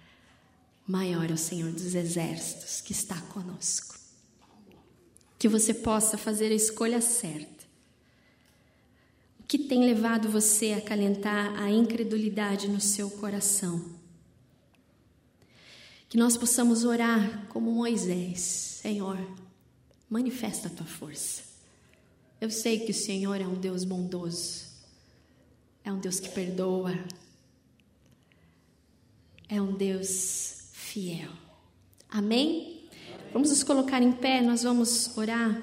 maior 0.88 1.30
é 1.30 1.34
o 1.34 1.38
Senhor 1.38 1.72
dos 1.72 1.96
exércitos 1.96 2.82
que 2.82 2.92
está 2.92 3.20
conosco. 3.22 3.96
Que 5.40 5.48
você 5.48 5.74
possa 5.74 6.18
fazer 6.18 6.52
a 6.52 6.56
escolha 6.56 7.02
certa. 7.02 7.64
O 9.40 9.44
que 9.44 9.58
tem 9.58 9.86
levado 9.86 10.30
você 10.30 10.74
a 10.74 10.78
acalentar 10.78 11.62
a 11.62 11.70
incredulidade 11.70 12.68
no 12.68 12.80
seu 12.80 13.10
coração? 13.10 13.84
Que 16.10 16.18
nós 16.18 16.38
possamos 16.38 16.84
orar 16.84 17.48
como 17.48 17.72
Moisés: 17.72 18.40
Senhor, 18.82 19.18
manifesta 20.10 20.68
a 20.68 20.72
tua 20.72 20.86
força. 20.86 21.44
Eu 22.40 22.50
sei 22.50 22.80
que 22.80 22.92
o 22.92 22.94
Senhor 22.96 23.40
é 23.40 23.48
um 23.48 23.56
Deus 23.56 23.84
bondoso, 23.84 24.66
é 25.84 25.92
um 25.92 26.00
Deus 26.00 26.20
que 26.20 26.30
perdoa, 26.30 26.94
é 29.50 29.62
um 29.62 29.74
Deus 29.74 30.63
fiel. 30.94 31.32
Amém? 32.08 32.84
Vamos 33.32 33.50
nos 33.50 33.64
colocar 33.64 34.00
em 34.04 34.12
pé, 34.12 34.42
nós 34.42 34.62
vamos 34.62 35.18
orar. 35.18 35.60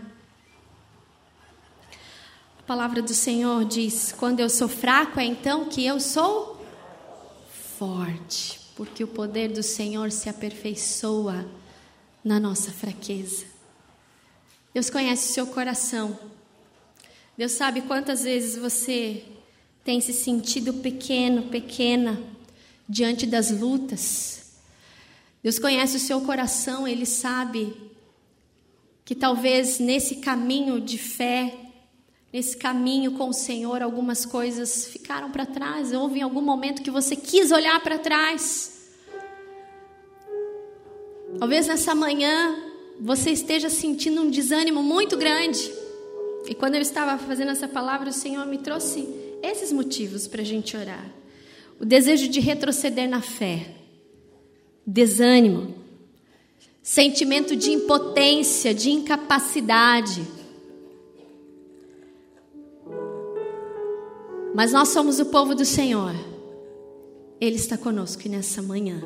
A 2.58 2.62
palavra 2.66 3.00
do 3.00 3.14
Senhor 3.14 3.64
diz: 3.64 4.10
Quando 4.10 4.40
eu 4.40 4.50
sou 4.50 4.68
fraco, 4.68 5.20
é 5.20 5.24
então 5.24 5.66
que 5.66 5.86
eu 5.86 6.00
sou 6.00 6.66
forte, 7.78 8.58
porque 8.74 9.04
o 9.04 9.08
poder 9.08 9.52
do 9.52 9.62
Senhor 9.62 10.10
se 10.10 10.28
aperfeiçoa 10.28 11.48
na 12.24 12.40
nossa 12.40 12.72
fraqueza. 12.72 13.46
Deus 14.74 14.90
conhece 14.90 15.30
o 15.30 15.34
seu 15.34 15.46
coração. 15.46 16.18
Deus 17.38 17.52
sabe 17.52 17.82
quantas 17.82 18.24
vezes 18.24 18.60
você 18.60 19.24
tem 19.84 20.00
se 20.00 20.12
sentido 20.12 20.74
pequeno, 20.74 21.44
pequena, 21.44 22.20
diante 22.88 23.26
das 23.26 23.52
lutas. 23.52 24.39
Deus 25.42 25.58
conhece 25.58 25.96
o 25.96 26.00
seu 26.00 26.20
coração, 26.20 26.86
Ele 26.86 27.06
sabe 27.06 27.74
que 29.04 29.14
talvez 29.14 29.78
nesse 29.78 30.16
caminho 30.16 30.80
de 30.80 30.98
fé, 30.98 31.52
nesse 32.32 32.56
caminho 32.56 33.12
com 33.12 33.30
o 33.30 33.32
Senhor, 33.32 33.82
algumas 33.82 34.24
coisas 34.24 34.86
ficaram 34.86 35.30
para 35.30 35.46
trás. 35.46 35.92
Houve 35.92 36.20
em 36.20 36.22
algum 36.22 36.42
momento 36.42 36.82
que 36.82 36.90
você 36.90 37.16
quis 37.16 37.50
olhar 37.50 37.80
para 37.82 37.98
trás. 37.98 38.88
Talvez 41.38 41.66
nessa 41.66 41.94
manhã 41.94 42.54
você 43.00 43.30
esteja 43.30 43.70
sentindo 43.70 44.20
um 44.20 44.30
desânimo 44.30 44.82
muito 44.82 45.16
grande. 45.16 45.72
E 46.46 46.54
quando 46.54 46.74
eu 46.74 46.82
estava 46.82 47.16
fazendo 47.18 47.50
essa 47.50 47.66
palavra, 47.66 48.10
o 48.10 48.12
Senhor 48.12 48.46
me 48.46 48.58
trouxe 48.58 49.08
esses 49.42 49.72
motivos 49.72 50.26
para 50.26 50.42
a 50.42 50.44
gente 50.44 50.76
orar: 50.76 51.10
o 51.80 51.84
desejo 51.84 52.28
de 52.28 52.40
retroceder 52.40 53.08
na 53.08 53.22
fé, 53.22 53.74
desânimo, 54.92 55.72
sentimento 56.82 57.54
de 57.54 57.70
impotência, 57.70 58.74
de 58.74 58.90
incapacidade. 58.90 60.26
Mas 64.52 64.72
nós 64.72 64.88
somos 64.88 65.20
o 65.20 65.26
povo 65.26 65.54
do 65.54 65.64
Senhor. 65.64 66.12
Ele 67.40 67.54
está 67.54 67.78
conosco 67.78 68.28
nessa 68.28 68.60
manhã. 68.60 69.00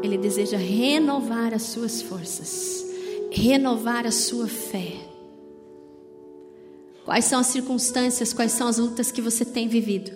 Ele 0.00 0.16
deseja 0.16 0.56
renovar 0.56 1.52
as 1.52 1.62
suas 1.62 2.00
forças, 2.00 2.86
renovar 3.32 4.06
a 4.06 4.12
sua 4.12 4.46
fé. 4.46 4.92
Quais 7.04 7.24
são 7.24 7.40
as 7.40 7.48
circunstâncias, 7.48 8.32
quais 8.32 8.52
são 8.52 8.68
as 8.68 8.78
lutas 8.78 9.10
que 9.10 9.20
você 9.20 9.44
tem 9.44 9.66
vivido? 9.66 10.12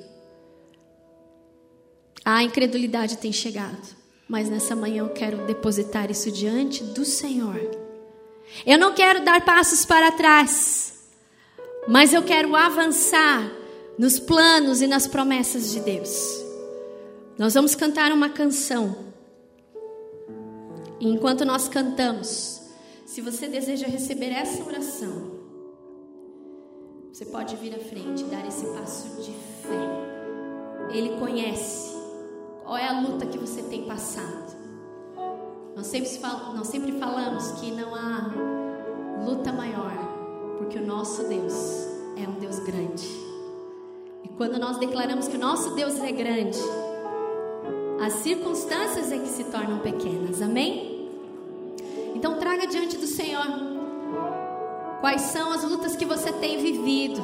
A 2.24 2.44
incredulidade 2.44 3.18
tem 3.18 3.32
chegado, 3.32 4.03
mas 4.28 4.48
nessa 4.48 4.74
manhã 4.74 5.02
eu 5.02 5.10
quero 5.10 5.46
depositar 5.46 6.10
isso 6.10 6.30
diante 6.30 6.82
do 6.82 7.04
Senhor. 7.04 7.60
Eu 8.66 8.78
não 8.78 8.94
quero 8.94 9.24
dar 9.24 9.44
passos 9.44 9.84
para 9.84 10.12
trás, 10.12 10.94
mas 11.88 12.12
eu 12.12 12.22
quero 12.22 12.54
avançar 12.54 13.50
nos 13.98 14.18
planos 14.18 14.80
e 14.80 14.86
nas 14.86 15.06
promessas 15.06 15.70
de 15.70 15.80
Deus. 15.80 16.44
Nós 17.38 17.54
vamos 17.54 17.74
cantar 17.74 18.12
uma 18.12 18.28
canção. 18.28 19.12
E 21.00 21.08
enquanto 21.08 21.44
nós 21.44 21.68
cantamos, 21.68 22.62
se 23.04 23.20
você 23.20 23.48
deseja 23.48 23.86
receber 23.86 24.30
essa 24.30 24.64
oração, 24.64 25.32
você 27.12 27.24
pode 27.26 27.54
vir 27.56 27.74
à 27.74 27.78
frente 27.78 28.22
e 28.22 28.24
dar 28.24 28.46
esse 28.46 28.66
passo 28.66 29.08
de 29.22 29.32
fé. 29.62 30.90
Ele 30.90 31.16
conhece 31.18 31.93
qual 32.64 32.76
é 32.76 32.88
a 32.88 33.00
luta 33.00 33.26
que 33.26 33.38
você 33.38 33.62
tem 33.62 33.84
passado. 33.84 34.56
Nós 35.76 35.86
sempre, 35.86 36.10
nós 36.54 36.66
sempre 36.66 36.92
falamos 36.98 37.52
que 37.60 37.70
não 37.70 37.94
há 37.94 38.30
luta 39.24 39.52
maior, 39.52 39.92
porque 40.58 40.78
o 40.78 40.86
nosso 40.86 41.24
Deus 41.24 41.52
é 42.16 42.28
um 42.28 42.38
Deus 42.40 42.58
grande. 42.60 43.06
E 44.24 44.28
quando 44.36 44.58
nós 44.58 44.78
declaramos 44.78 45.28
que 45.28 45.36
o 45.36 45.40
nosso 45.40 45.74
Deus 45.74 46.00
é 46.00 46.10
grande, 46.10 46.58
as 48.04 48.14
circunstâncias 48.14 49.12
é 49.12 49.18
que 49.18 49.28
se 49.28 49.44
tornam 49.44 49.78
pequenas, 49.80 50.40
amém? 50.40 51.10
Então 52.14 52.38
traga 52.38 52.66
diante 52.66 52.96
do 52.96 53.06
Senhor 53.06 53.74
Quais 55.04 55.20
são 55.20 55.52
as 55.52 55.62
lutas 55.62 55.94
que 55.94 56.06
você 56.06 56.32
tem 56.32 56.56
vivido? 56.56 57.20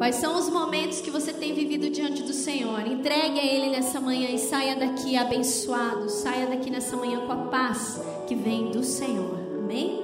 Quais 0.00 0.16
são 0.16 0.38
os 0.38 0.48
momentos 0.48 1.02
que 1.02 1.10
você 1.10 1.30
tem 1.30 1.52
vivido 1.52 1.90
diante 1.90 2.22
do 2.22 2.32
Senhor? 2.32 2.86
Entregue 2.86 3.38
a 3.38 3.44
Ele 3.44 3.68
nessa 3.68 4.00
manhã 4.00 4.30
e 4.30 4.38
saia 4.38 4.74
daqui 4.74 5.14
abençoado. 5.14 6.08
Saia 6.08 6.46
daqui 6.46 6.70
nessa 6.70 6.96
manhã 6.96 7.20
com 7.26 7.32
a 7.32 7.36
paz 7.48 8.00
que 8.26 8.34
vem 8.34 8.70
do 8.70 8.82
Senhor. 8.82 9.38
Amém? 9.58 10.02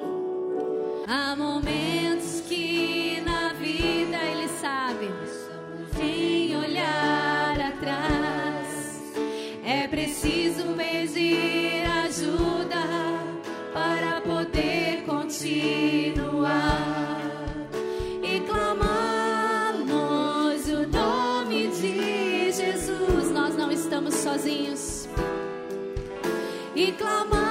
Há 1.06 1.34
momentos 1.34 2.42
que 2.46 2.65
e 26.76 26.92
clamamos 26.92 27.45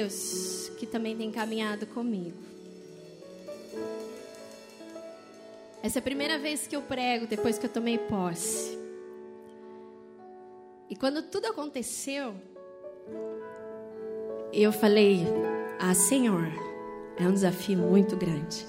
Deus 0.00 0.72
que 0.78 0.86
também 0.86 1.14
tem 1.14 1.30
caminhado 1.30 1.86
comigo. 1.86 2.38
Essa 5.82 5.98
é 5.98 6.00
a 6.00 6.02
primeira 6.02 6.38
vez 6.38 6.66
que 6.66 6.74
eu 6.74 6.80
prego 6.80 7.26
depois 7.26 7.58
que 7.58 7.66
eu 7.66 7.70
tomei 7.70 7.98
posse. 7.98 8.78
E 10.88 10.96
quando 10.96 11.22
tudo 11.22 11.46
aconteceu, 11.46 12.34
eu 14.52 14.72
falei: 14.72 15.26
Ah, 15.78 15.94
Senhor, 15.94 16.48
é 17.18 17.24
um 17.24 17.32
desafio 17.32 17.78
muito 17.78 18.16
grande. 18.16 18.66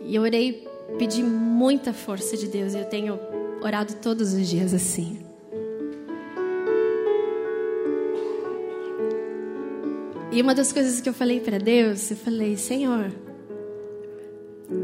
E 0.00 0.14
eu 0.14 0.22
orei, 0.22 0.66
pedi 0.98 1.22
muita 1.22 1.92
força 1.92 2.36
de 2.36 2.46
Deus. 2.46 2.74
E 2.74 2.78
eu 2.78 2.84
tenho 2.86 3.18
orado 3.62 3.94
todos 3.96 4.32
os 4.32 4.48
dias 4.48 4.72
assim. 4.72 5.23
E 10.34 10.42
uma 10.42 10.52
das 10.52 10.72
coisas 10.72 11.00
que 11.00 11.08
eu 11.08 11.14
falei 11.14 11.38
para 11.38 11.58
Deus, 11.58 12.10
eu 12.10 12.16
falei: 12.16 12.56
Senhor, 12.56 13.12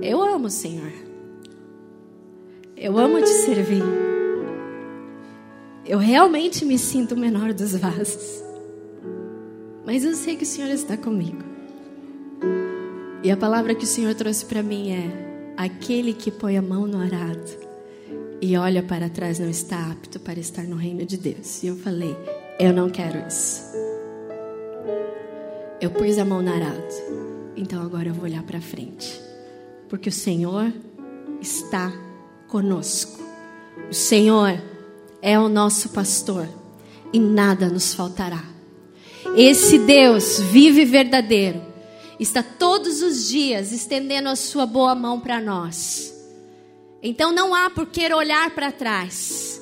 eu 0.01 0.23
amo 0.23 0.47
o 0.47 0.51
Senhor. 0.51 0.93
Eu 2.77 2.97
amo 2.97 3.21
te 3.21 3.29
servir. 3.29 3.83
Eu 5.85 5.99
realmente 5.99 6.65
me 6.65 6.79
sinto 6.79 7.17
o 7.17 7.19
menor 7.19 7.53
dos 7.53 7.75
vasos. 7.75 8.45
Mas 9.85 10.05
eu 10.05 10.15
sei 10.15 10.37
que 10.37 10.45
o 10.45 10.47
Senhor 10.47 10.71
está 10.71 10.97
comigo. 10.97 11.43
E 13.25 13.29
a 13.29 13.37
palavra 13.37 13.75
que 13.75 13.83
o 13.83 13.89
Senhor 13.89 14.15
trouxe 14.15 14.45
para 14.45 14.63
mim 14.63 14.93
é: 14.93 15.55
aquele 15.57 16.13
que 16.13 16.31
põe 16.31 16.57
a 16.57 16.63
mão 16.63 16.87
no 16.87 17.01
arado 17.01 17.59
e 18.41 18.57
olha 18.57 18.85
para 18.85 19.11
trás 19.11 19.41
não 19.41 19.51
está 19.51 19.91
apto 19.91 20.21
para 20.21 20.39
estar 20.39 20.63
no 20.63 20.77
reino 20.77 21.05
de 21.05 21.17
Deus. 21.17 21.61
E 21.65 21.67
eu 21.67 21.75
falei: 21.75 22.17
eu 22.61 22.73
não 22.73 22.89
quero 22.89 23.27
isso. 23.27 23.90
Eu 25.81 25.91
pus 25.91 26.19
a 26.19 26.25
mão 26.25 26.43
no 26.43 26.53
arado, 26.53 26.95
então 27.57 27.83
agora 27.83 28.09
eu 28.09 28.15
vou 28.15 28.25
olhar 28.25 28.43
para 28.43 28.61
frente, 28.61 29.21
porque 29.89 30.09
o 30.09 30.13
Senhor 30.13 30.73
está 31.41 31.93
conosco. 32.49 33.19
O 33.91 33.95
Senhor 33.95 34.61
é 35.23 35.39
o 35.39 35.49
nosso 35.49 35.89
pastor 35.89 36.49
e 37.13 37.19
nada 37.19 37.69
nos 37.69 37.95
faltará. 37.95 38.45
Esse 39.37 39.79
Deus 39.79 40.39
vive 40.41 40.85
verdadeiro 40.85 41.71
está 42.21 42.43
todos 42.43 43.01
os 43.01 43.29
dias 43.29 43.73
estendendo 43.73 44.29
a 44.29 44.37
sua 44.37 44.67
boa 44.67 44.95
mão 44.95 45.19
para 45.19 45.41
nós. 45.41 46.15
Então 47.03 47.33
não 47.33 47.55
há 47.55 47.71
por 47.71 47.87
que 47.87 48.13
olhar 48.13 48.51
para 48.51 48.71
trás. 48.71 49.59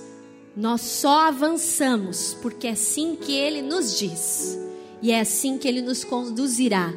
Nós 0.56 0.80
só 0.80 1.28
avançamos 1.28 2.36
porque 2.42 2.66
é 2.66 2.72
assim 2.72 3.14
que 3.14 3.32
ele 3.32 3.62
nos 3.62 3.96
diz. 3.96 4.58
E 5.00 5.12
é 5.12 5.20
assim 5.20 5.58
que 5.58 5.68
ele 5.68 5.80
nos 5.80 6.04
conduzirá 6.04 6.92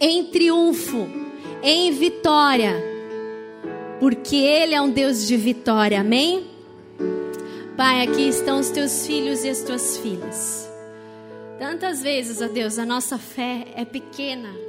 em 0.00 0.24
triunfo, 0.24 1.08
em 1.62 1.90
vitória. 1.92 2.74
Porque 3.98 4.36
ele 4.36 4.74
é 4.74 4.80
um 4.80 4.90
Deus 4.90 5.26
de 5.26 5.36
vitória. 5.36 6.00
Amém? 6.00 6.46
Pai, 7.76 8.02
aqui 8.02 8.28
estão 8.28 8.60
os 8.60 8.70
teus 8.70 9.06
filhos 9.06 9.44
e 9.44 9.48
as 9.48 9.62
tuas 9.62 9.98
filhas. 9.98 10.70
Tantas 11.58 12.02
vezes, 12.02 12.40
ó 12.42 12.48
Deus, 12.48 12.78
a 12.78 12.84
nossa 12.84 13.16
fé 13.18 13.66
é 13.74 13.84
pequena 13.84 14.66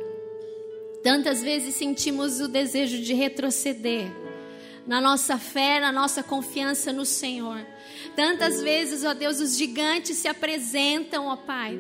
Tantas 1.08 1.42
vezes 1.42 1.76
sentimos 1.76 2.42
o 2.42 2.50
desejo 2.50 3.02
de 3.02 3.14
retroceder 3.14 4.12
na 4.86 5.00
nossa 5.00 5.38
fé, 5.38 5.80
na 5.80 5.90
nossa 5.90 6.22
confiança 6.22 6.92
no 6.92 7.06
Senhor. 7.06 7.66
Tantas 8.14 8.62
vezes, 8.62 9.06
ó 9.06 9.14
Deus, 9.14 9.40
os 9.40 9.58
gigantes 9.58 10.18
se 10.18 10.28
apresentam, 10.28 11.28
ó 11.28 11.38
Pai. 11.38 11.80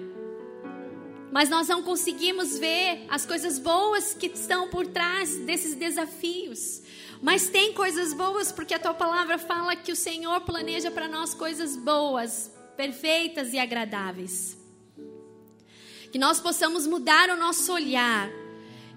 Mas 1.32 1.50
nós 1.50 1.68
não 1.68 1.84
conseguimos 1.84 2.58
ver 2.58 3.06
as 3.10 3.26
coisas 3.26 3.60
boas 3.60 4.14
que 4.14 4.28
estão 4.28 4.70
por 4.70 4.88
trás 4.88 5.38
desses 5.40 5.76
desafios. 5.76 6.82
Mas 7.22 7.50
tem 7.50 7.74
coisas 7.74 8.14
boas, 8.14 8.52
porque 8.52 8.74
a 8.74 8.80
tua 8.80 8.94
palavra 8.94 9.38
fala 9.38 9.76
que 9.76 9.92
o 9.92 9.96
Senhor 9.96 10.42
planeja 10.42 10.90
para 10.90 11.08
nós 11.08 11.34
coisas 11.34 11.76
boas, 11.76 12.52
perfeitas 12.76 13.54
e 13.54 13.60
agradáveis. 13.60 14.58
Que 16.12 16.18
nós 16.18 16.40
possamos 16.40 16.88
mudar 16.88 17.30
o 17.30 17.38
nosso 17.38 17.74
olhar 17.74 18.30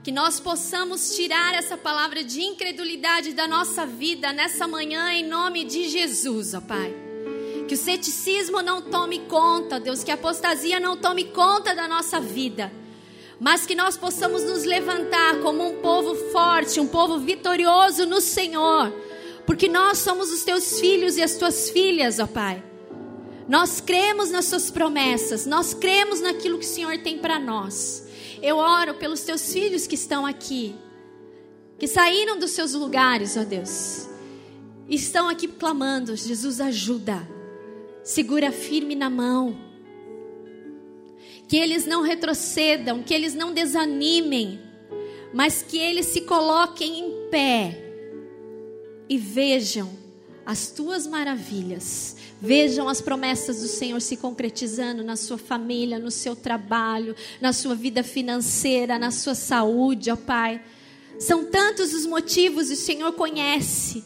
que 0.03 0.11
nós 0.11 0.41
possamos 0.41 1.15
tirar 1.15 1.55
essa 1.55 1.77
palavra 1.77 2.25
de 2.25 2.41
incredulidade 2.41 3.33
da 3.33 3.47
nossa 3.47 3.85
vida 3.85 4.33
nessa 4.33 4.67
manhã, 4.67 5.13
em 5.13 5.27
nome 5.27 5.65
de 5.65 5.89
Jesus, 5.89 6.55
ó 6.55 6.61
Pai. 6.61 7.10
Que 7.71 7.75
o 7.75 7.79
ceticismo 7.79 8.63
não 8.63 8.83
tome 8.83 9.21
conta, 9.29 9.79
Deus, 9.79 10.03
que 10.03 10.11
a 10.11 10.15
apostasia 10.15 10.81
não 10.81 10.97
tome 10.97 11.27
conta 11.27 11.73
da 11.73 11.87
nossa 11.87 12.19
vida, 12.19 12.73
mas 13.39 13.65
que 13.65 13.77
nós 13.77 13.97
possamos 13.97 14.43
nos 14.43 14.65
levantar 14.65 15.39
como 15.39 15.65
um 15.65 15.77
povo 15.81 16.17
forte, 16.33 16.81
um 16.81 16.89
povo 16.89 17.21
vitorioso 17.21 18.07
no 18.07 18.21
Senhor, 18.21 18.93
porque 19.47 19.69
nós 19.69 19.99
somos 19.99 20.33
os 20.33 20.43
teus 20.43 20.81
filhos 20.81 21.17
e 21.17 21.23
as 21.23 21.37
tuas 21.37 21.71
filhas, 21.71 22.19
ó 22.19 22.27
Pai. 22.27 22.61
Nós 23.49 23.81
cremos 23.81 24.33
nas 24.33 24.47
suas 24.47 24.69
promessas, 24.69 25.47
nós 25.47 25.73
cremos 25.73 26.21
naquilo 26.21 26.59
que 26.59 26.67
o 26.67 26.69
Senhor 26.69 26.99
tem 26.99 27.19
para 27.19 27.39
nós. 27.39 28.05
Eu 28.43 28.57
oro 28.57 28.95
pelos 28.95 29.21
teus 29.21 29.53
filhos 29.53 29.87
que 29.87 29.95
estão 29.95 30.27
aqui, 30.27 30.75
que 31.79 31.87
saíram 31.87 32.37
dos 32.37 32.51
seus 32.51 32.75
lugares, 32.75 33.37
ó 33.37 33.45
Deus, 33.45 34.09
estão 34.89 35.29
aqui 35.29 35.47
clamando: 35.47 36.17
Jesus, 36.17 36.61
ajuda, 36.61 37.39
segura 38.03 38.51
firme 38.51 38.95
na 38.95 39.11
mão, 39.11 39.57
que 41.49 41.57
eles 41.57 41.87
não 41.87 42.03
retrocedam, 42.03 43.03
que 43.03 43.13
eles 43.13 43.35
não 43.35 43.53
desanimem, 43.53 44.61
mas 45.33 45.63
que 45.63 45.79
eles 45.79 46.07
se 46.07 46.23
coloquem 46.23 47.01
em 47.01 47.31
pé 47.31 47.77
e 49.09 49.19
vejam 49.19 49.91
as 50.47 50.71
tuas 50.71 51.07
maravilhas. 51.07 52.17
Vejam 52.43 52.89
as 52.89 53.03
promessas 53.03 53.61
do 53.61 53.69
Senhor 53.69 54.01
se 54.01 54.17
concretizando 54.17 55.05
na 55.05 55.15
sua 55.15 55.37
família, 55.37 55.99
no 55.99 56.11
seu 56.11 56.35
trabalho, 56.35 57.15
na 57.41 57.53
sua 57.53 57.75
vida 57.75 58.03
financeira, 58.03 58.99
na 58.99 59.11
sua 59.11 59.35
saúde, 59.35 60.11
ó 60.11 60.17
Pai. 60.17 60.63
São 61.19 61.45
tantos 61.45 61.93
os 61.93 62.07
motivos, 62.07 62.71
e 62.71 62.75
o 62.75 62.77
Senhor 62.77 63.13
conhece 63.13 64.03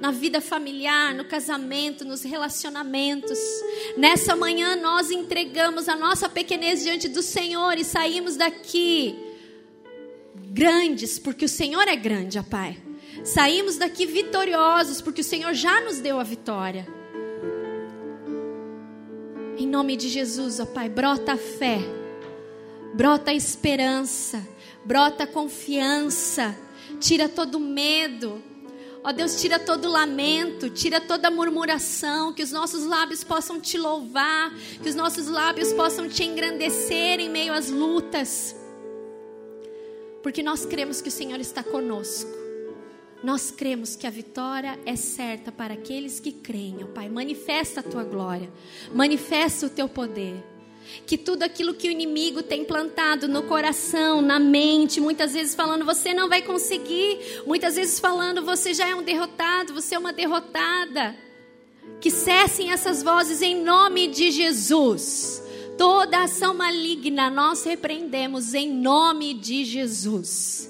na 0.00 0.10
vida 0.10 0.40
familiar, 0.40 1.14
no 1.14 1.24
casamento, 1.24 2.04
nos 2.04 2.22
relacionamentos. 2.22 3.38
Nessa 3.96 4.36
manhã 4.36 4.76
nós 4.76 5.10
entregamos 5.10 5.88
a 5.88 5.96
nossa 5.96 6.28
pequenez 6.28 6.82
diante 6.82 7.08
do 7.08 7.22
Senhor 7.22 7.76
e 7.78 7.84
saímos 7.84 8.36
daqui 8.36 9.16
grandes, 10.34 11.18
porque 11.18 11.44
o 11.44 11.48
Senhor 11.48 11.86
é 11.88 11.96
grande, 11.96 12.38
ó 12.38 12.42
Pai. 12.42 12.78
Saímos 13.24 13.76
daqui 13.76 14.06
vitoriosos, 14.06 15.00
porque 15.00 15.20
o 15.20 15.24
Senhor 15.24 15.52
já 15.52 15.80
nos 15.80 15.98
deu 15.98 16.20
a 16.20 16.24
vitória. 16.24 16.86
Em 19.56 19.66
nome 19.66 19.96
de 19.96 20.08
Jesus, 20.08 20.60
ó 20.60 20.66
Pai, 20.66 20.88
brota 20.88 21.32
a 21.32 21.36
fé, 21.36 21.80
brota 22.94 23.32
a 23.32 23.34
esperança, 23.34 24.46
brota 24.84 25.24
a 25.24 25.26
confiança, 25.26 26.56
tira 27.00 27.28
todo 27.28 27.58
medo. 27.58 28.40
Ó 29.02 29.12
Deus, 29.12 29.40
tira 29.40 29.58
todo 29.58 29.88
lamento, 29.88 30.68
tira 30.68 31.00
toda 31.00 31.30
murmuração, 31.30 32.32
que 32.32 32.42
os 32.42 32.50
nossos 32.50 32.84
lábios 32.84 33.22
possam 33.22 33.60
te 33.60 33.78
louvar, 33.78 34.52
que 34.82 34.88
os 34.88 34.94
nossos 34.94 35.28
lábios 35.28 35.72
possam 35.72 36.08
te 36.08 36.24
engrandecer 36.24 37.20
em 37.20 37.28
meio 37.28 37.52
às 37.52 37.70
lutas. 37.70 38.56
Porque 40.22 40.42
nós 40.42 40.66
cremos 40.66 41.00
que 41.00 41.08
o 41.08 41.12
Senhor 41.12 41.40
está 41.40 41.62
conosco. 41.62 42.30
Nós 43.22 43.50
cremos 43.50 43.96
que 43.96 44.06
a 44.06 44.10
vitória 44.10 44.78
é 44.84 44.94
certa 44.94 45.50
para 45.50 45.74
aqueles 45.74 46.20
que 46.20 46.30
creem, 46.30 46.84
ó 46.84 46.86
Pai. 46.86 47.08
Manifesta 47.08 47.80
a 47.80 47.82
tua 47.82 48.04
glória, 48.04 48.52
manifesta 48.94 49.66
o 49.66 49.70
teu 49.70 49.88
poder. 49.88 50.44
Que 51.06 51.16
tudo 51.16 51.42
aquilo 51.42 51.74
que 51.74 51.88
o 51.88 51.90
inimigo 51.90 52.42
tem 52.42 52.64
plantado 52.64 53.28
no 53.28 53.42
coração, 53.44 54.20
na 54.20 54.38
mente, 54.38 55.00
muitas 55.00 55.32
vezes 55.32 55.54
falando 55.54 55.84
você 55.84 56.12
não 56.12 56.28
vai 56.28 56.42
conseguir, 56.42 57.42
muitas 57.46 57.76
vezes 57.76 57.98
falando 57.98 58.44
você 58.44 58.74
já 58.74 58.88
é 58.88 58.94
um 58.94 59.02
derrotado, 59.02 59.74
você 59.74 59.94
é 59.94 59.98
uma 59.98 60.12
derrotada. 60.12 61.16
Que 62.00 62.10
cessem 62.10 62.70
essas 62.70 63.02
vozes 63.02 63.42
em 63.42 63.62
nome 63.62 64.08
de 64.08 64.30
Jesus. 64.30 65.42
Toda 65.76 66.24
ação 66.24 66.54
maligna 66.54 67.30
nós 67.30 67.64
repreendemos 67.64 68.52
em 68.52 68.70
nome 68.72 69.34
de 69.34 69.64
Jesus 69.64 70.68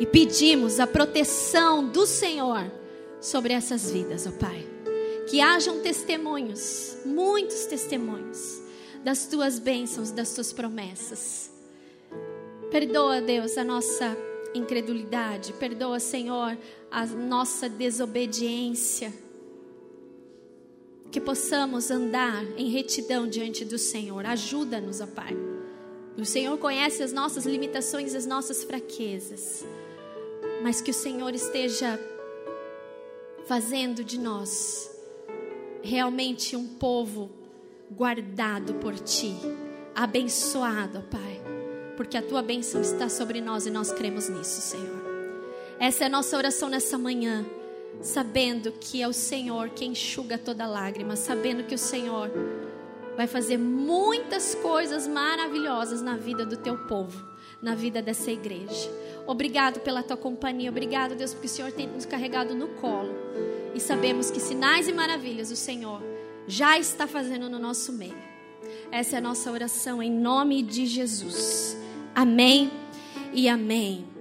e 0.00 0.06
pedimos 0.06 0.78
a 0.78 0.86
proteção 0.86 1.86
do 1.88 2.06
Senhor 2.06 2.70
sobre 3.20 3.52
essas 3.52 3.90
vidas, 3.90 4.26
ó 4.26 4.30
Pai. 4.30 4.77
Que 5.28 5.40
hajam 5.40 5.80
testemunhos, 5.80 6.96
muitos 7.04 7.66
testemunhos 7.66 8.62
das 9.04 9.26
tuas 9.26 9.58
bênçãos, 9.58 10.10
das 10.10 10.34
tuas 10.34 10.52
promessas. 10.52 11.50
Perdoa, 12.70 13.20
Deus, 13.20 13.56
a 13.56 13.64
nossa 13.64 14.16
incredulidade, 14.54 15.52
perdoa, 15.54 16.00
Senhor, 16.00 16.56
a 16.90 17.06
nossa 17.06 17.68
desobediência. 17.68 19.12
Que 21.10 21.20
possamos 21.20 21.90
andar 21.90 22.44
em 22.58 22.68
retidão 22.68 23.26
diante 23.28 23.64
do 23.64 23.78
Senhor. 23.78 24.26
Ajuda-nos, 24.26 25.00
ó 25.00 25.06
Pai. 25.06 25.36
O 26.16 26.24
Senhor 26.24 26.56
conhece 26.58 27.02
as 27.02 27.12
nossas 27.12 27.46
limitações, 27.46 28.14
as 28.14 28.26
nossas 28.26 28.64
fraquezas 28.64 29.64
mas 30.62 30.80
que 30.80 30.90
o 30.90 30.94
Senhor 30.94 31.34
esteja 31.34 31.98
fazendo 33.46 34.04
de 34.04 34.18
nós 34.18 34.90
realmente 35.82 36.56
um 36.56 36.66
povo 36.66 37.30
guardado 37.90 38.74
por 38.74 38.94
Ti, 38.94 39.34
abençoado, 39.94 41.02
Pai, 41.10 41.40
porque 41.96 42.16
a 42.16 42.22
Tua 42.22 42.42
bênção 42.42 42.80
está 42.80 43.08
sobre 43.08 43.40
nós 43.40 43.66
e 43.66 43.70
nós 43.70 43.92
cremos 43.92 44.28
nisso, 44.28 44.60
Senhor. 44.60 44.98
Essa 45.78 46.04
é 46.04 46.06
a 46.06 46.10
nossa 46.10 46.36
oração 46.36 46.68
nessa 46.68 46.98
manhã, 46.98 47.46
sabendo 48.02 48.72
que 48.72 49.00
é 49.00 49.08
o 49.08 49.12
Senhor 49.12 49.70
quem 49.70 49.92
enxuga 49.92 50.36
toda 50.36 50.66
lágrima, 50.66 51.16
sabendo 51.16 51.64
que 51.64 51.74
o 51.74 51.78
Senhor 51.78 52.30
vai 53.16 53.26
fazer 53.26 53.58
muitas 53.58 54.54
coisas 54.54 55.06
maravilhosas 55.06 56.02
na 56.02 56.16
vida 56.16 56.46
do 56.46 56.56
teu 56.56 56.78
povo, 56.86 57.27
na 57.62 57.74
vida 57.74 58.00
dessa 58.00 58.30
igreja. 58.30 58.90
Obrigado 59.26 59.80
pela 59.80 60.02
tua 60.02 60.16
companhia, 60.16 60.70
obrigado, 60.70 61.14
Deus, 61.14 61.32
porque 61.32 61.46
o 61.46 61.50
Senhor 61.50 61.72
tem 61.72 61.86
nos 61.86 62.06
carregado 62.06 62.54
no 62.54 62.68
colo. 62.68 63.14
E 63.74 63.80
sabemos 63.80 64.30
que 64.30 64.40
sinais 64.40 64.88
e 64.88 64.92
maravilhas 64.92 65.50
o 65.50 65.56
Senhor 65.56 66.02
já 66.46 66.78
está 66.78 67.06
fazendo 67.06 67.50
no 67.50 67.58
nosso 67.58 67.92
meio. 67.92 68.16
Essa 68.90 69.16
é 69.16 69.18
a 69.18 69.22
nossa 69.22 69.52
oração 69.52 70.02
em 70.02 70.10
nome 70.10 70.62
de 70.62 70.86
Jesus. 70.86 71.76
Amém 72.14 72.70
e 73.32 73.48
amém. 73.48 74.17